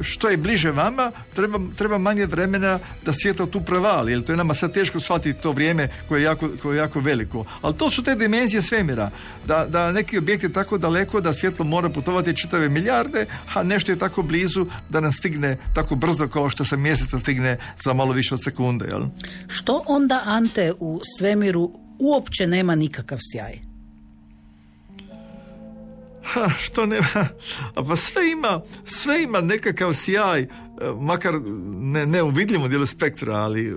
[0.00, 4.36] što je bliže vama treba, treba manje vremena da svjetlo tu prevali jer to je
[4.36, 7.90] nama sad teško shvatiti to vrijeme koje je jako, koje je jako veliko ali to
[7.90, 9.10] su te dimenzije svemira
[9.46, 13.92] da, da neki objekt je tako daleko da svjetlo mora putovati čitave milijarde a nešto
[13.92, 18.12] je tako blizu da nam stigne tako brzo kao što se mjeseca stigne za malo
[18.12, 19.02] više od sekunde jel?
[19.48, 23.69] Što onda, Ante, u svemiru uopće nema nikakav sjaj?
[26.24, 27.28] Ha, što nema?
[27.74, 30.46] A pa sve ima, sve ima nekakav sjaj,
[31.00, 31.34] makar
[31.80, 33.72] ne, ne u vidljivom dijelu spektra, ali e,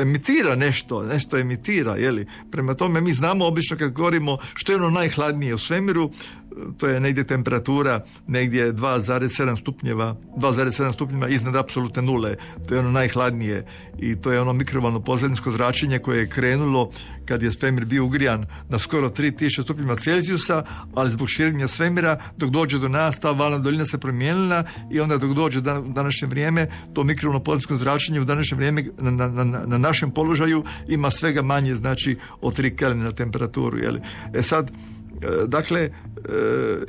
[0.00, 2.26] emitira nešto, nešto emitira, jeli?
[2.50, 6.86] Prema tome mi znamo obično kad govorimo što je ono najhladnije u svemiru, e, to
[6.86, 12.36] je negdje temperatura negdje 2,7 stupnjeva 2,7 stupnjeva iznad apsolutne nule
[12.68, 13.66] to je ono najhladnije
[13.98, 16.90] i to je ono mikrovalno pozadinsko zračenje koje je krenulo
[17.26, 20.64] kad je svemir bio ugrijan na skoro 3000 stupnjeva Celzijusa,
[20.94, 25.18] ali zbog širenja svemira, dok dođe do nas, ta valna dolina se promijenila i onda
[25.18, 27.04] dok dođe u današnje vrijeme, to
[27.44, 32.16] pozadinsko zračenje u današnje vrijeme na, na, na, na našem položaju ima svega manje, znači
[32.40, 33.78] od 3 kelvina na temperaturu.
[33.78, 34.00] Jeli.
[34.34, 34.70] E sad,
[35.22, 35.90] E, dakle e,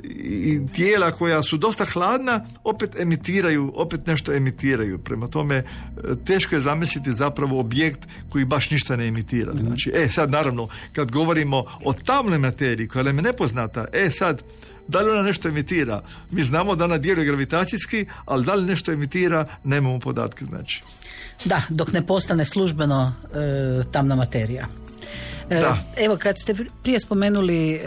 [0.03, 5.63] i tijela koja su dosta hladna opet emitiraju opet nešto emitiraju prema tome e,
[6.25, 7.99] teško je zamisliti zapravo objekt
[8.29, 13.03] koji baš ništa ne emitira znači e sad naravno kad govorimo o tamnoj materiji koja
[13.03, 14.41] nam je nepoznata e sad
[14.87, 16.01] da li ona nešto emitira?
[16.31, 20.83] Mi znamo da ona djeluje gravitacijski, ali da li nešto emitira, nemamo podatke, znači.
[21.45, 24.67] Da, dok ne postane službeno e, tamna materija.
[25.49, 25.77] E, Da.
[25.97, 27.79] Evo, kad ste prije spomenuli e,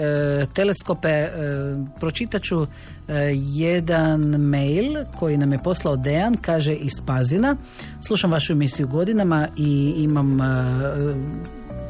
[0.55, 1.31] teleskope, e,
[2.01, 2.69] pročitat ću e,
[3.35, 7.57] jedan mail koji nam je poslao Dejan, kaže iz Pazina.
[8.07, 10.45] Slušam vašu emisiju godinama i imam e,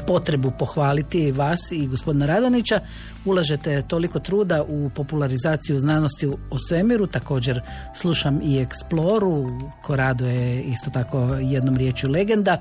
[0.07, 2.80] potrebu pohvaliti vas i gospodina Radonića.
[3.24, 7.61] Ulažete toliko truda u popularizaciju znanosti o svemiru, također
[7.96, 12.61] slušam i Exploru, Korado je isto tako jednom riječju legenda.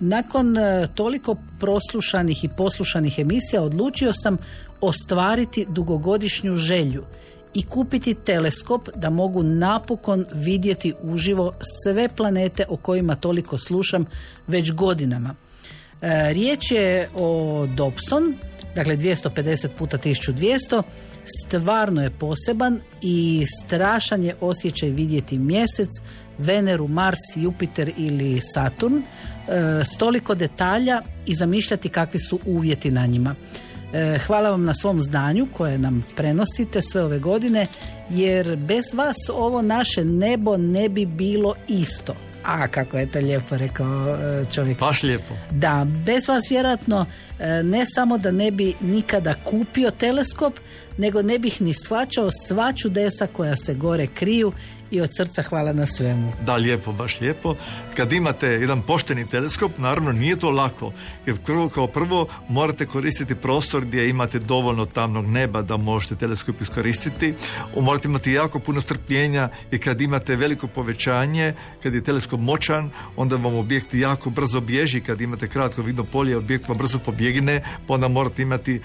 [0.00, 4.36] Nakon e, toliko proslušanih i poslušanih emisija odlučio sam
[4.80, 7.04] ostvariti dugogodišnju želju
[7.54, 11.52] i kupiti teleskop da mogu napokon vidjeti uživo
[11.84, 14.06] sve planete o kojima toliko slušam
[14.46, 15.34] već godinama.
[16.02, 18.34] E, Riječ je o Dobson,
[18.74, 20.82] dakle 250 puta 1200,
[21.48, 25.88] stvarno je poseban i strašan je osjećaj vidjeti mjesec,
[26.38, 29.02] Veneru, Mars, Jupiter ili Saturn, e,
[29.84, 33.34] s toliko detalja i zamišljati kakvi su uvjeti na njima.
[33.92, 37.66] E, Hvala vam na svom znanju koje nam prenosite sve ove godine,
[38.10, 42.14] jer bez vas ovo naše nebo ne bi bilo isto.
[42.44, 44.78] A, kako je to lijepo rekao e, čovjek.
[44.78, 45.34] Baš lijepo.
[45.50, 47.06] Da, bez vas vjerojatno
[47.38, 50.54] e, ne samo da ne bi nikada kupio teleskop,
[50.98, 54.52] nego ne bih ni shvaćao sva čudesa koja se gore kriju
[54.92, 56.32] i od srca hvala na svemu.
[56.46, 57.54] Da, lijepo, baš lijepo.
[57.96, 60.92] Kad imate jedan pošteni teleskop, naravno nije to lako.
[61.26, 66.60] Jer prvo, kao prvo morate koristiti prostor gdje imate dovoljno tamnog neba da možete teleskop
[66.60, 67.34] iskoristiti.
[67.80, 73.36] Morate imati jako puno strpljenja i kad imate veliko povećanje, kad je teleskop moćan, onda
[73.36, 75.00] vam objekt jako brzo bježi.
[75.00, 78.80] Kad imate kratko vidno polje, objekt vam brzo pobjegne, pa onda morate imati e,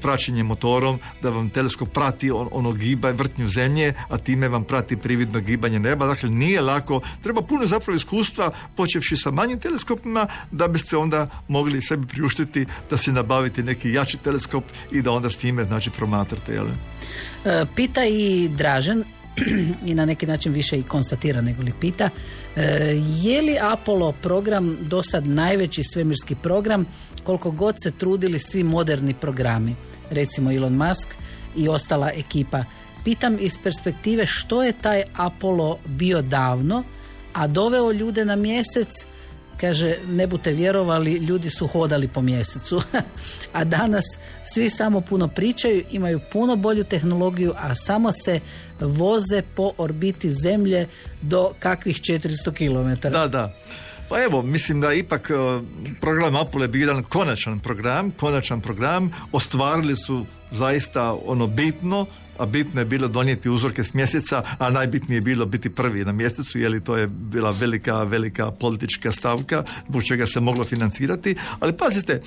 [0.00, 4.96] praćenje motorom da vam teleskop prati on, ono giba vrtnju zemlje, a time vam prati
[4.96, 6.06] prividno neba.
[6.06, 7.00] Dakle, nije lako.
[7.22, 12.96] Treba puno zapravo iskustva, počevši sa manjim teleskopima, da biste onda mogli sebi priuštiti da
[12.96, 16.52] se nabavite neki jači teleskop i da onda s njime znači promatrate.
[16.52, 16.66] Jel?
[17.44, 19.04] E, Pita i Dražen
[19.90, 22.10] i na neki način više i konstatira nego li pita
[22.56, 22.62] e,
[23.22, 26.86] je li Apollo program do sad najveći svemirski program
[27.24, 29.74] koliko god se trudili svi moderni programi
[30.10, 31.08] recimo Elon Musk
[31.56, 32.64] i ostala ekipa
[33.04, 36.84] pitam iz perspektive što je taj Apollo bio davno
[37.32, 38.88] a doveo ljude na mjesec
[39.62, 42.82] Kaže, ne bute vjerovali, ljudi su hodali po mjesecu.
[43.52, 44.04] a danas
[44.54, 48.40] svi samo puno pričaju, imaju puno bolju tehnologiju, a samo se
[48.80, 50.88] voze po orbiti zemlje
[51.20, 53.08] do kakvih 400 km.
[53.08, 53.54] Da, da.
[54.08, 55.34] Pa evo, mislim da ipak e,
[56.00, 62.06] program Apollo je bio jedan konačan program, konačan program, ostvarili su zaista ono bitno
[62.38, 66.12] a bitno je bilo donijeti uzorke s mjeseca, a najbitnije je bilo biti prvi na
[66.12, 71.36] mjesecu, jer to je bila velika, velika politička stavka, zbog čega se moglo financirati.
[71.60, 72.20] Ali pazite,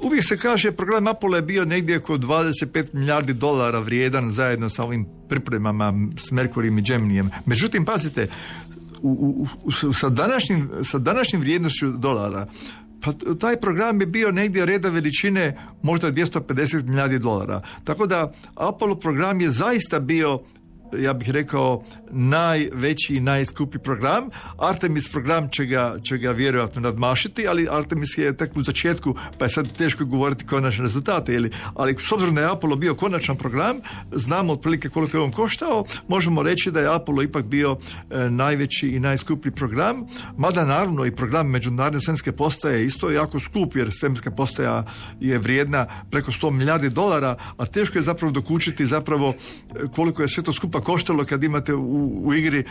[0.00, 4.84] uvijek se kaže program Apollo je bio negdje oko 25 milijardi dolara vrijedan zajedno sa
[4.84, 7.30] ovim pripremama s Merkurijem i Geminijem.
[7.46, 8.28] Međutim, pazite,
[9.02, 12.46] u, u, sa, današnjim, sa današnjim vrijednošću dolara
[13.00, 17.60] pa taj program je bio negdje reda veličine možda 250 milijardi dolara.
[17.84, 20.40] Tako da Apollo program je zaista bio
[20.96, 24.28] ja bih rekao najveći i najskupi program.
[24.58, 29.44] Artemis program će ga, će ga vjerojatno nadmašiti, ali Artemis je tek u začetku, pa
[29.44, 31.34] je sad teško govoriti konačne rezultate.
[31.34, 33.76] Ili, ali s obzirom da je Apollo bio konačan program,
[34.12, 37.76] znamo otprilike koliko je on koštao, možemo reći da je Apollo ipak bio
[38.10, 40.06] e, najveći i najskuplji program,
[40.36, 44.84] mada naravno i program međunarodne svemirske postaje isto jako skup, jer svemirska postaja
[45.20, 50.28] je vrijedna preko 100 milijardi dolara, a teško je zapravo dokučiti zapravo e, koliko je
[50.28, 52.64] sve to skupa koštalo kad imate u, u igri e,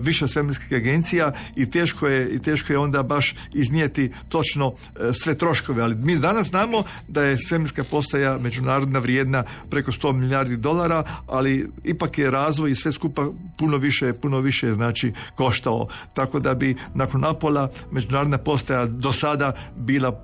[0.00, 5.34] više svemirskih agencija i teško je i teško je onda baš iznijeti točno e, sve
[5.34, 11.04] troškove, ali mi danas znamo da je svemirska postaja međunarodna vrijedna preko 100 milijardi dolara,
[11.26, 13.26] ali ipak je razvoj i sve skupa
[13.56, 15.88] puno više, puno više znači koštao.
[16.14, 20.20] Tako da bi nakon Apola međunarodna postaja do sada bila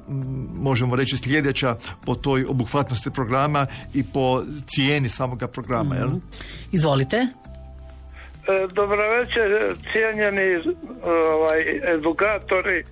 [0.59, 5.95] možemo reći sljedeća po toj obuhvatnosti programa i po cijeni samoga programa.
[5.95, 6.07] Jel?
[6.07, 6.17] Mhm.
[6.73, 7.27] Izvolite.
[8.49, 10.75] E, dobro večer, cijenjeni
[11.05, 12.85] ovaj, edukatori.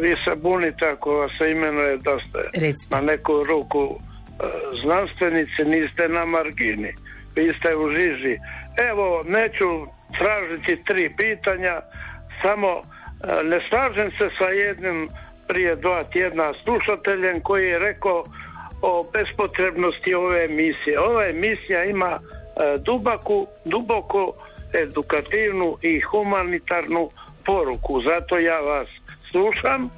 [0.00, 4.44] Vi se bunite ako vas se imenuje da ste na neku ruku e,
[4.82, 6.92] znanstvenici, niste na margini.
[7.36, 8.38] Vi ste u žiži.
[8.90, 9.68] Evo, neću
[10.18, 11.80] tražiti tri pitanja,
[12.42, 12.82] samo e,
[13.44, 15.08] ne slažem se sa jednim
[15.48, 18.24] prije dva tjedna slušateljem koji je rekao
[18.82, 21.00] o bespotrebnosti ove emisije.
[21.00, 22.20] Ova emisija ima
[22.84, 24.32] dubaku, duboko
[24.72, 27.10] edukativnu i humanitarnu
[27.46, 28.02] poruku.
[28.02, 28.88] Zato ja vas
[29.30, 29.90] slušam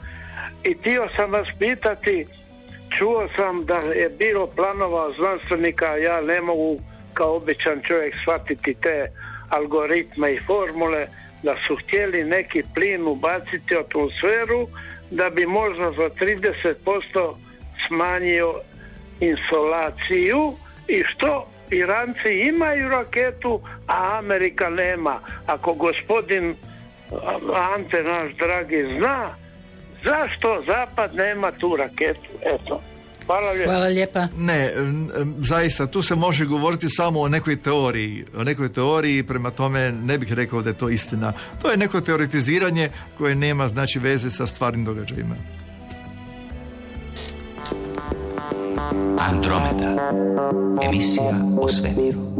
[0.65, 2.27] i htio sam vas pitati,
[2.99, 6.77] čuo sam da je bilo planova znanstvenika, ja ne mogu
[7.15, 9.05] kao običan čovjek shvatiti te
[9.51, 11.07] algoritme i formule,
[11.43, 14.69] da su htjeli neki plin ubaciti u atmosferu
[15.11, 17.35] da bi možda za 30%
[17.87, 18.53] smanjio
[19.21, 20.53] insolaciju
[20.89, 25.21] i što Iranci imaju raketu, a Amerika nema.
[25.47, 26.55] Ako gospodin
[27.75, 29.31] Ante naš dragi zna,
[30.05, 32.31] zašto Zapad nema tu raketu?
[32.55, 32.81] Eto.
[33.27, 33.71] Hvala lijepa.
[33.71, 34.29] Hvala lijepa.
[34.37, 34.73] Ne,
[35.39, 38.25] zaista, tu se može govoriti samo o nekoj teoriji.
[38.37, 41.33] O nekoj teoriji, prema tome ne bih rekao da je to istina.
[41.63, 45.35] To je neko teoretiziranje koje nema znači veze sa stvarnim događajima.
[49.19, 50.13] Andromeda.
[50.83, 52.33] Emisija o svemiru.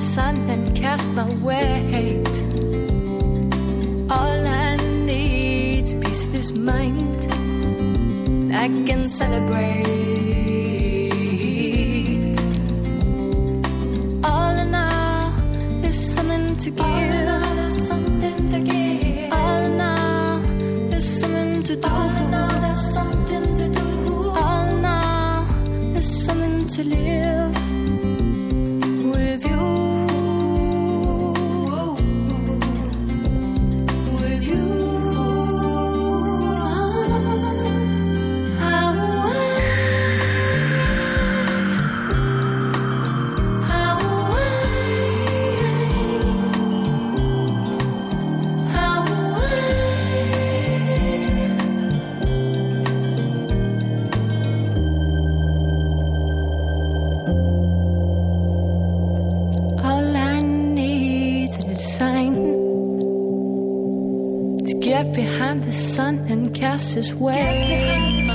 [0.00, 2.09] sun and cast my weight.
[5.94, 7.20] Peace this mind.
[8.52, 9.86] I can celebrate.
[14.24, 15.32] All in all,
[15.90, 16.84] something to give.
[16.84, 19.32] All there's something to give.
[19.32, 20.40] All in all,
[21.00, 21.88] something to do.
[21.88, 24.30] All in all, something to do.
[24.44, 25.46] All in all,
[26.00, 27.59] something to live.
[66.60, 68.26] Cast his way.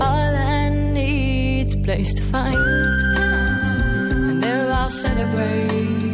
[0.00, 2.56] All I need's place to find,
[4.28, 6.05] and there I'll celebrate.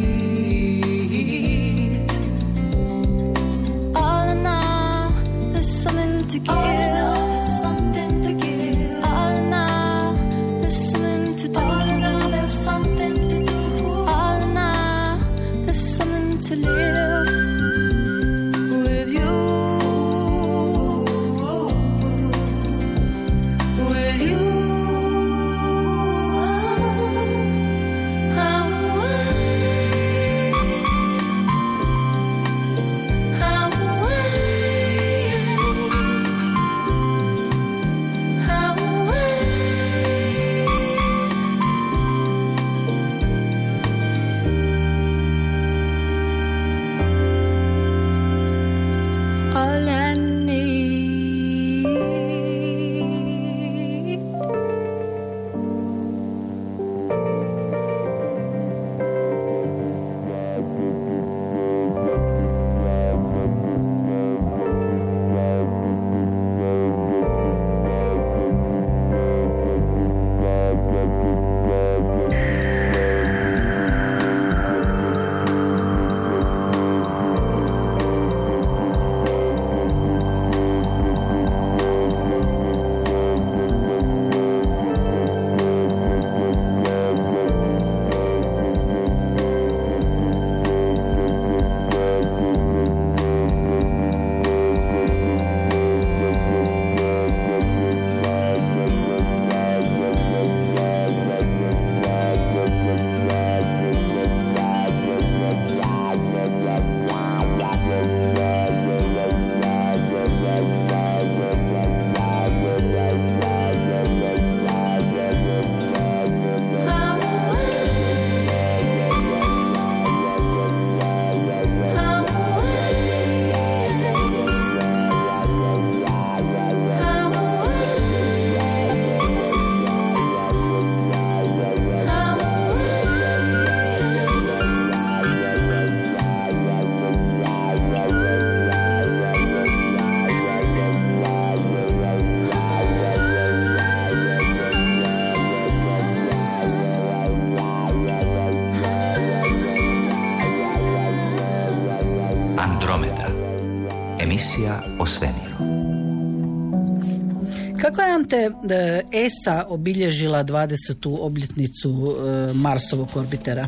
[158.43, 161.17] Je e, ESA obilježila 20.
[161.19, 163.67] obljetnicu e, Marsovog orbitera?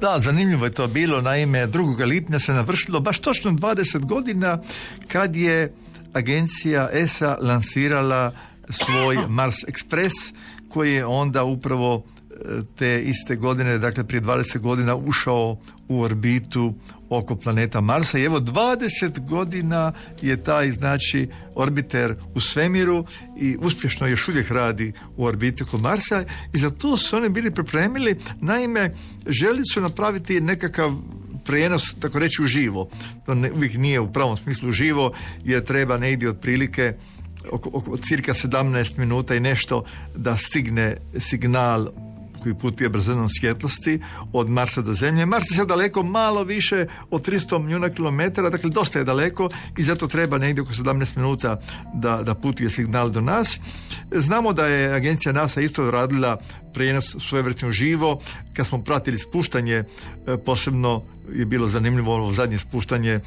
[0.00, 1.20] Da, zanimljivo je to bilo.
[1.20, 2.06] Naime, 2.
[2.06, 4.58] lipnja se navršilo baš točno 20 godina
[5.08, 5.72] kad je
[6.12, 8.32] agencija ESA lansirala
[8.70, 10.32] svoj Mars Express
[10.68, 12.34] koji je onda upravo e,
[12.78, 16.74] te iste godine, dakle prije 20 godina ušao u orbitu
[17.18, 19.92] oko planeta Marsa i evo 20 godina
[20.22, 23.04] je taj znači orbiter u svemiru
[23.36, 27.50] i uspješno još uvijek radi u orbiti oko Marsa i za to su oni bili
[27.50, 28.94] pripremili naime
[29.26, 30.92] želi su napraviti nekakav
[31.44, 32.88] prijenos, tako reći, uživo.
[33.26, 35.12] To ne, uvijek nije u pravom smislu živo,
[35.44, 36.92] jer treba negdje otprilike
[37.50, 39.84] oko, oko cirka 17 minuta i nešto
[40.16, 41.88] da stigne signal
[42.44, 44.00] koji putuje brzinom svjetlosti
[44.32, 45.26] od Marsa do Zemlje.
[45.26, 49.48] Mars je daleko malo više od 300 milijuna kilometara, dakle dosta je daleko
[49.78, 51.60] i zato treba negdje oko 17 minuta
[51.94, 53.58] da, da putuje signal do nas.
[54.12, 56.38] Znamo da je agencija NASA isto radila
[56.74, 58.20] prijenos svojevrsno živo.
[58.54, 59.84] Kad smo pratili spuštanje, e,
[60.46, 61.02] posebno
[61.32, 63.20] je bilo zanimljivo ovo zadnje spuštanje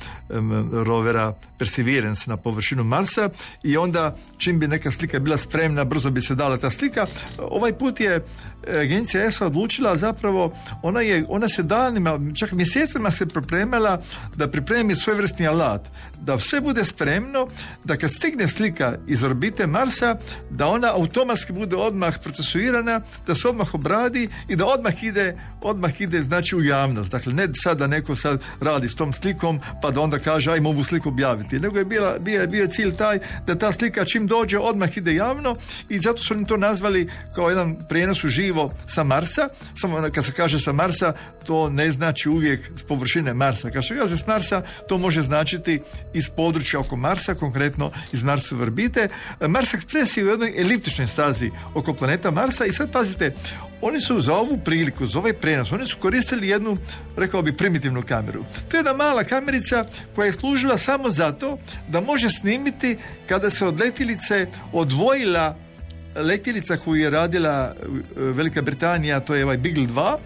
[0.71, 3.29] rovera Perseverance na površinu Marsa
[3.63, 7.05] i onda čim bi neka slika bila spremna, brzo bi se dala ta slika.
[7.37, 8.25] Ovaj put je
[8.81, 14.01] agencija ESA odlučila zapravo, ona, je, ona se danima, čak mjesecima se pripremila
[14.35, 15.87] da pripremi svojevrsni alat,
[16.19, 17.47] da sve bude spremno,
[17.83, 20.15] da kad stigne slika iz orbite Marsa,
[20.49, 26.01] da ona automatski bude odmah procesuirana, da se odmah obradi i da odmah ide, odmah
[26.01, 27.11] ide znači u javnost.
[27.11, 30.69] Dakle, ne sad da neko sad radi s tom slikom pa da onda kaže ajmo
[30.69, 31.59] ovu sliku objaviti.
[31.59, 35.55] Nego je bila, bio, bio cilj taj da ta slika čim dođe odmah ide javno
[35.89, 39.49] i zato su oni to nazvali kao jedan prijenos živo sa Marsa.
[39.75, 41.13] Samo kad se kaže sa Marsa,
[41.45, 43.69] to ne znači uvijek s površine Marsa.
[43.69, 45.81] Kad se s Marsa, to može značiti
[46.17, 49.07] iz područja oko Marsa, konkretno iz Marsove orbite.
[49.47, 53.33] Mars Express je u jednoj eliptičnoj stazi oko planeta Marsa i sad pazite,
[53.81, 56.77] oni su za ovu priliku, za ovaj prenos, oni su koristili jednu,
[57.17, 58.43] rekao bi, primitivnu kameru.
[58.69, 59.85] To je jedna mala kamerica
[60.15, 61.57] koja je služila samo zato
[61.87, 65.55] da može snimiti kada se od letilice odvojila
[66.15, 67.85] letjelica koju je radila e,
[68.15, 70.17] Velika Britanija, to je ovaj Beagle 2,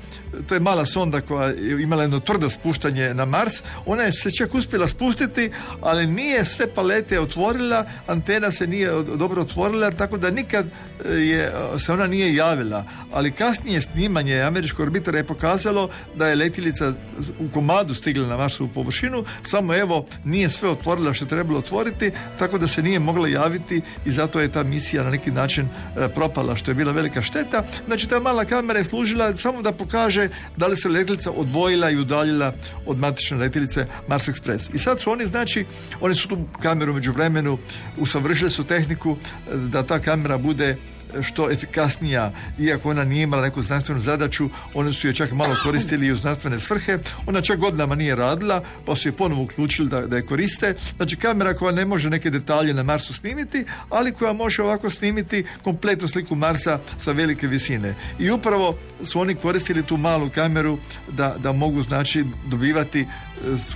[0.47, 4.31] to je mala sonda koja je imala jedno tvrdo spuštanje na Mars, ona je se
[4.31, 5.51] čak uspjela spustiti,
[5.81, 10.65] ali nije sve palete otvorila, antena se nije dobro otvorila, tako da nikad
[11.05, 12.85] e, je, se ona nije javila.
[13.13, 16.93] Ali kasnije snimanje američkog orbitora je pokazalo da je letjelica
[17.39, 22.11] u komadu stigla na Marsovu površinu, samo evo nije sve otvorila što je trebalo otvoriti,
[22.39, 26.09] tako da se nije mogla javiti i zato je ta misija na neki način e,
[26.09, 27.63] propala, što je bila velika šteta.
[27.87, 30.20] Znači ta mala kamera je služila samo da pokaže
[30.57, 32.53] da li se letilica odvojila i udaljila
[32.85, 34.69] od matične letilice Mars Express.
[34.73, 35.65] I sad su oni, znači,
[36.01, 37.57] oni su tu kameru među vremenu
[37.97, 40.77] usavršili su tehniku e, da ta kamera bude
[41.21, 46.07] što efikasnija, iako ona nije imala neku znanstvenu zadaću, oni su je čak malo koristili
[46.07, 46.97] i u znanstvene svrhe.
[47.25, 50.75] Ona čak godinama nije radila, pa su je ponovo uključili da, da je koriste.
[50.97, 55.45] Znači kamera koja ne može neke detalje na Marsu snimiti, ali koja može ovako snimiti
[55.63, 57.95] kompletnu sliku Marsa sa velike visine.
[58.19, 60.77] I upravo su oni koristili tu malu kameru
[61.11, 63.05] da, da mogu znači dobivati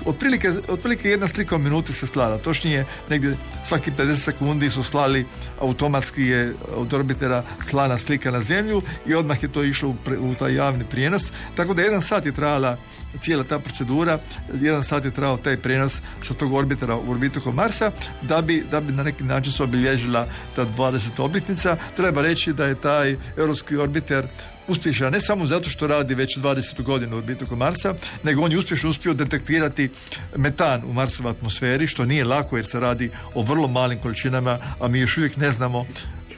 [0.06, 2.38] otprilike, otprilike jedna slika u minuti se slala.
[2.38, 3.38] Točnije, negdje
[3.68, 5.26] svaki 50 sekundi su slali
[5.60, 10.36] automatski je od orbitera slana slika na zemlju i odmah je to išlo u, u
[10.36, 11.32] taj javni prijenos.
[11.56, 12.78] Tako da jedan sat je trajala
[13.22, 14.20] cijela ta procedura,
[14.62, 18.64] jedan sat je trajao taj prijenos sa tog orbitera u orbitu oko Marsa, da bi,
[18.72, 21.22] da bi na neki način se obilježila ta 20.
[21.22, 21.78] obljetnica.
[21.96, 24.26] Treba reći da je taj europski orbiter
[24.68, 26.84] uspješan ne samo zato što radi već 20.
[26.84, 27.94] godinu orbitu oko Marsa,
[28.24, 29.90] nego on je uspješno uspio detektirati
[30.38, 34.88] metan u Marsovoj atmosferi, što nije lako jer se radi o vrlo malim količinama, a
[34.88, 35.86] mi još uvijek ne znamo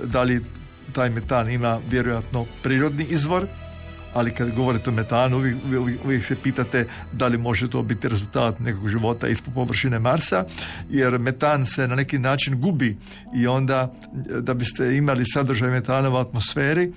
[0.03, 0.41] da li
[0.93, 3.47] taj metan ima vjerojatno prirodni izvor,
[4.13, 5.57] ali kad govorite o metanu uvijek,
[6.05, 10.45] uvijek, se pitate da li može to biti rezultat nekog života ispod površine Marsa,
[10.89, 12.97] jer metan se na neki način gubi
[13.35, 13.93] i onda
[14.41, 16.91] da biste imali sadržaj metana u atmosferi,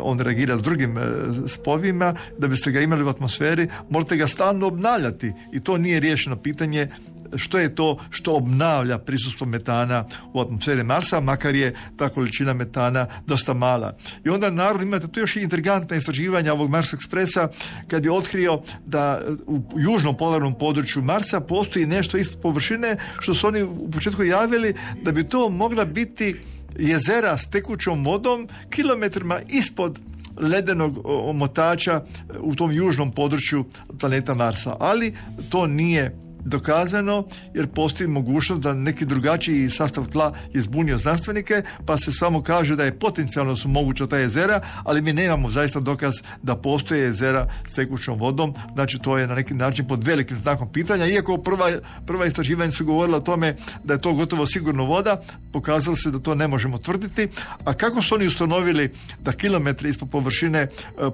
[0.00, 1.02] on reagira s drugim e,
[1.48, 6.36] spovima, da biste ga imali u atmosferi, morate ga stalno obnavljati i to nije riješeno
[6.36, 6.88] pitanje
[7.36, 13.06] što je to što obnavlja prisustvo metana u atmosferi Marsa, makar je ta količina metana
[13.26, 13.96] dosta mala.
[14.24, 17.48] I onda naravno imate tu još i intrigantna istraživanja ovog Mars Expressa
[17.88, 23.46] kad je otkrio da u južnom polarnom području Marsa postoji nešto ispod površine što su
[23.46, 26.36] oni u početku javili da bi to mogla biti
[26.78, 29.98] jezera s tekućom vodom kilometrima ispod
[30.36, 32.02] ledenog omotača
[32.40, 33.64] u tom južnom području
[34.00, 34.76] planeta Marsa.
[34.80, 35.14] Ali
[35.48, 41.98] to nije dokazano jer postoji mogućnost da neki drugačiji sastav tla je zbunio znanstvenike pa
[41.98, 46.14] se samo kaže da je potencijalno su moguća ta jezera ali mi nemamo zaista dokaz
[46.42, 48.54] da postoje jezera s tekućom vodom.
[48.74, 51.70] Znači to je na neki način pod velikim znakom pitanja iako prva,
[52.06, 55.22] prva istraživanja su govorila o tome da je to gotovo sigurno voda
[55.52, 57.28] pokazalo se da to ne možemo tvrditi.
[57.64, 58.90] A kako su oni ustanovili
[59.20, 60.68] da kilometri ispod površine e,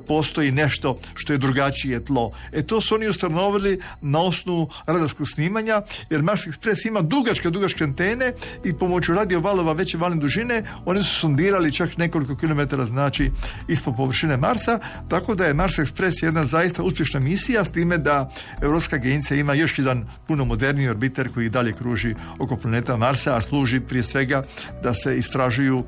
[0.09, 2.31] postoji nešto što je drugačije tlo?
[2.53, 7.85] E to su oni ustanovili na osnovu radarskog snimanja, jer Mars Express ima dugačke, dugačke
[7.85, 8.33] antene
[8.65, 13.31] i pomoću radio valova veće valne dužine oni su sondirali čak nekoliko kilometara znači
[13.69, 14.79] ispod površine Marsa,
[15.09, 18.31] tako da je Mars Express jedna zaista uspješna misija s time da
[18.63, 23.43] Europska agencija ima još jedan puno moderniji orbiter koji dalje kruži oko planeta Marsa, a
[23.43, 24.43] služi prije svega
[24.83, 25.83] da se istražuju e,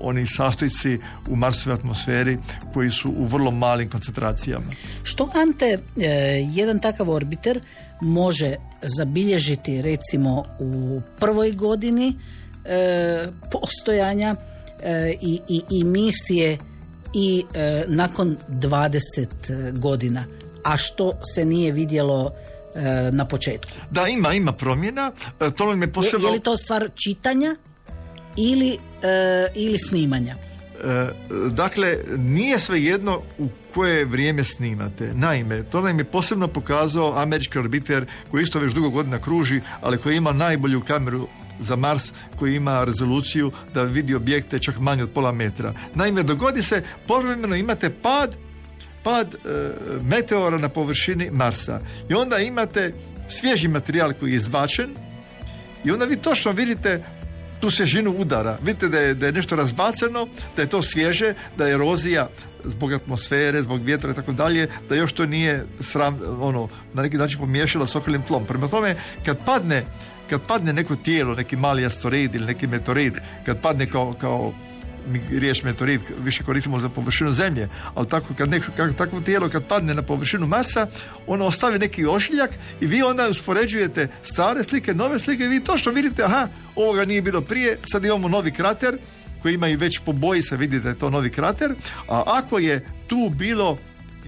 [0.00, 0.98] oni sastojci
[1.28, 2.38] u Marsovoj atmosferi
[2.72, 4.66] koji su u vrlo malim koncentracijama.
[5.02, 6.06] Što Ante, e,
[6.54, 7.60] jedan takav orbiter
[8.00, 8.56] može
[8.96, 12.14] zabilježiti recimo u prvoj godini
[12.64, 14.34] e, postojanja
[14.82, 16.58] e, i, i, i misije
[17.14, 20.24] i e, nakon 20 godina
[20.64, 22.32] a što se nije vidjelo
[23.12, 23.72] na početku.
[23.90, 25.12] Da, ima, ima promjena.
[25.56, 25.78] To je,
[26.20, 27.56] je li to stvar čitanja
[28.36, 28.78] ili,
[29.54, 30.36] ili snimanja?
[30.84, 31.08] E,
[31.50, 35.10] dakle, nije sve jedno u koje vrijeme snimate.
[35.14, 39.98] Naime, to nam je posebno pokazao američki orbiter koji isto već dugo godina kruži, ali
[39.98, 41.28] koji ima najbolju kameru
[41.60, 45.72] za Mars koji ima rezoluciju da vidi objekte čak manje od pola metra.
[45.94, 48.36] Naime, dogodi se, povremeno imate pad
[49.06, 49.38] pad e,
[50.02, 51.80] meteora na površini Marsa.
[52.08, 52.92] I onda imate
[53.28, 54.90] svježi materijal koji je izbačen
[55.84, 57.04] i onda vi točno vidite
[57.60, 58.58] tu svježinu udara.
[58.62, 60.26] Vidite da je, da je nešto razbaceno,
[60.56, 62.28] da je to svježe, da je erozija
[62.64, 67.16] zbog atmosfere, zbog vjetra i tako dalje, da još to nije sram, ono, na neki
[67.16, 68.46] način pomiješalo s okolim tlom.
[68.46, 69.84] Prema tome, kad padne
[70.30, 73.14] kad padne neko tijelo, neki mali asteroid ili neki meteorid,
[73.44, 74.52] kad padne kao, kao
[75.06, 79.48] mi riječ meteorit više koristimo za površinu zemlje, ali tako kad neko, kako, takvo tijelo
[79.48, 80.86] kad padne na površinu Marsa,
[81.26, 82.50] ono ostavi neki ošiljak
[82.80, 87.22] i vi onda uspoređujete stare slike, nove slike i vi točno vidite, aha, ovoga nije
[87.22, 88.98] bilo prije, sad imamo novi krater
[89.42, 91.74] koji ima i već po boji se vidi da je to novi krater,
[92.08, 93.76] a ako je tu bilo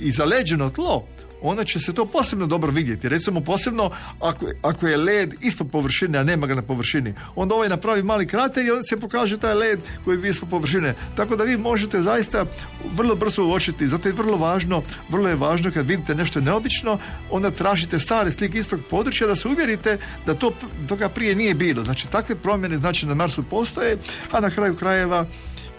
[0.01, 1.07] i zaleđeno tlo,
[1.43, 3.09] onda će se to posebno dobro vidjeti.
[3.09, 3.91] Recimo posebno
[4.21, 8.27] ako, ako je led ispod površine, a nema ga na površini, onda ovaj napravi mali
[8.27, 10.95] krater i onda se pokaže taj led koji je ispod površine.
[11.17, 12.47] Tako da vi možete zaista
[12.95, 13.89] vrlo brzo uočiti.
[13.89, 16.99] Zato je vrlo važno, vrlo je važno kad vidite nešto neobično,
[17.31, 20.53] onda tražite stare slike istog područja da se uvjerite da to
[20.89, 21.85] toga prije nije bilo.
[21.85, 23.99] Znači takve promjene znači na Marsu postoje,
[24.33, 25.27] a na kraju krajeva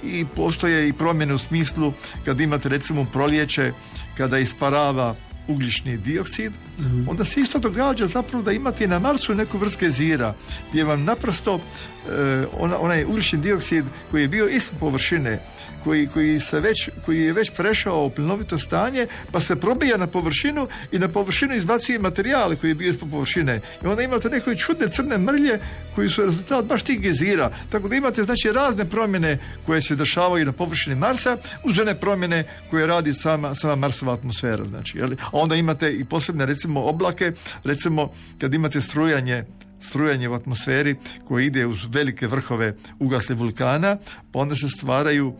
[0.03, 1.93] i postoje i promjene u smislu
[2.25, 3.71] kad imate recimo proljeće
[4.17, 5.15] kada isparava
[5.49, 7.09] ugljični dioksid, mhm.
[7.09, 10.33] onda se isto događa zapravo da imate na Marsu neku vrst gezira
[10.69, 15.39] gdje vam naprosto e, onaj ugljični dioksid koji je bio ispod površine
[15.83, 20.07] koji, koji, se već, koji je već prešao u plinovito stanje pa se probija na
[20.07, 23.61] površinu i na površinu izbacuje materijal koji je bio ispod površine.
[23.83, 25.59] I onda imate neke čudne crne mrlje
[25.95, 27.51] koji su rezultat baš tih gezira.
[27.69, 32.43] Tako da imate znači razne promjene koje se dešavaju na površini Marsa uz one promjene
[32.69, 35.17] koje radi sama, sama Marsova atmosfera znači, jeli?
[35.21, 37.31] a onda imate i posebne recimo oblake.
[37.63, 39.43] Recimo kad imate strujanje
[39.79, 40.95] strujanje u atmosferi
[41.27, 43.97] koje ide uz velike vrhove ugase vulkana,
[44.31, 45.33] pa onda se stvaraju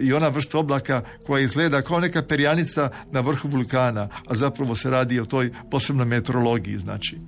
[0.00, 4.90] i ona vrsta oblaka koja izgleda kao neka perjanica na vrhu vulkana, a zapravo se
[4.90, 7.18] radi o toj posebnoj meteorologiji, znači.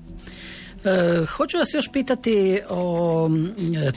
[0.85, 3.29] E, hoću vas još pitati o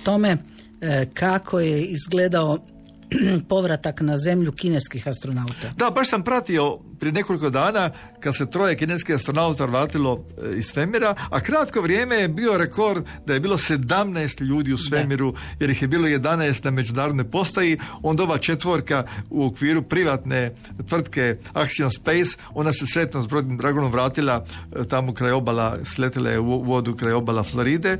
[0.04, 0.38] tome
[0.82, 2.58] e, kako je izgledao
[3.50, 5.74] povratak na zemlju kineskih astronauta.
[5.78, 10.66] Da, baš sam pratio prije nekoliko dana kad se troje kineskih astronauta vratilo e, iz
[10.66, 15.70] svemira, a kratko vrijeme je bio rekord da je bilo 17 ljudi u svemiru, jer
[15.70, 20.52] ih je bilo 11 na međunarodnoj postaji, onda ova četvorka u okviru privatne
[20.90, 24.46] tvrtke Axion Space, ona se sretno s Brodim Dragonom vratila
[24.76, 27.98] e, tamo kraj obala, sletila je u vodu kraj obala Floride,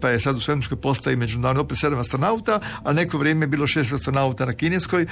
[0.00, 3.66] pa je sad u svemirskoj postaji međunarodno opet sedam astronauta, a neko vrijeme je bilo
[3.66, 5.02] šest astronauta na kineskoj.
[5.02, 5.06] E,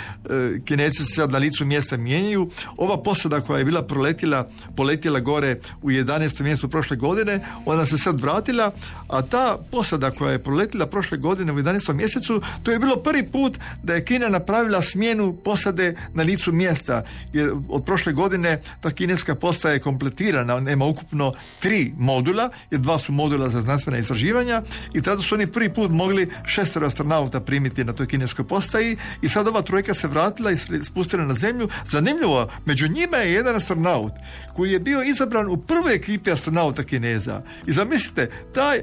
[0.64, 2.50] Kinezi se sad na licu mjesta mijenjaju.
[2.76, 6.42] Ova posada koja je bila proletila, poletila gore u 11.
[6.42, 8.70] mjestu prošle godine, ona se sad vratila,
[9.08, 11.94] a ta posada koja je proletila prošle godine u 11.
[11.94, 17.02] mjesecu, to je bilo prvi put da je Kina napravila smjenu posade na licu mjesta.
[17.32, 22.98] Jer od prošle godine ta kineska postaja je kompletirana, nema ukupno tri modula, jer dva
[22.98, 24.62] su modula za znanstvena istraživanja
[24.94, 29.28] i tada su oni prvi put mogli šestero astronauta primiti na toj kineskoj postaji i
[29.28, 31.68] sad ova trojka se vratila i spustila na zemlju.
[31.84, 34.12] Zanimljivo, među njima je jedan astronaut
[34.55, 37.43] koji je bio izabran u prvoj ekipi astronauta Kineza.
[37.66, 38.80] I zamislite, taj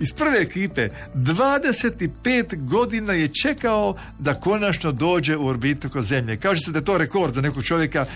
[0.00, 6.36] iz prve ekipe 25 godina je čekao da konačno dođe u orbitu kod zemlje.
[6.36, 8.06] Kaže se da je to rekord za nekog čovjeka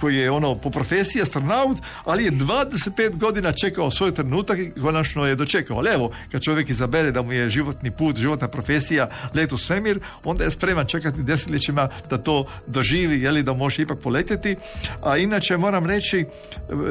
[0.00, 5.26] koji je ono po profesiji astronaut, ali je 25 godina čekao svoj trenutak i konačno
[5.26, 5.76] je dočekao.
[5.76, 10.00] Ali evo, kad čovjek izabere da mu je životni put, životna profesija let u svemir,
[10.24, 14.56] onda je spreman čekati desetljećima da to doživi, jeli da može ipak poletjeti.
[15.02, 16.24] A inače moram reći,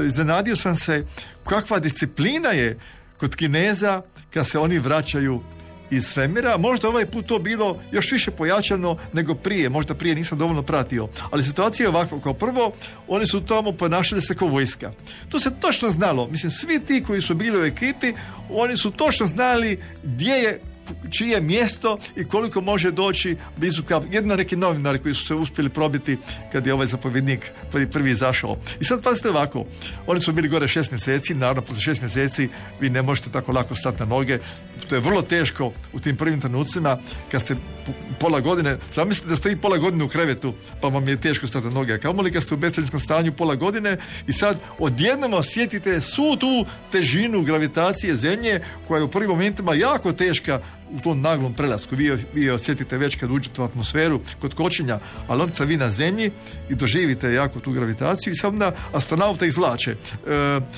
[0.05, 1.01] iznenadio sam se
[1.43, 2.77] kakva disciplina je
[3.17, 4.01] kod Kineza
[4.33, 5.41] kad se oni vraćaju
[5.91, 6.57] iz svemira.
[6.57, 9.69] Možda ovaj put to bilo još više pojačano nego prije.
[9.69, 11.07] Možda prije nisam dovoljno pratio.
[11.31, 12.19] Ali situacija je ovako.
[12.19, 12.71] Kao prvo,
[13.07, 14.91] oni su tamo ponašali se kao vojska.
[15.29, 16.27] To se točno znalo.
[16.27, 18.13] Mislim, svi ti koji su bili u ekipi,
[18.49, 20.61] oni su točno znali gdje je
[21.09, 24.03] čije mjesto i koliko može doći blizu kap.
[24.11, 26.17] Jedno neki novinari koji su se uspjeli probiti
[26.51, 28.55] kad je ovaj zapovjednik prvi, prvi izašao.
[28.79, 29.65] I sad pazite ovako,
[30.07, 32.49] oni su bili gore šest mjeseci, naravno posle šest mjeseci
[32.79, 34.37] vi ne možete tako lako stati na noge.
[34.89, 36.97] To je vrlo teško u tim prvim trenucima
[37.31, 37.55] kad ste
[38.19, 41.67] pola godine, zamislite da ste i pola godine u krevetu pa vam je teško stati
[41.67, 41.93] na noge.
[41.93, 43.97] A kamoli kad ste u beselinskom stanju pola godine
[44.27, 50.13] i sad odjednom osjetite svu tu težinu gravitacije zemlje koja je u prvim momentima jako
[50.13, 51.95] teška u tom naglom prelasku.
[51.95, 56.31] Vi, vi osjetite već kad uđete u atmosferu kod kočenja, ali onda vi na zemlji
[56.69, 59.91] i doživite jako tu gravitaciju i sad onda astronauta izlače.
[59.91, 59.95] E,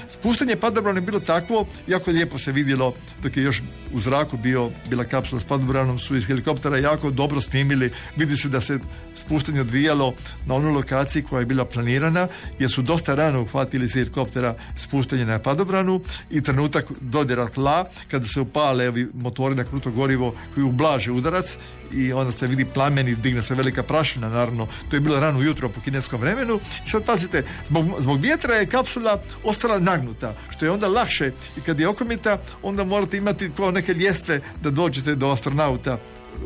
[0.10, 2.94] spuštanje padobranom je bilo takvo, jako lijepo se vidjelo
[3.24, 3.62] dok je još
[3.94, 8.50] u zraku bio, bila kapsula s padobranom, su iz helikoptera jako dobro snimili, vidi se
[8.50, 8.80] da se
[9.16, 10.14] spuštanje odvijalo
[10.46, 12.28] na onoj lokaciji koja je bila planirana,
[12.60, 18.26] jer su dosta rano uhvatili iz helikoptera spuštanje na padobranu i trenutak dodira tla, kada
[18.26, 21.58] se upale motori na kruto gorivo koji ublaže udarac
[21.94, 24.68] i onda se vidi plamen i digne se velika prašina, naravno.
[24.90, 26.60] To je bilo rano ujutro po kineskom vremenu.
[26.86, 31.32] I sad pazite, zbog, zbog vjetra je kapsula ostala nagnuta, što je onda lakše.
[31.58, 35.98] I kad je okomita, onda morate imati kao neke ljestve da dođete do astronauta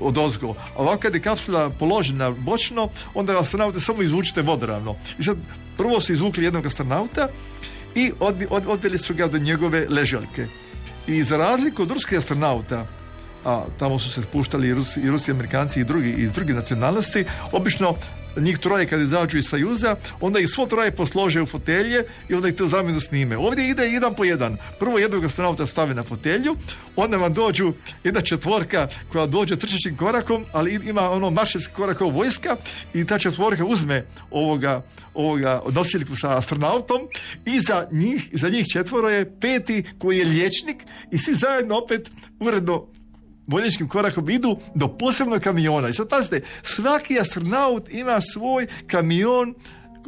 [0.02, 0.56] od ozgo.
[0.76, 4.95] A ovako kad je kapsula položena bočno, onda astronauta samo izvučite vodoravno.
[5.19, 5.38] I sad
[5.77, 7.30] prvo su izvukli jednog astronauta
[7.95, 8.11] i
[8.68, 10.48] odveli su ga do njegove ležaljke.
[11.07, 12.88] I za razliku od ruskih astronauta,
[13.45, 17.26] a tamo su se spuštali i Rusi, i Rusi Amerikanci i drugi iz druge nacionalnosti,
[17.51, 17.95] obično
[18.41, 22.47] njih troje kad izađu iz Sajuza, onda ih svo troje poslože u fotelje i onda
[22.47, 23.38] ih to zamjenu snime.
[23.38, 24.57] Ovdje ide jedan po jedan.
[24.80, 26.55] Prvo jednog astronauta stave na fotelju,
[26.95, 27.73] onda vam dođu
[28.03, 32.55] jedna četvorka koja dođe trčećim korakom, ali ima ono marševski korak vojska
[32.93, 34.81] i ta četvorka uzme ovoga,
[35.13, 37.01] ovoga nosiljku sa astronautom
[37.45, 42.09] i za njih, za njih četvoro je peti koji je liječnik i svi zajedno opet
[42.39, 42.88] uredno
[43.47, 45.89] boljičkim korakom idu do posebnog kamiona.
[45.89, 49.55] I sad pazite, svaki astronaut ima svoj kamion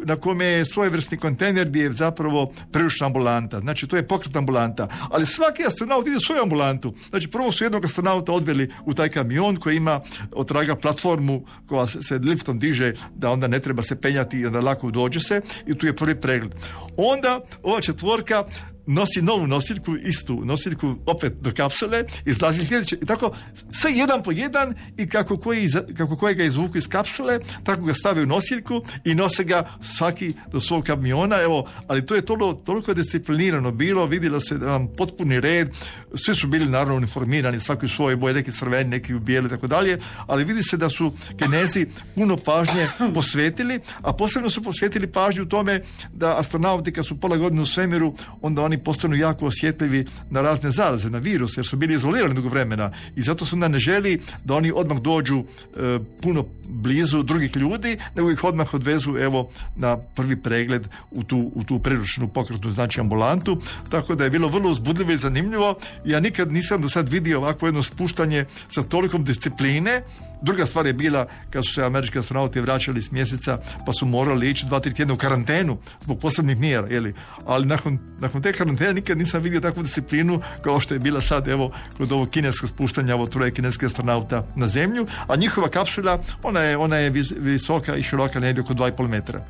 [0.06, 3.60] na kome je svojevrsni kontejner gdje je zapravo preručna ambulanta.
[3.60, 4.88] Znači, to je pokretna ambulanta.
[5.10, 6.94] Ali svaki astronaut ide u svoju ambulantu.
[7.10, 10.02] Znači, prvo su jednog astronauta odveli u taj kamion koji ima
[10.32, 14.92] otraga platformu koja se liftom diže da onda ne treba se penjati i da lako
[14.92, 16.56] dođe se i tu je prvi pregled.
[16.98, 18.44] Onda ova četvorka
[18.88, 22.98] nosi novu nosiljku, istu nosiljku opet do kapsule, izlazi sljedeće.
[23.02, 23.36] I tako
[23.72, 27.94] sve jedan po jedan i kako, koji, kako koji ga izvuku iz kapsule, tako ga
[27.94, 31.42] stave u nosiljku i nose ga svaki do svog kamiona.
[31.42, 35.70] Evo, ali to je toliko, toliko disciplinirano bilo, vidjelo se da vam potpuni red,
[36.16, 39.68] svi su bili naravno uniformirani, svaki u svojoj boji, neki crveni, neki u bijeli, tako
[39.68, 41.86] dalje, ali vidi se da su kinezi
[42.16, 45.82] puno pažnje posvetili, a posebno su posvetili pažnju tome
[46.14, 50.72] da astronauti kad su pola godine u svemiru, onda oni postanu jako osjetljivi na razne
[50.72, 54.20] zaraze, na virus, jer su bili izolirani dugo vremena i zato su onda ne želi
[54.44, 59.98] da oni odmah dođu e, puno blizu drugih ljudi, nego ih odmah odvezu evo na
[59.98, 64.72] prvi pregled u tu, u tu preručnu pokretnu znači ambulantu, tako da je bilo vrlo
[64.72, 65.76] uzbudljivo i zanimljivo.
[66.06, 70.02] Ja nikad nisam do sad vidio ovako jedno spuštanje sa tolikom discipline
[70.42, 74.50] Druga stvar je bila kad su se američki astronauti vraćali s mjeseca pa su morali
[74.50, 77.14] ići dva, tri tjedna u karantenu zbog posebnih mjera, jeli.
[77.46, 81.48] ali nakon, nakon te karantene nikad nisam vidio takvu disciplinu kao što je bila sad
[81.48, 86.60] evo kod ovog kineskog spuštanja ovo troje kineskih astronauta na zemlju, a njihova kapsula ona
[86.60, 89.46] je, ona je visoka i široka negdje oko 2,5 metra.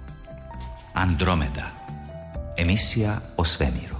[0.93, 1.71] Andromeda.
[2.57, 3.97] Emisija o svemiru.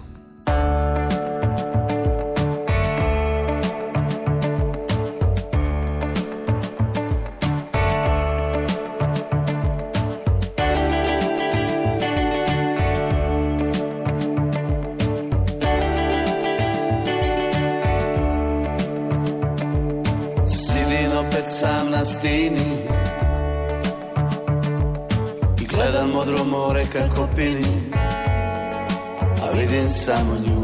[29.44, 30.62] A vidim samo nju.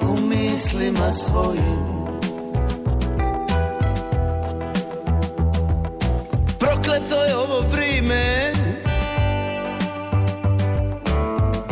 [0.00, 1.92] U mislima svojim.
[6.58, 8.52] Prokleto je ovo vrime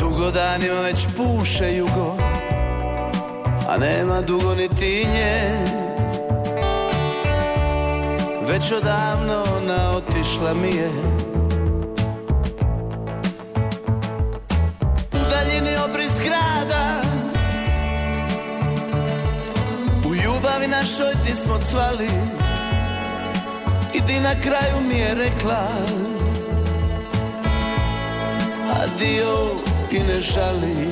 [0.01, 2.17] Dugo danima već puše jugo
[3.69, 5.65] A nema dugo ni tinje.
[8.49, 11.20] Već odavno ona otišla mi je
[20.61, 22.09] U ljubavi našoj ti smo cvali.
[23.95, 25.69] I ti na kraju mi je rekla
[28.83, 29.37] Adio
[29.91, 30.91] i ne žali.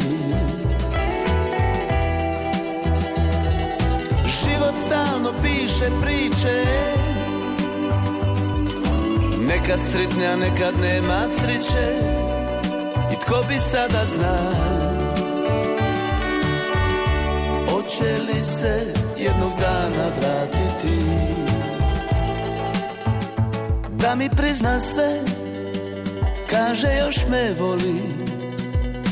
[4.24, 6.64] Život stalno piše priče.
[9.48, 11.92] Nekad sretne, a nekad nema sreće.
[13.12, 14.38] I tko bi sada zna
[17.70, 20.98] Hoće li se jednog dana vratiti.
[23.90, 25.20] Da mi prizna sve
[26.50, 28.00] Kaže još me voli.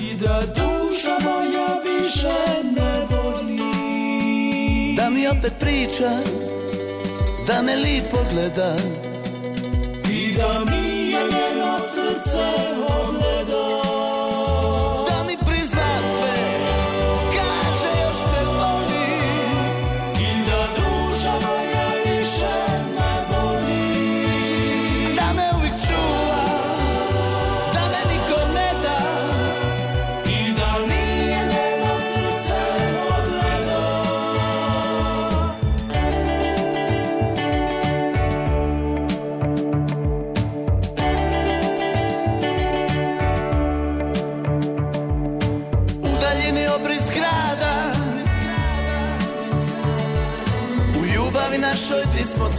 [0.02, 3.60] I da duša moja više ne voli
[4.96, 6.10] Da mi opet priča
[7.46, 8.76] Da me lipo gleda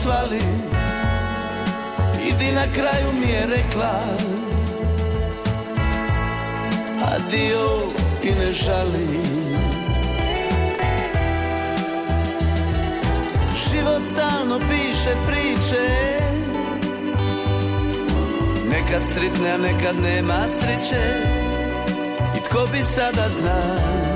[0.07, 0.41] cvali
[2.27, 3.99] I ti na kraju mi je rekla.
[7.15, 7.67] Adio
[8.23, 9.07] i ne žali.
[13.69, 15.88] Život stalno piše priče.
[18.69, 21.03] Nekad sretne, a nekad nema sreće.
[22.38, 24.06] I tko bi sada zna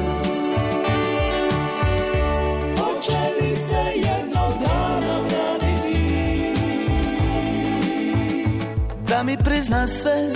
[9.21, 10.33] Da mi prizna sve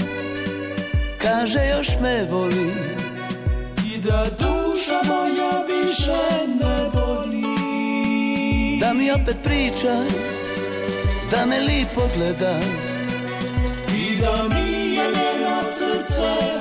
[1.21, 2.71] Kaže još me voli.
[3.85, 7.43] I da duša moja više ne boli.
[8.79, 10.03] Da mi opet priča
[11.31, 12.59] Da me lipo gleda.
[13.97, 16.54] I da mi je njeno srce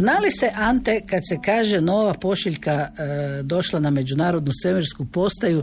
[0.00, 2.88] Znali se, Ante, kad se kaže nova pošiljka e,
[3.42, 5.62] došla na međunarodnu svemirsku postaju,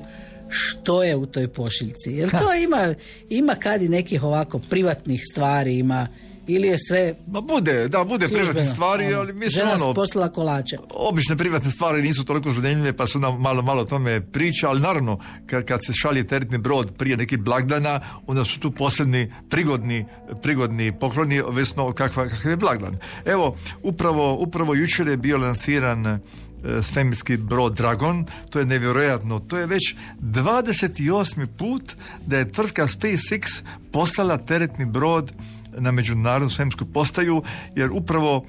[0.49, 2.11] što je u toj pošiljci?
[2.11, 2.93] Jer to ima,
[3.29, 6.07] ima kad i nekih ovako privatnih stvari, ima
[6.47, 9.93] ili je sve Ma bude, da, bude službeno, privatne stvari, ono, ali mislim žena ono,
[9.93, 10.77] poslala kolače.
[10.93, 14.81] obične privatne stvari nisu toliko zanimljive pa su nam malo, malo o tome priča, ali
[14.81, 20.05] naravno kad, kad se šalje teretni brod prije nekih blagdana, onda su tu posebni prigodni,
[20.41, 22.97] prigodni pokloni, ovisno kakva, kakav je blagdan.
[23.25, 26.19] Evo, upravo, upravo jučer je bio lansiran e,
[26.83, 31.47] svemirski brod Dragon, to je nevjerojatno, to je već 28.
[31.57, 31.95] put
[32.25, 33.61] da je tvrtka SpaceX
[33.91, 35.31] poslala teretni brod
[35.77, 37.43] na međunarodnu svemirsku postaju,
[37.75, 38.45] jer upravo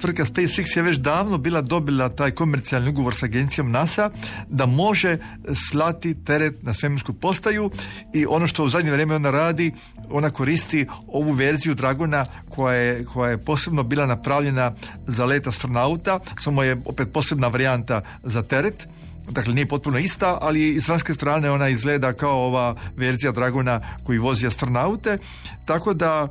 [0.00, 4.10] tvrtka SpaceX je već davno bila dobila taj komercijalni ugovor s agencijom NASA
[4.48, 5.18] da može
[5.70, 7.70] slati teret na svemirsku postaju
[8.12, 9.72] i ono što u zadnje vrijeme ona radi,
[10.10, 14.72] ona koristi ovu verziju Dragona koja je, koja je posebno bila napravljena
[15.06, 18.88] za let astronauta, samo je opet posebna varijanta za teret.
[19.30, 24.18] Dakle nije potpuno ista, ali iz vanjske strane ona izgleda kao ova verzija Dragona koji
[24.18, 25.18] vozi astronaute,
[25.66, 26.28] tako da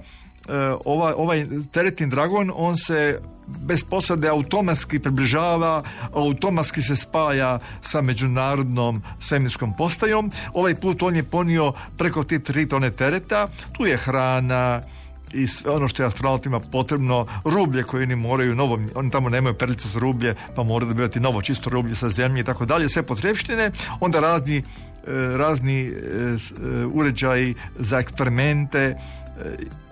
[0.86, 3.20] ovaj, ovaj teretni Dragon on se
[3.60, 10.32] bez posade automatski približava, automatski se spaja sa međunarodnom svemirskom postajom.
[10.54, 13.48] Ovaj put on je ponio preko te tri tone tereta,
[13.78, 14.82] tu je hrana,
[15.34, 19.56] i sve ono što je astronautima potrebno, rublje koje oni moraju novo, oni tamo nemaju
[19.56, 23.04] perlicu za rublje, pa moraju dobivati novo čisto rublje sa zemlje i tako dalje, sve
[23.04, 24.64] potrebštine, onda razni e,
[25.38, 25.94] razni e,
[26.94, 28.96] uređaji za eksperimente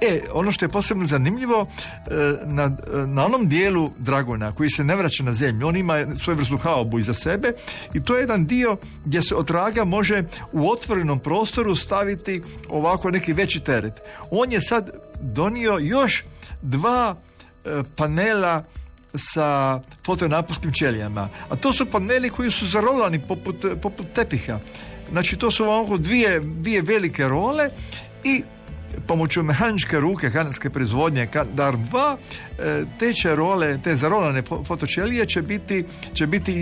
[0.02, 1.68] E, ono što je posebno zanimljivo,
[2.46, 2.72] na,
[3.06, 7.00] na onom dijelu Dragona koji se ne vraća na zemlju, on ima svoju vrstu haobu
[7.00, 7.52] iza sebe
[7.94, 13.12] i to je jedan dio gdje se od Draga može u otvorenom prostoru staviti ovako
[13.12, 13.94] neki veći teret.
[14.32, 14.90] On je sad
[15.22, 16.24] donio još
[16.62, 17.16] dva
[17.66, 18.64] e, panela
[19.16, 21.30] sa fotonapostim ćelijama.
[21.50, 24.60] A to su paneli koji su zarolani poput, poput tepiha.
[25.10, 27.70] Znači to su ovako dvije, dvije velike role
[28.24, 28.44] i
[29.08, 32.16] pomoću mehaničke ruke kanadske proizvodnje Dar 2
[32.60, 36.54] e, te će role, te zarolane fotočelije će biti, će biti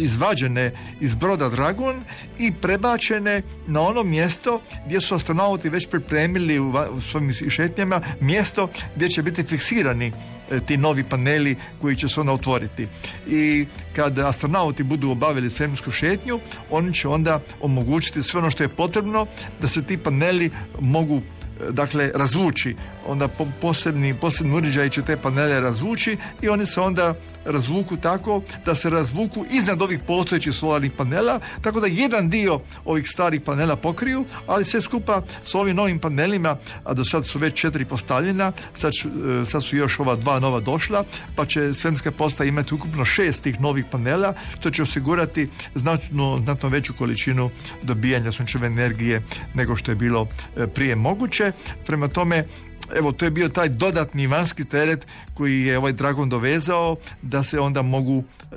[0.00, 2.02] izvađene iz broda Dragon
[2.38, 8.68] i prebačene na ono mjesto gdje su astronauti već pripremili u, u svojim šetnjama mjesto
[8.96, 10.12] gdje će biti fiksirani
[10.50, 12.86] e, ti novi paneli koji će se onda otvoriti.
[13.28, 13.66] I
[13.96, 16.40] kad astronauti budu obavili svemirsku šetnju,
[16.70, 19.26] oni će onda omogućiti sve ono što je potrebno
[19.60, 20.50] da se ti paneli
[20.80, 21.22] mogu
[21.70, 23.28] dakle razvući onda
[23.60, 27.14] posebni, posebni uređaj će te panele razvući i oni se onda
[27.44, 33.08] razvuku tako da se razvuku iznad ovih postojećih solarnih panela tako da jedan dio ovih
[33.08, 37.54] starih panela pokriju ali sve skupa s ovim novim panelima a do sad su već
[37.54, 41.04] četiri postavljena sad, e, sad su još ova dva nova došla
[41.36, 46.68] pa će svemirska postaja imati ukupno šest tih novih panela to će osigurati znatno, znatno
[46.68, 47.50] veću količinu
[47.82, 49.22] dobijanja sunčeve energije
[49.54, 51.52] nego što je bilo e, prije moguće.
[51.86, 52.44] Prema tome
[52.94, 57.60] evo to je bio taj dodatni vanjski teret koji je ovaj Dragon dovezao da se
[57.60, 58.56] onda mogu e,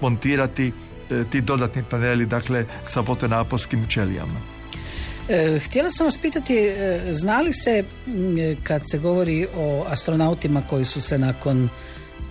[0.00, 0.72] montirati
[1.10, 4.54] e, ti dodatni paneli dakle sa fotonaposkim ćelijama.
[5.28, 7.84] E, htjela sam vas pitati, e, znali se
[8.62, 11.68] kad se govori o astronautima koji su se nakon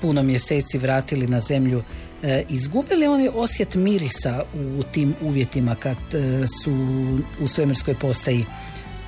[0.01, 1.83] puno mjeseci vratili na zemlju,
[2.23, 4.43] e, izgubili oni osjet mirisa
[4.79, 5.97] u tim uvjetima kad
[6.63, 6.71] su
[7.41, 8.45] u svemirskoj postaji?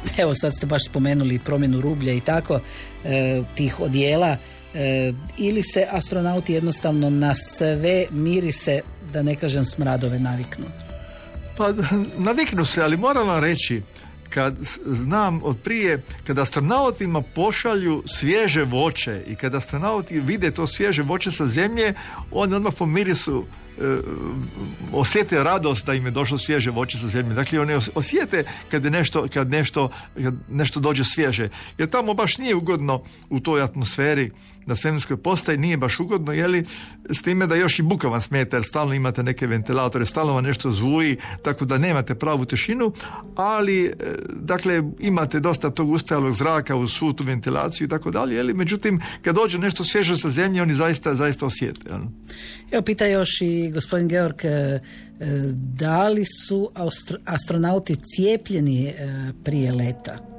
[0.23, 2.59] evo sad ste baš spomenuli promjenu rublja i tako
[3.03, 4.37] e, tih odjela
[4.73, 8.81] e, ili se astronauti jednostavno na sve mirise
[9.13, 10.65] da ne kažem smradove naviknu?
[11.57, 11.73] Pa
[12.17, 13.81] naviknu se ali moram vam reći
[14.29, 14.55] kad
[14.85, 21.31] znam od prije, kada astronautima pošalju svježe voće i kada astronauti vide to svježe voće
[21.31, 21.93] sa zemlje,
[22.31, 23.45] oni odmah po mirisu
[24.93, 27.33] osjete radost da im je došlo svježe voće sa zemlje.
[27.33, 29.89] Dakle, oni osjete kad, nešto, kad nešto,
[30.23, 31.49] kad nešto dođe svježe.
[31.77, 34.31] Jer tamo baš nije ugodno u toj atmosferi
[34.65, 36.65] na svemirskoj postaji nije baš ugodno, li
[37.09, 40.43] s time da još i buka vam smeta, jer stalno imate neke ventilatore, stalno vam
[40.43, 42.91] nešto zvuji, tako da nemate pravu tišinu,
[43.35, 43.93] ali, e,
[44.29, 49.01] dakle, imate dosta tog ustajalog zraka u svu tu ventilaciju i tako dalje, li međutim,
[49.21, 51.81] kad dođe nešto svježe sa zemlje, oni zaista, zaista osjete.
[52.71, 54.79] Evo, pita još i gospodin Georg, e, e,
[55.53, 56.71] da li su
[57.25, 58.93] astronauti cijepljeni
[59.43, 60.35] prije leta?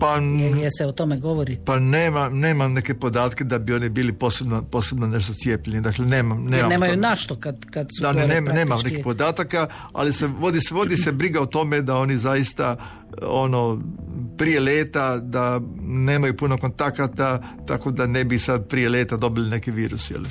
[0.00, 0.14] Pa,
[0.62, 1.58] je se o tome govori?
[1.64, 5.80] Pa nema, nemam neke podatke da bi oni bili posebno, posebno nešto cijepljeni.
[5.80, 10.12] Dakle, nemam, nemam nemaju našto kad, kad su da, ne, nema, nemam nekih podataka, ali
[10.12, 12.76] se vodi, se vodi se briga o tome da oni zaista
[13.22, 13.82] ono
[14.38, 19.70] prije leta da nemaju puno kontakata tako da ne bi sad prije leta dobili neki
[19.70, 20.24] virus jel?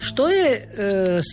[0.00, 0.66] Što je e,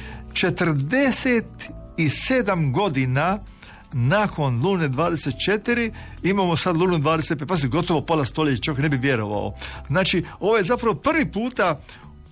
[1.98, 3.40] 47 godina
[3.94, 5.91] nakon Lune 24
[6.24, 9.53] imamo sad Lunu 25, pa gotovo pola stoljeća, čovjek ne bi vjerovao.
[9.88, 11.80] Znači, ovo je zapravo prvi puta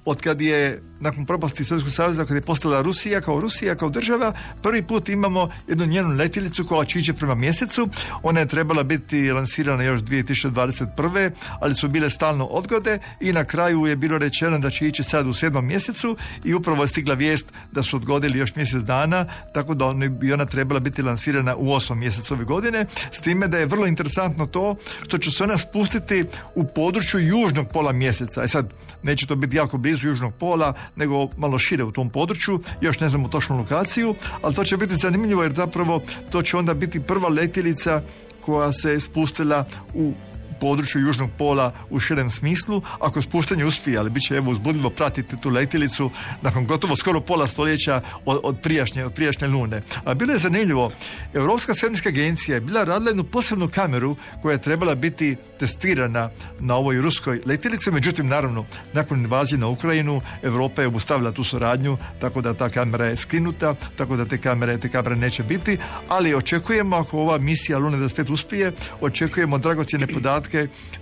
[0.05, 4.33] od kad je nakon propasti Sovjetskog saveza kad je postala Rusija kao Rusija kao država,
[4.61, 7.87] prvi put imamo jednu njenu letjelicu koja će ići prema mjesecu.
[8.23, 11.31] Ona je trebala biti lansirana još 2021.
[11.59, 15.27] ali su bile stalno odgode i na kraju je bilo rečeno da će ići sad
[15.27, 19.73] u sedmom mjesecu i upravo je stigla vijest da su odgodili još mjesec dana, tako
[19.73, 23.65] da bi ona trebala biti lansirana u osmom mjesecu ove godine, s time da je
[23.65, 24.75] vrlo interesantno to
[25.07, 26.25] što će se ona spustiti
[26.55, 28.43] u području južnog pola mjeseca.
[28.43, 28.73] E sad,
[29.03, 33.09] neće to biti jako blizu južnog pola, nego malo šire u tom području, još ne
[33.09, 36.01] znamo točnu lokaciju, ali to će biti zanimljivo jer zapravo
[36.31, 38.01] to će onda biti prva letjelica
[38.41, 40.13] koja se spustila u
[40.59, 45.37] području južnog pola u širem smislu, ako spuštanje uspije, ali bit će evo uzbudljivo pratiti
[45.41, 46.11] tu letjelicu
[46.41, 49.81] nakon gotovo skoro pola stoljeća od, od, prijašnje, od prijašnje lune.
[50.05, 50.91] A bilo je zanimljivo,
[51.33, 56.29] Europska svemirska agencija je bila radila jednu posebnu kameru koja je trebala biti testirana
[56.59, 61.97] na ovoj ruskoj letjelici, međutim naravno nakon invazije na Ukrajinu Europa je obustavila tu suradnju,
[62.19, 65.77] tako da ta kamera je skinuta, tako da te kamere, te kamere neće biti,
[66.07, 68.71] ali očekujemo ako ova misija Lune da spet uspije,
[69.01, 70.44] očekujemo dragocjene podatke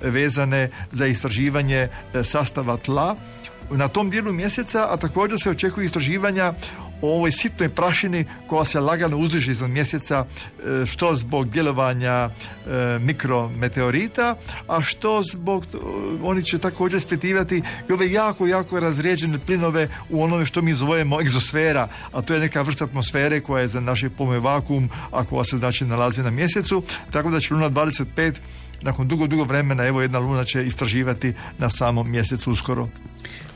[0.01, 3.15] vezane za istraživanje e, sastava tla.
[3.71, 6.53] Na tom dijelu mjeseca, a također se očekuju istraživanja
[7.03, 12.29] o ovoj sitnoj prašini koja se lagano uzdiže iznad mjeseca e, što zbog djelovanja e,
[12.99, 14.35] mikrometeorita,
[14.67, 15.65] a što zbog
[16.23, 21.21] oni će također ispitivati i ove jako, jako razrijeđene plinove u onome što mi zovemo
[21.21, 25.43] egzosfera, a to je neka vrsta atmosfere koja je za naše pome vakuum, a koja
[25.43, 28.33] se znači nalazi na mjesecu, tako da će Luna 25
[28.83, 32.87] nakon dugo, dugo vremena evo jedna luna će istraživati na samom mjesecu uskoro.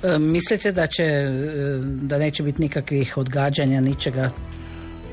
[0.04, 1.30] E, mislite da će e,
[1.84, 4.32] da neće biti nikakvih odgađanja, ničega?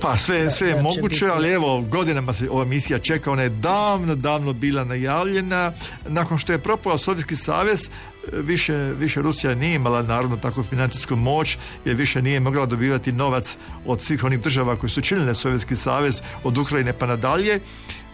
[0.00, 4.14] Pa sve, sve je moguće, ali evo godinama se ova misija čeka, ona je davno,
[4.14, 5.72] davno bila najavljena.
[6.08, 7.88] Nakon što je propao Sovjetski savez, e,
[8.32, 13.56] više, više Rusija nije imala naravno takvu financijsku moć jer više nije mogla dobivati novac
[13.86, 17.60] od svih onih država koji su činile Sovjetski savez od Ukrajine pa nadalje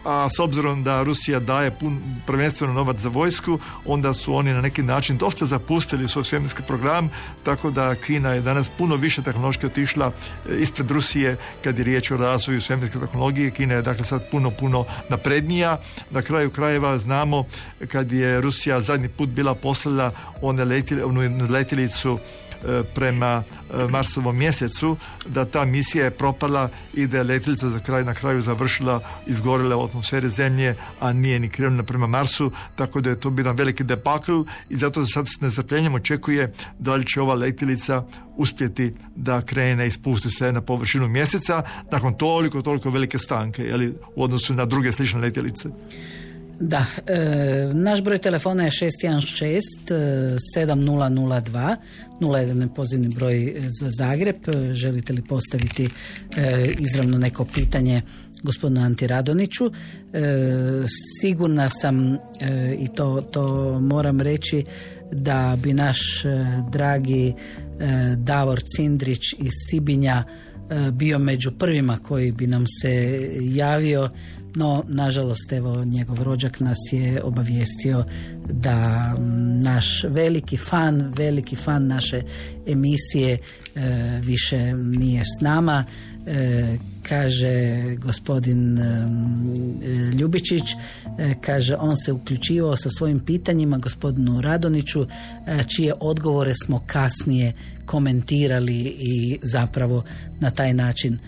[0.05, 4.60] a s obzirom da Rusija daje pun, prvenstveno novac za vojsku, onda su oni na
[4.60, 7.10] neki način dosta zapustili svoj svemirski program,
[7.43, 10.12] tako da Kina je danas puno više tehnološki otišla
[10.48, 13.51] e, ispred Rusije kad je riječ o razvoju svemirske tehnologije.
[13.51, 15.78] Kina je dakle sad puno, puno naprednija.
[16.10, 17.44] Na kraju krajeva znamo
[17.89, 20.12] kad je Rusija zadnji put bila poslala
[20.43, 20.64] one
[21.51, 22.49] letjelicu E,
[22.94, 23.42] prema
[23.74, 24.96] e, Marsovom mjesecu
[25.26, 29.76] da ta misija je propala i da je letilica za kraj na kraju završila izgorila
[29.76, 33.84] u atmosferi zemlje a nije ni krenula prema Marsu tako da je to bio veliki
[33.84, 38.04] depakl i zato sad s nezrpljenjem očekuje da li će ova letilica
[38.36, 41.62] uspjeti da krene i spusti se na površinu mjeseca
[41.92, 45.68] nakon toliko, toliko velike stanke jeli, u odnosu na druge slične letjelice.
[46.60, 49.60] Da, e, naš broj telefona je 616
[50.56, 51.76] 7002
[52.20, 54.36] 01 pozivni broj za Zagreb.
[54.72, 55.88] Želite li postaviti
[56.36, 58.02] e, izravno neko pitanje
[58.42, 59.64] gospodinu Anti Radoniću?
[59.66, 59.72] E,
[61.20, 62.18] sigurna sam e,
[62.78, 64.64] i to, to moram reći
[65.12, 66.22] da bi naš
[66.70, 67.34] dragi
[68.16, 70.24] Davor Cindrić iz Sibinja
[70.92, 74.10] bio među prvima koji bi nam se javio
[74.55, 78.05] no nažalost evo njegov rođak nas je obavijestio
[78.52, 79.14] da
[79.62, 82.22] naš veliki fan, veliki fan naše
[82.66, 83.39] emisije
[83.74, 85.85] e, više nije s nama.
[86.27, 89.06] E, kaže gospodin e,
[90.18, 90.62] Ljubičić
[91.40, 95.06] kaže on se uključivao sa svojim pitanjima gospodinu Radoniću
[95.66, 97.52] čije odgovore smo kasnije
[97.86, 100.05] komentirali i zapravo
[100.40, 101.18] na taj način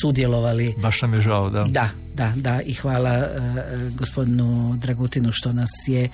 [0.00, 0.74] sudjelovali.
[0.78, 1.64] Baš nam je žao, da.
[1.68, 3.24] Da, da, da i hvala
[3.98, 6.08] gospodinu Dragutinu što nas je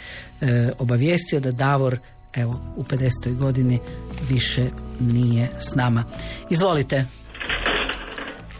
[0.79, 1.99] obavijestio da Davor
[2.35, 3.37] evo u 50.
[3.39, 3.79] godini
[4.29, 4.65] više
[5.01, 6.05] nije s nama.
[6.51, 7.05] Izvolite.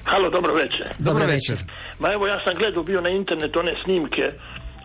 [0.05, 0.87] Halo, dobro večer.
[0.99, 1.59] Dobro večer.
[1.99, 4.27] Ma evo ja sam gledao bio na internetu one snimke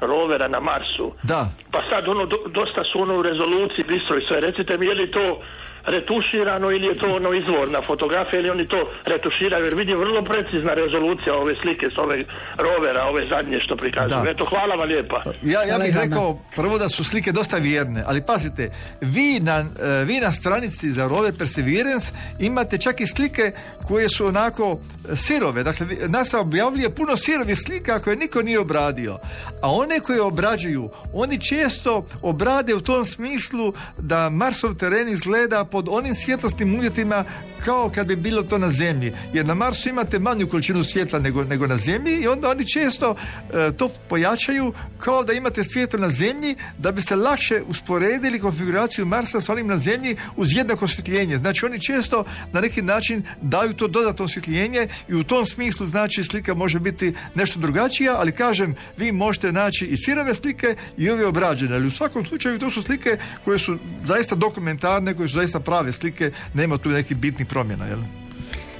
[0.02, 1.12] rovera na Marsu.
[1.24, 1.52] Da.
[1.72, 2.26] Pa sad ono
[2.60, 4.40] dosta su ono u rezoluciji bistro i sve.
[4.40, 5.42] Recite mi je li to
[5.86, 10.74] retuširano ili je to ono izvorna fotografija ili oni to retuširaju jer vidim vrlo precizna
[10.74, 12.18] rezolucija ove slike s ove
[12.58, 14.30] rovera, ove zadnje što prikazuju.
[14.30, 15.24] Eto, hvala vam lijepa.
[15.44, 20.06] Ja, ja bih rekao prvo da su slike dosta vjerne, ali pazite, vi na, e,
[20.06, 23.52] vi na stranici za rover Perseverance imate čak i slike
[23.88, 24.80] koje su onako
[25.12, 25.64] e, sirove.
[25.64, 29.18] Dakle, NASA objavljuje puno sirovih slika koje niko nije obradio.
[29.62, 35.88] A one koje obrađuju, oni često obrade u tom smislu da Marsov teren izgleda pod
[35.90, 37.26] onim svjetlosnim uvjetima
[37.66, 39.14] kao kad bi bilo to na zemlji.
[39.34, 43.16] Jer na Marsu imate manju količinu svjetla nego, nego na zemlji i onda oni često
[43.54, 49.06] e, to pojačaju kao da imate svjetlo na zemlji da bi se lakše usporedili konfiguraciju
[49.06, 51.38] Marsa s onim na zemlji uz jednako osvjetljenje.
[51.38, 52.24] Znači oni često
[52.54, 57.14] na neki način daju to dodatno osvjetljenje i u tom smislu znači slika može biti
[57.36, 61.92] nešto drugačija, ali kažem, vi možete naći i sirove slike i ove obrađene, ali u
[61.92, 66.78] svakom slučaju to su slike koje su zaista dokumentarne, koje su zaista prave slike, nema
[66.78, 68.00] tu nekih bitnih promjena, jel?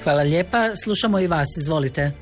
[0.04, 0.76] Hvala lijepa.
[0.84, 2.12] Slušamo i vas, izvolite.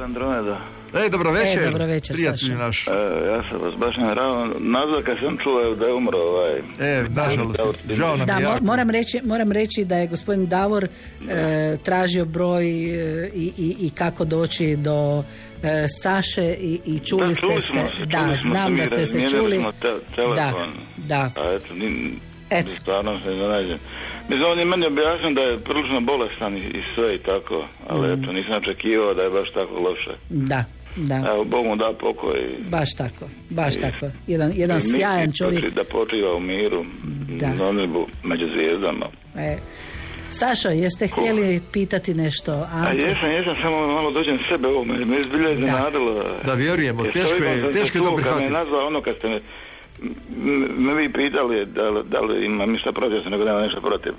[0.00, 0.64] Andromeda.
[0.94, 1.62] E, dobro večer.
[1.62, 2.54] E, dobro večer, Saša.
[2.54, 2.86] naš.
[2.88, 2.90] E,
[3.26, 4.46] ja sam vas baš ne rao.
[4.58, 6.58] Nazva kad sam čuo da je umro ovaj...
[6.80, 7.60] E, nažalost,
[7.90, 10.84] žao nam Da, je moram reći, moram reći da je gospodin Davor
[11.28, 15.24] e, tražio broj e, i, i, i kako doći do
[15.62, 17.72] e, Saše i, i čuli da, ste čuli se.
[17.72, 19.58] se, da, čuli smo znam da ste se čuli.
[19.58, 20.72] Smo te, telefon.
[20.96, 21.42] Da, da.
[21.42, 21.74] A eto,
[22.54, 22.72] Eto.
[22.76, 23.78] stvarno se iznenađen.
[24.28, 27.56] Mislim, on je meni objasnio da je prilično bolestan i, i sve i tako,
[27.88, 28.12] ali Mm.
[28.14, 30.10] eto, nisam očekivao da je baš tako loše.
[30.30, 30.64] Da,
[30.98, 31.16] da.
[31.28, 32.38] Evo, Bog mu da pokoj.
[32.70, 34.06] Baš tako, baš I- tako.
[34.26, 35.70] Jedan, jedan i sjajan čovjek.
[35.70, 36.84] Da počiva u miru,
[37.30, 37.48] Da.
[37.48, 39.06] na nebu, među zvijezdama.
[39.38, 39.56] E.
[40.30, 42.52] Sašo, jeste htjeli pitati nešto?
[42.52, 43.06] A Antu?
[43.06, 46.24] jesam, jesam, samo malo dođem sebe ovo, me, me zbilja iznenadilo.
[46.44, 48.44] Da, vjerujemo, Jer teško je- teško je to čuo Kad prihvatiti.
[48.44, 49.40] me nazvao ono kad ste me,
[50.76, 54.12] me vi pitali da li, da li imam ništa protiv, nego nema ništa protiv.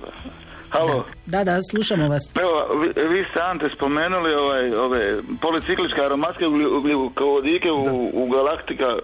[0.69, 1.05] Halo?
[1.25, 2.33] Da, da, slušamo vas.
[2.35, 8.97] Evo, vi, vi ste Ante spomenuli ovaj, ove policikličke aromatske ugljikovodike u, u galaktika,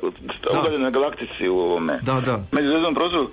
[0.59, 1.99] udaljene galaktici u ovome.
[2.01, 2.43] Da, da.
[2.51, 3.29] Međuzvezdnom prostoru.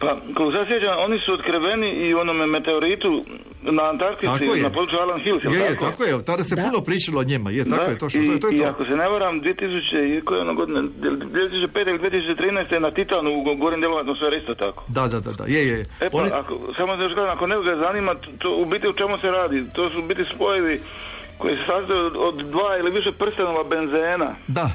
[0.00, 3.24] Pa, kako se sjećam, oni su otkriveni i u onome meteoritu
[3.62, 5.84] na Antarktici, Tako na području Alan Hills, Je, jel je, tako?
[5.84, 8.32] tako je, tada se puno pričalo o njima, je, tako Da, je, točno, i, to
[8.32, 8.48] je to.
[8.48, 8.64] Je I to.
[8.66, 13.30] ako se ne varam, 2000 i koje ono godine, 2005 ili 2013 je na Titanu
[13.32, 14.84] u gorim dijelom atmosfere isto tako.
[14.88, 15.80] Da, da, da, da, je, je.
[16.00, 18.88] E pa, Oni- ako, samo da još kažem, ako nekoga zanima, to, to u biti
[18.88, 19.64] u čemu se radi?
[19.74, 20.80] To su u biti spojevi
[21.38, 24.34] koji se sastoje od, od dva ili više prstenova benzena.
[24.48, 24.70] Da.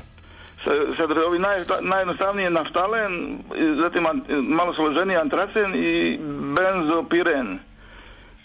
[0.64, 3.38] Sa, sad ovi naj, najjednostavniji je naftalen,
[3.82, 4.06] zatim
[4.48, 6.20] malo složeniji antracen i
[6.56, 7.60] benzopiren.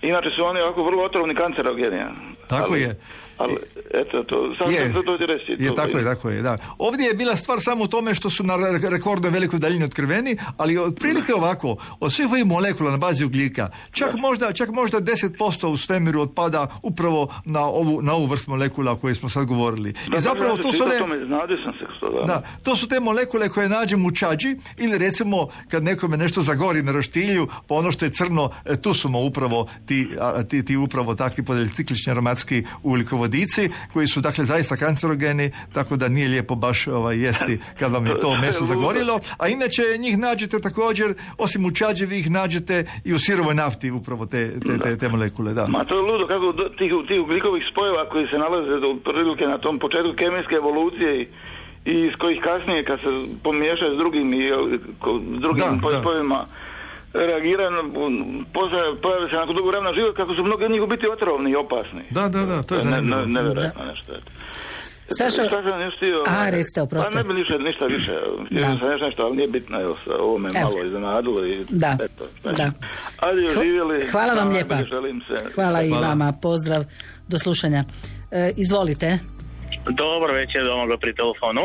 [0.02, 2.00] Inače su oni ovako vrlo otrovni kancerogeni.
[2.48, 3.00] Tako ali, je.
[3.38, 3.56] Ali,
[3.94, 4.92] eto, to, samo Je.
[4.92, 5.62] sam to, reći.
[5.62, 6.56] Je, to- tako je, tako je, da.
[6.78, 10.36] Ovdje je bila stvar samo u tome što su na re- rekordnoj velikoj daljini otkriveni,
[10.56, 15.66] ali otprilike ovako, od svih ovih molekula na bazi ugljika, čak možda, čak možda 10%
[15.66, 19.92] u svemiru otpada upravo na ovu, na ovu vrst molekula o kojoj smo sad govorili.
[20.08, 20.88] Da, I zapravo to su sam
[21.64, 22.26] sam što da.
[22.26, 26.82] Da, to su te molekule koje nađemo u čađi ili recimo kad nekome nešto zagori
[26.82, 30.08] na roštilju, pa ono što je crno, e, tu su upravo ti,
[30.48, 32.64] ti, ti upravo takvi policiklični aromatski
[33.24, 38.06] ugljikovodici koji su dakle zaista kancerogeni, tako da nije lijepo baš ovaj, jesti kad vam
[38.06, 39.20] je to meso zagorilo.
[39.38, 43.90] A inače njih nađete također, osim u čađi vi ih nađete i u sirovoj nafti
[43.90, 45.66] upravo te, te, te, te molekule, da.
[45.66, 49.58] Ma to je ludo kako tih, tih ugljikovih spojeva koji se nalaze do prilike na
[49.58, 51.26] tom početku kemijske evolucije i,
[51.92, 53.10] i iz kojih kasnije kad se
[53.42, 54.42] pomiješaju s drugim i
[55.38, 56.46] s drugim da.
[57.14, 57.82] Spojevima reagiraju, na-
[58.52, 61.50] postaje, pojave se nakon dugo vremena život kako su mnogi od njih u biti otrovni
[61.50, 62.02] i opasni.
[62.10, 63.20] Da, da, da, to je ne, zanimljivo.
[63.20, 64.12] ne, nevjerojatno nešto.
[64.12, 64.30] eto.
[65.10, 66.22] Saša- Šta sam još htio?
[66.28, 67.12] A, recite, oprosti.
[67.12, 68.12] Pa ne bi ništa, ništa više.
[68.46, 68.78] Htio Da.
[68.78, 69.80] sam još nešto, ali nije bitno.
[69.80, 70.70] Evo, ovo me Evo.
[70.70, 71.46] malo iznenadilo.
[71.46, 72.70] I, Da, Eto, da.
[73.18, 74.06] Ajde, Hva- živjeli.
[74.06, 74.84] hvala vam lijepa.
[74.84, 75.44] Želim se.
[75.54, 76.84] Hvala i vama, pozdrav,
[77.28, 77.84] do slušanja.
[78.30, 79.18] E, izvolite.
[80.04, 81.62] Dobro večer, Domagoj pri telefonu.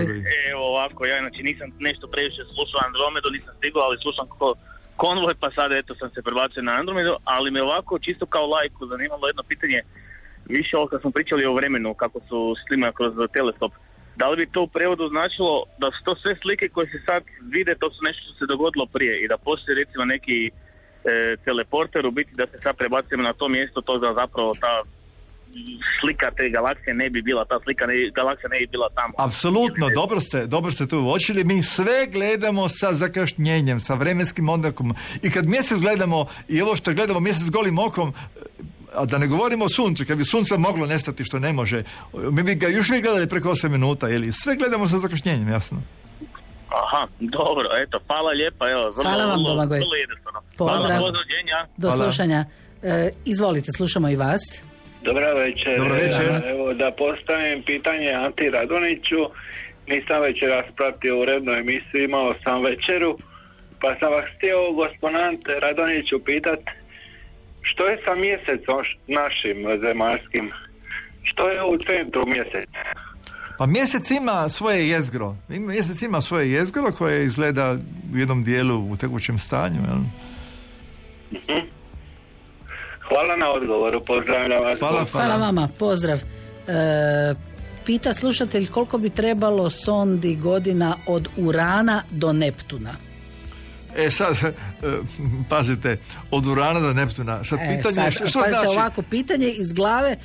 [0.00, 0.50] E.
[0.50, 4.54] Evo ovako, ja inače nisam nešto previše slušao Andromedu, nisam stigao, ali slušam ko
[4.96, 8.86] konvoj, pa sad eto sam se prebacio na Andromedu, ali me ovako čisto kao lajku
[8.86, 9.80] zanimalo jedno pitanje,
[10.48, 13.72] više ovo kad smo pričali o vremenu, kako su slima kroz teleskop.
[14.16, 17.22] Da li bi to u prevodu značilo da su to sve slike koje se sad
[17.54, 22.06] vide, to su nešto što se dogodilo prije i da postoji recimo neki e, teleporter
[22.06, 24.82] u biti da se sad prebacujemo na to mjesto, to da zapravo ta
[26.00, 29.14] slika te galaksije ne bi bila, ta slika ne, galaksija ne bi bila tamo.
[29.18, 31.44] Apsolutno, dobro ste, dobro ste to uočili.
[31.44, 34.94] Mi sve gledamo sa zakašnjenjem, sa vremenskim odmakom.
[35.22, 38.12] I kad mjesec gledamo i ovo što gledamo mjesec golim okom,
[38.94, 41.82] a da ne govorimo o suncu, kad bi sunce moglo nestati što ne može,
[42.12, 45.82] mi bi ga još uvijek gledali preko 8 minuta, ili sve gledamo sa zakašnjenjem, jasno.
[46.68, 50.40] Aha, dobro, eto, hvala lijepa, evo, vrlo, Hvala vam, vrlo, vrlo jednostavno.
[50.56, 50.98] Pozdrav.
[50.98, 52.44] Hvala, Do slušanja.
[52.82, 54.69] E, izvolite, slušamo i vas.
[55.02, 55.78] Dobra večer.
[55.78, 56.42] Dobro večer.
[56.46, 59.22] Evo da postavim pitanje Anti Radoniću.
[59.86, 63.18] Nisam večeras pratio urednu emisiju, imao sam večeru,
[63.80, 66.60] pa sam vas htio gospodin Radoniću pitat
[67.62, 70.50] što je sa mjesecom našim zemaljskim?
[71.22, 72.80] Što je u centru mjeseca?
[73.58, 75.36] Pa mjesec ima svoje jezgro.
[75.48, 77.76] Mjesec ima svoje jezgro koje izgleda
[78.14, 79.80] u jednom dijelu u tekućem stanju.
[79.88, 80.00] Jel?
[83.10, 84.78] Hvala na odgovoru, pozdravljam vas.
[85.12, 86.18] Hvala vama, pozdrav.
[86.18, 87.34] E,
[87.86, 92.96] pita slušatelj koliko bi trebalo sondi godina od Urana do Neptuna.
[93.96, 94.52] E sad, e,
[95.48, 95.98] pazite,
[96.30, 97.44] od Urana do Neptuna.
[97.44, 98.76] Sad E, pitanje, sad, što, što pazite, znači?
[98.78, 100.16] ovako pitanje iz glave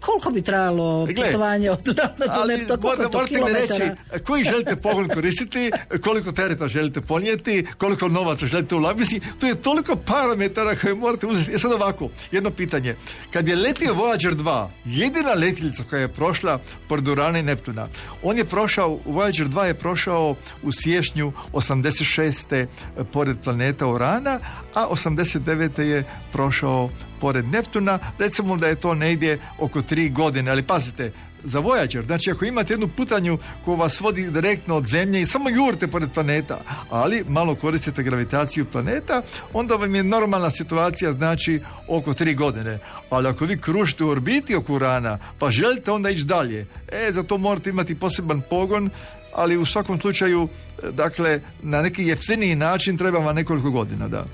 [0.00, 3.52] koliko bi trajalo Gle, putovanje od Urana do Ali Neptuna, koliko je morate, to mi
[3.52, 4.20] reći kilometara?
[4.26, 5.70] koji želite pogon koristiti,
[6.04, 9.00] koliko tereta želite ponijeti, koliko novaca želite ulagati.
[9.00, 11.52] Mislim, tu je toliko parametara koje morate uzeti.
[11.52, 12.96] E sad ovako, jedno pitanje.
[13.32, 17.86] Kad je letio Voyager 2, jedina letjelica koja je prošla pored Urana i Neptuna,
[18.22, 22.66] on je prošao, Voyager 2 je prošao u siječnju 86.
[23.12, 24.40] pored planeta Urana,
[24.74, 25.80] a 89.
[25.80, 26.88] je prošao
[27.20, 27.98] pored Neptuna.
[28.18, 31.12] Recimo da je to negdje oko tri godine, ali pazite,
[31.44, 35.48] za Voyager, znači ako imate jednu putanju koja vas vodi direktno od zemlje i samo
[35.48, 36.60] jurite pored planeta,
[36.90, 39.22] ali malo koristite gravitaciju planeta,
[39.52, 42.78] onda vam je normalna situacija znači oko tri godine.
[43.10, 47.22] Ali ako vi kružite u orbiti oko Urana, pa želite onda ići dalje, e, za
[47.22, 48.90] to morate imati poseban pogon,
[49.34, 50.48] ali u svakom slučaju,
[50.82, 54.24] e, dakle, na neki jeftiniji način treba vam nekoliko godina, da.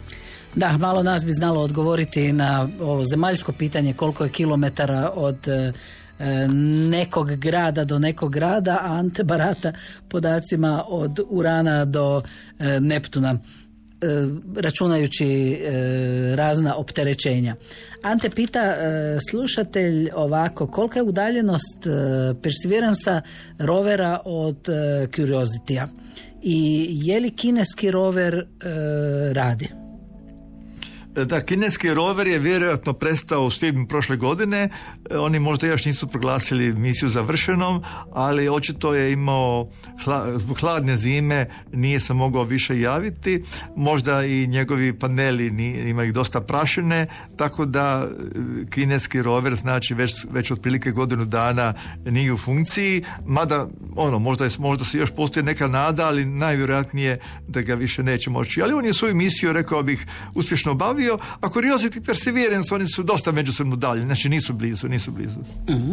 [0.56, 5.72] Da, malo nas bi znalo odgovoriti na ovo zemaljsko pitanje koliko je kilometara od e,
[6.18, 6.48] e,
[6.90, 9.72] nekog grada do nekog grada, a Ante barata
[10.08, 12.22] podacima od Urana do
[12.58, 13.38] e, Neptuna
[14.56, 15.58] računajući
[16.34, 17.56] razna opterećenja.
[18.02, 18.74] Ante pita
[19.30, 21.86] slušatelj ovako, kolika je udaljenost
[22.42, 23.22] Perseveransa
[23.58, 24.68] rovera od
[25.16, 25.86] Curiositya
[26.42, 28.46] i je li kineski rover
[29.32, 29.79] radi?
[31.14, 34.68] Da, kineski rover je vjerojatno prestao u svibnju prošle godine.
[35.10, 37.82] E, Oni možda još nisu proglasili misiju završenom,
[38.12, 39.68] ali očito je imao
[40.36, 43.42] zbog hladne zime nije se mogao više javiti.
[43.76, 47.06] Možda i njegovi paneli ni, imaju dosta prašine,
[47.36, 51.74] tako da e, kineski rover znači već, već otprilike godinu dana
[52.04, 57.18] nije u funkciji, mada ono, možda, je, možda se još postoji neka nada, ali najvjerojatnije
[57.48, 58.62] da ga više neće moći.
[58.62, 60.74] Ali on je svoju misiju, rekao bih, uspješno
[61.10, 65.38] obavio, a Curiosity i Perseverance, oni su dosta međusobno dalje, znači nisu blizu, nisu blizu.
[65.68, 65.92] Mhm.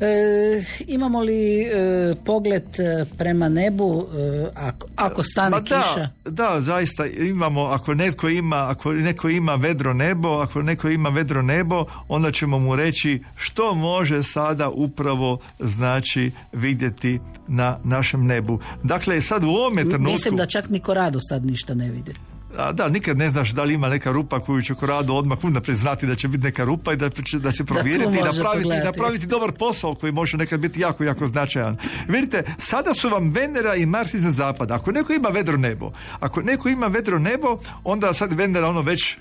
[0.00, 6.08] E, imamo li e, pogled e, prema nebu e, ako, ako stane Ma kiša?
[6.24, 11.08] da, da, zaista imamo, ako netko ima, ako neko ima vedro nebo, ako neko ima
[11.08, 18.58] vedro nebo, onda ćemo mu reći što može sada upravo znači vidjeti na našem nebu.
[18.82, 20.12] Dakle, sad u ovome trenutku...
[20.12, 22.14] Mislim da čak ni Korado sad ništa ne vidi.
[22.56, 25.78] A da, nikad ne znaš da li ima neka rupa koju će Korado odmah unaprijed
[25.78, 28.84] znati da će biti neka rupa i da će, da će provjeriti i može napraviti,
[28.84, 31.76] napraviti dobar posao koji može nekad biti jako, jako značajan.
[32.08, 34.74] Vidite, sada su vam Venera i Mars iznad zapada.
[34.74, 39.16] Ako neko ima vedro nebo, ako neko ima vedro nebo, onda sad Venera ono već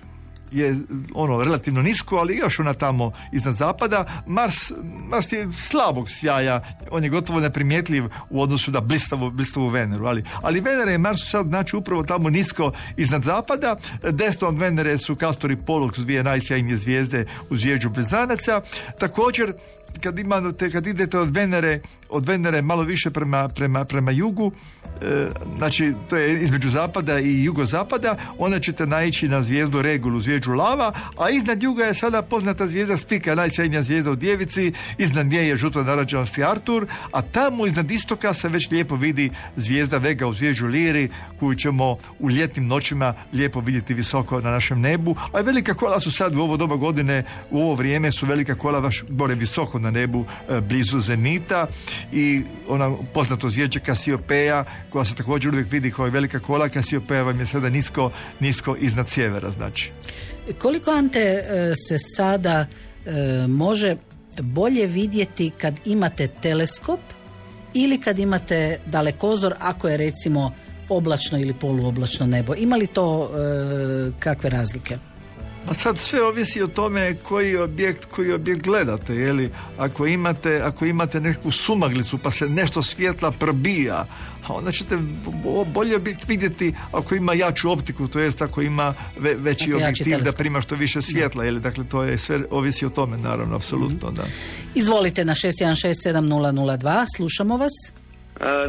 [0.54, 0.78] je
[1.14, 4.06] ono relativno nisko, ali još ona tamo iznad zapada.
[4.28, 4.72] Mars,
[5.10, 6.62] Mars je slabog sjaja,
[6.92, 11.20] on je gotovo neprimjetljiv u odnosu na blistavu, blistavu Veneru, ali, ali Venera i Mars
[11.30, 13.76] sad znači upravo tamo nisko iznad zapada.
[14.12, 18.62] Desno od Venere su Castor i Pollux, dvije najsjajnije zvijezde u zvjeđu blizanaca.
[19.00, 19.54] Također,
[20.02, 21.80] kad, imate, kad idete od Venere,
[22.10, 24.52] od Venere malo više prema, prema, prema jugu,
[25.02, 30.54] e, znači to je između zapada i jugozapada, onda ćete naići na zvijezdu Regulu, zvijezdu
[30.54, 35.40] Lava, a iznad juga je sada poznata zvijezda Spika, najsjajnija zvijezda u Djevici, iznad nje
[35.40, 40.34] je žuto narađenosti Artur, a tamo iznad istoka se već lijepo vidi zvijezda Vega u
[40.34, 41.10] zvijezdu Liri,
[41.40, 46.12] koju ćemo u ljetnim noćima lijepo vidjeti visoko na našem nebu, a velika kola su
[46.12, 49.92] sad u ovo doba godine, u ovo vrijeme su velika kola baš gore visoko na
[49.92, 51.68] nebu, e, blizu Zenita
[52.14, 57.24] i ona poznato zvijezda Kasiopeja, koja se također uvijek vidi kao i velika kola, Kasiopeja
[57.24, 59.92] vam je sada nisko, nisko iznad sjevera, znači.
[60.62, 62.66] Koliko Ante e, se sada
[63.06, 63.96] e, može
[64.42, 67.00] bolje vidjeti kad imate teleskop
[67.74, 70.54] ili kad imate dalekozor ako je recimo
[70.90, 72.56] oblačno ili poluoblačno nebo?
[72.56, 73.32] Ima li to
[74.20, 74.98] kakve razlike?
[75.66, 79.50] A sad sve ovisi o tome koji objekt, koji objekt gledate, je li?
[79.78, 84.06] Ako imate, ako imate nekakvu sumaglicu pa se nešto svjetla probija,
[84.48, 84.98] a onda ćete
[85.44, 89.74] bo- bolje objekt vidjeti ako ima jaču optiku, to jest ako ima ve- veći jači
[89.76, 91.60] objektiv da prima što više svjetla, je li?
[91.60, 94.24] Dakle, to je sve ovisi o tome, naravno, apsolutno, da.
[94.76, 97.72] Izvolite na 6167002, slušamo vas.
[97.88, 97.92] E,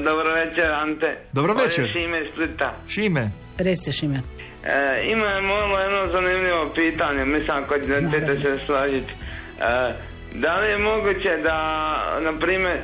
[0.05, 1.19] dobro večer, Ante.
[1.33, 1.89] Dobro večer.
[1.93, 2.77] Šime Splita.
[2.89, 4.23] Šime, Recite Šime.
[4.65, 9.13] E, imamo jedno zanimljivo pitanje, mislim ako ćete se slažiti.
[9.61, 9.93] E,
[10.35, 11.59] da li je moguće da,
[12.21, 12.79] na primjer,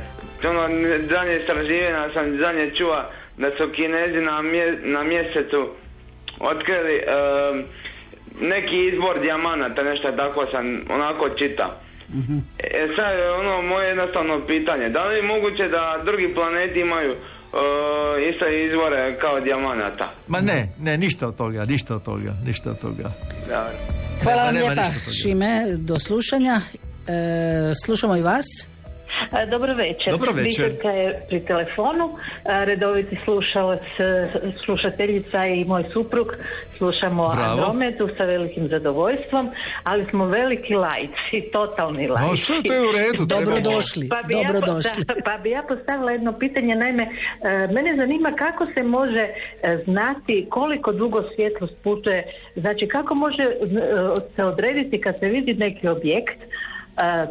[0.48, 0.68] ono,
[1.10, 5.68] zadnje istraživanja sam zadnje čuva da su kinezi na, mje, na mjesecu
[6.40, 7.04] otkrili e,
[8.40, 11.80] neki izbor dijamanata, nešto tako sam onako čita.
[12.08, 12.36] Mhm.
[12.58, 17.14] E sad, ono moje jednostavno pitanje, da li je moguće da drugi planeti imaju
[17.52, 17.60] uh,
[18.30, 20.12] iste izvore kao dijamanata?
[20.28, 23.10] Ma ne, ne, ništa od toga, ništa od toga, ništa od toga.
[23.48, 23.70] Da.
[24.22, 24.84] Hvala vam lijepa.
[25.22, 26.60] Šime, do slušanja.
[27.08, 28.46] E, slušamo i vas.
[29.34, 30.12] E, Dobro večer.
[30.12, 30.64] Dobro večer.
[30.64, 32.10] Biserka je pri telefonu,
[32.44, 34.28] e, redoviti slušalac, e,
[34.64, 36.26] slušateljica i moj suprug.
[36.76, 37.50] Slušamo Bravo.
[37.52, 39.50] Andromedu sa velikim zadovoljstvom,
[39.82, 42.26] ali smo veliki lajci, totalni lajci.
[42.26, 45.04] No, sve to je u redu, treba- Dobrodošli, Pa bi, ja, po- dobrodošli.
[45.04, 47.06] da, pa bi ja postavila jedno pitanje, naime,
[47.70, 49.28] mene zanima kako se može
[49.84, 52.24] znati koliko dugo svjetlost putuje,
[52.56, 53.50] znači kako može
[54.36, 56.38] se odrediti kad se vidi neki objekt,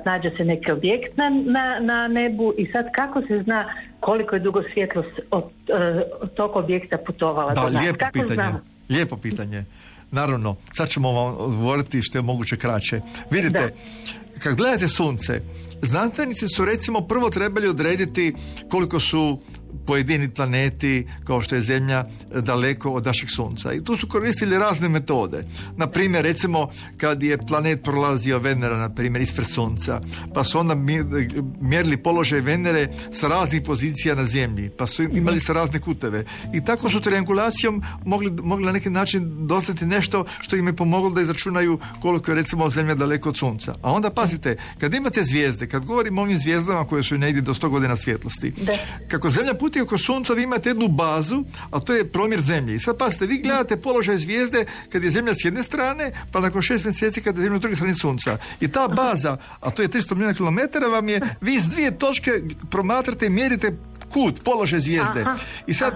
[0.06, 4.40] nađe se neki objekt na, na, na nebu i sad kako se zna koliko je
[4.40, 7.82] dugo svjetlost od, e, od tog objekta putovala Da, do nas?
[7.82, 8.36] lijepo Kako pitanje.
[8.36, 8.60] znamo?
[8.90, 9.64] Lijepo pitanje.
[10.12, 13.00] Naravno, sad ćemo vam odgovoriti što je moguće kraće.
[13.32, 13.74] Vidite,
[14.44, 15.42] kad gledate sunce,
[15.82, 18.34] znanstvenici su recimo prvo trebali odrediti
[18.70, 19.40] koliko su
[19.90, 22.06] pojedini planeti, kao što je Zemlja,
[22.42, 23.74] daleko od našeg sunca.
[23.74, 25.44] I tu su koristili razne metode.
[25.78, 30.02] Na primjer, recimo, kad je planet prolazio Venera, na primjer, ispred sunca,
[30.34, 30.76] pa su onda
[31.62, 36.24] mjerili položaj Venere sa raznih pozicija na Zemlji, pa su imali sa razne kuteve.
[36.54, 41.10] I tako su triangulacijom mogli, mogli na neki način dostati nešto što im je pomoglo
[41.10, 43.76] da izračunaju koliko je recimo Zemlja daleko od sunca.
[43.82, 47.54] A onda pazite, kad imate zvijezde, kad govorimo o ovim zvijezdama koje su negdje do
[47.54, 48.54] 100 godina svjetlosti,
[49.08, 52.76] kako Zemlja puti oko sunca, vi imate jednu bazu, a to je promjer Zemlje.
[52.76, 56.62] I sad pazite, vi gledate položaj zvijezde kad je Zemlja s jedne strane, pa nakon
[56.62, 58.38] šest mjeseci kad je Zemlja s druge strane sunca.
[58.60, 62.32] I ta baza, a to je 300 milijuna kilometara, vam je, vi s dvije točke
[62.70, 63.78] promatrate i mjerite
[64.14, 65.26] kut, položaj zvijezde.
[65.68, 65.94] I sad,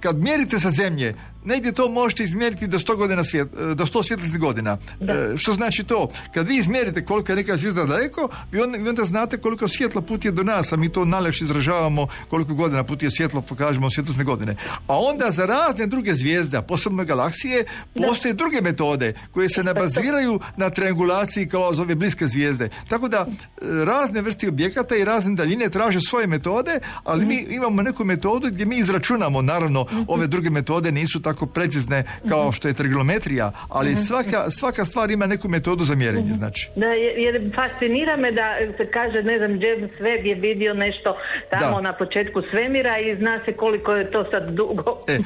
[0.00, 1.14] kad mjerite sa Zemlje,
[1.46, 4.76] negdje to možete izmjeriti do 100 godina svjet, do 100 svjetlosnih godina.
[5.00, 6.08] E, što znači to?
[6.34, 10.00] Kad vi izmjerite koliko je neka zvijezda daleko, vi onda, vi onda znate koliko svjetla
[10.00, 14.56] putuje do nas, a mi to najlakše izražavamo koliko godina putuje svjetlo, pokažemo svjetlosne godine.
[14.86, 17.64] A onda za razne druge zvijezde, posebno galaksije,
[18.08, 22.68] postoje druge metode koje se ne baziraju na triangulaciji kao za ove bliske zvijezde.
[22.88, 27.82] Tako da e, razne vrste objekata i razne daljine traže svoje metode, ali mi imamo
[27.82, 32.74] neku metodu gdje mi izračunamo, naravno, ove druge metode nisu tako precizne kao što je
[32.74, 36.70] trigonometrija, ali svaka, svaka stvar ima neku metodu za mjerenje, znači.
[36.76, 41.16] Da, jer, fascinira me da se kaže, ne znam, James Webb je vidio nešto
[41.50, 41.80] tamo Da.
[41.80, 44.98] na početku svemira i zna se koliko je to sad dugo.
[45.08, 45.18] E, e,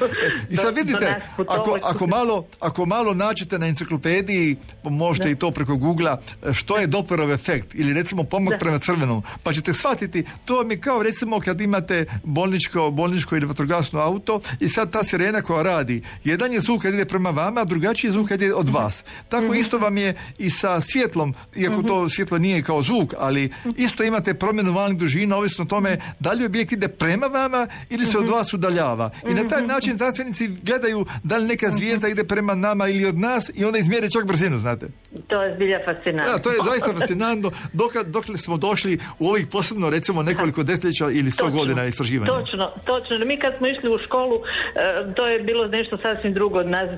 [0.49, 1.15] I sad vidite,
[1.47, 6.17] ako, ako, malo, ako malo nađete na enciklopediji, možete i to preko Googlea,
[6.53, 11.03] što je Dopplerov efekt ili recimo pomak prema crvenom, pa ćete shvatiti, to je kao
[11.03, 16.53] recimo kad imate bolničko, bolničko ili vatrogasno auto i sad ta sirena koja radi, jedan
[16.53, 19.03] je zvuk kad ide prema vama, a drugačiji je zvuk kad ide od vas.
[19.29, 24.03] Tako isto vam je i sa svjetlom, iako to svjetlo nije kao zvuk, ali isto
[24.03, 28.17] imate promjenu valnih dužina, ovisno o tome da li objekt ide prema vama ili se
[28.17, 29.09] od vas udaljava.
[29.29, 33.19] I na taj način znanstvenici gledaju da li neka zvijezda ide prema nama ili od
[33.19, 34.87] nas i onda izmjere čak brzinu, znate.
[35.27, 36.33] To je zbilja fascinantno.
[36.33, 41.09] Da, to je zaista fascinantno dok, dokle smo došli u ovih posebno recimo nekoliko desetljeća
[41.11, 42.31] ili sto godina istraživanja.
[42.31, 43.25] Točno, točno.
[43.25, 46.89] Mi kad smo išli u školu, e, to je bilo nešto sasvim drugo od nas.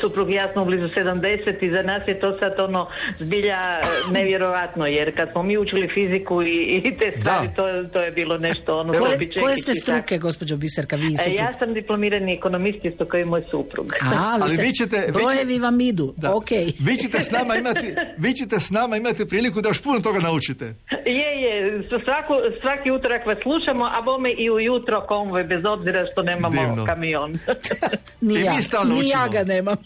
[0.00, 1.20] Suprug i ja smo blizu 70
[1.62, 2.86] i za nas je to sad ono
[3.18, 3.80] zbilja e,
[4.12, 7.62] nevjerovatno, jer kad smo mi učili fiziku i, i te stvari, to,
[7.92, 8.92] to je bilo nešto ono...
[8.92, 11.34] Koje, zobi koje čekić ste struke, gospođo Biserka, vi E?
[11.34, 13.92] Ja sam diplomirani ekonomist isto kao i moj suprug.
[14.02, 16.36] A, vi Ali vi ćete- vi brojevi vam idu, Da.
[16.36, 16.50] ok.
[16.80, 20.18] Vi ćete s nama imati, vi ćete s nama imati priliku da još puno toga
[20.18, 20.74] naučite.
[21.06, 26.22] Je, je, svaku, svaki utorak vas slušamo, a bome i ujutro konvoj, bez obzira što
[26.22, 26.86] nemamo Divno.
[26.86, 27.32] kamion.
[28.20, 29.76] Ni ja, ni ja ga nemam.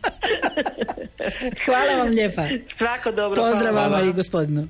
[1.64, 2.42] Hvala vam lijepa.
[2.78, 3.42] Svako dobro.
[3.42, 4.68] Pozdrav vama i gospodinu.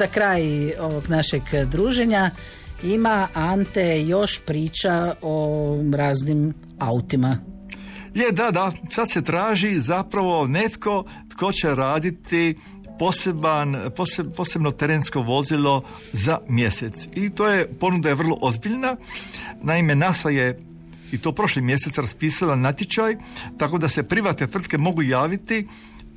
[0.00, 0.42] Za kraj
[0.80, 2.30] ovog našeg druženja
[2.82, 7.38] ima Ante još priča o raznim autima.
[8.14, 12.58] Je, da, da, sad se traži zapravo netko tko će raditi
[12.98, 13.76] poseban,
[14.36, 17.08] posebno terensko vozilo za mjesec.
[17.14, 18.96] I to je, ponuda je vrlo ozbiljna.
[19.62, 20.60] Naime, NASA je
[21.12, 23.16] i to prošli mjesec raspisala natječaj,
[23.58, 25.66] tako da se privatne tvrtke mogu javiti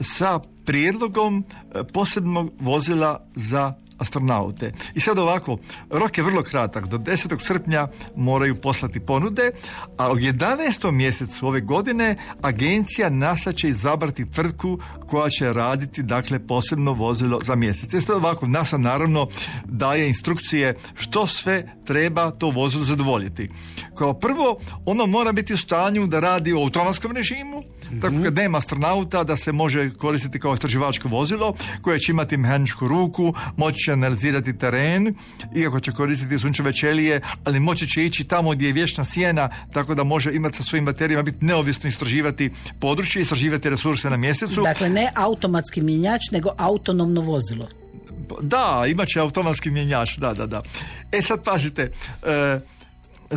[0.01, 1.43] sa prijedlogom
[1.75, 4.71] e, posebnog vozila za astronaute.
[4.95, 5.57] I sad ovako,
[5.89, 7.39] rok je vrlo kratak, do 10.
[7.39, 9.51] srpnja moraju poslati ponude,
[9.97, 10.91] a u 11.
[10.91, 17.55] mjesecu ove godine agencija NASA će izabrati tvrtku koja će raditi dakle posebno vozilo za
[17.55, 17.93] mjesec.
[17.93, 19.27] Jeste ovako, NASA naravno
[19.65, 23.49] daje instrukcije što sve treba to vozilo zadovoljiti.
[23.97, 27.61] Kao prvo, ono mora biti u stanju da radi u automatskom režimu,
[28.01, 32.87] tako kad nema astronauta da se može koristiti kao istraživačko vozilo koje će imati mehaničku
[32.87, 35.15] ruku, moći će analizirati teren,
[35.55, 39.95] iako će koristiti sunčeve ćelije, ali moći će ići tamo gdje je vječna sjena, tako
[39.95, 44.61] da može imati sa svojim baterijama biti neovisno istraživati područje, istraživati resurse na mjesecu.
[44.61, 47.67] Dakle, ne automatski mjenjač, nego autonomno vozilo.
[48.41, 50.61] Da, imat će automatski mjenjač, da, da, da.
[51.11, 51.91] E sad pazite,
[52.23, 52.59] e,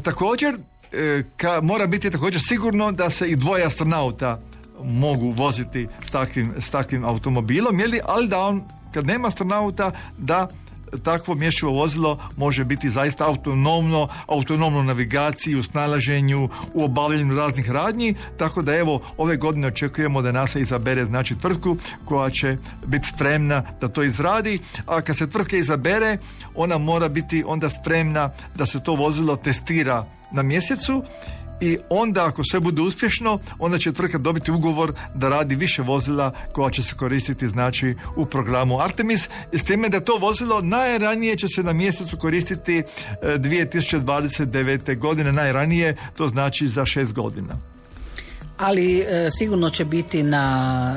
[0.03, 0.57] također
[0.93, 4.41] e, ka, mora biti također sigurno da se i dvoje astronauta
[4.85, 8.63] mogu voziti s takvim, s takvim automobilom, jeli, ali da on
[8.95, 10.49] kad nema astronauta da
[11.03, 18.15] takvo mješivo vozilo može biti zaista autonomno, autonomno navigaciji, u snalaženju, u obavljanju raznih radnji,
[18.39, 23.63] tako da evo ove godine očekujemo da NASA izabere znači tvrtku koja će biti spremna
[23.81, 26.19] da to izradi, a kad se tvrtka izabere,
[26.55, 31.03] ona mora biti onda spremna da se to vozilo testira na mjesecu
[31.61, 36.33] i onda ako sve bude uspješno onda će tvrtka dobiti ugovor da radi više vozila
[36.53, 39.29] koja će se koristiti znači u programu Artemis.
[39.53, 42.83] S time da to vozilo najranije će se na mjesecu koristiti
[43.23, 44.91] 2029.
[44.91, 45.33] E, godine.
[45.33, 47.55] Najranije to znači za šest godina.
[48.57, 50.97] Ali e, sigurno će biti na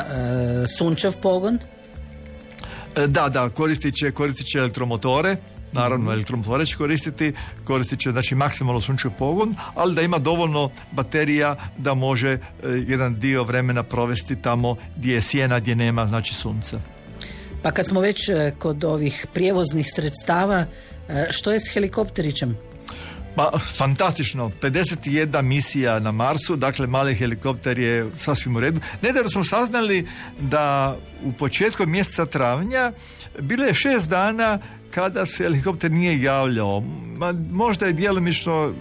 [0.64, 1.60] e, sunčev pogon?
[3.08, 5.38] Da, da, koristit će, koristit će elektromotore
[5.72, 7.34] naravno elektromotore će koristiti,
[7.64, 12.40] koristit će znači maksimalno sunčev pogon, ali da ima dovoljno baterija da može e,
[12.88, 16.80] jedan dio vremena provesti tamo gdje je sjena, gdje nema znači sunca.
[17.62, 20.66] Pa kad smo već e, kod ovih prijevoznih sredstava,
[21.10, 22.58] e, što je s helikopterićem?
[23.36, 24.52] Pa, fantastično.
[24.62, 28.80] 51 misija na Marsu, dakle mali helikopter je sasvim u redu.
[29.02, 30.08] Nedavno smo saznali
[30.40, 32.92] da u početku mjeseca travnja
[33.40, 34.60] bilo je šest dana
[34.92, 36.84] kada se helikopter nije javljao.
[37.18, 38.74] Ma, možda je djelomično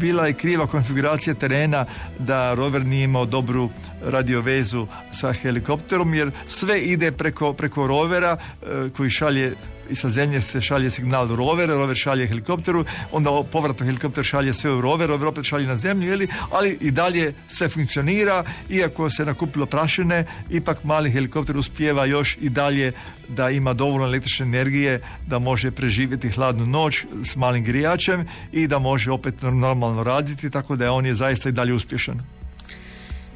[0.00, 1.84] bila i kriva konfiguracija terena
[2.18, 3.70] da rover nije imao dobru
[4.04, 8.66] radiovezu sa helikopterom jer sve ide preko, preko rovera e,
[8.96, 9.54] koji šalje
[9.90, 14.54] i sa zemlje se šalje signal u rover, rover šalje helikopteru, onda povratno helikopter šalje
[14.54, 16.28] sve u rover, rover opet šalje na zemlju, jeli?
[16.50, 22.48] ali i dalje sve funkcionira, iako se nakupilo prašine, ipak mali helikopter uspijeva još i
[22.48, 22.92] dalje
[23.28, 28.78] da ima dovoljno električne energije da može preživjeti hladnu noć s malim grijačem i da
[28.78, 32.41] može opet normalno raditi, tako da on je zaista i dalje uspješan.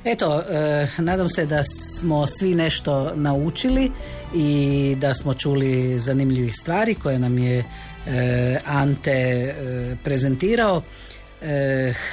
[0.06, 1.62] Eto, e, nadam se da
[1.98, 3.90] smo svi nešto naučili
[4.34, 7.64] i da smo čuli zanimljivih stvari koje nam je
[8.06, 10.82] e, Ante e, prezentirao.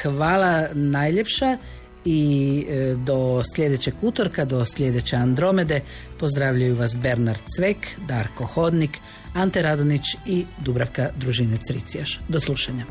[0.02, 1.58] Hvala najljepša
[2.06, 2.66] i
[2.98, 5.82] do sljedećeg utorka, do sljedeće Andromede
[6.20, 8.98] pozdravljaju vas Bernard Cvek, Darko Hodnik,
[9.34, 12.20] Ante Radonić i Dubravka Družinec Ricijaš.
[12.28, 12.86] Do slušanja.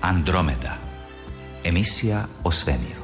[0.00, 0.78] Andromeda.
[1.64, 3.01] Emisija o svemiru.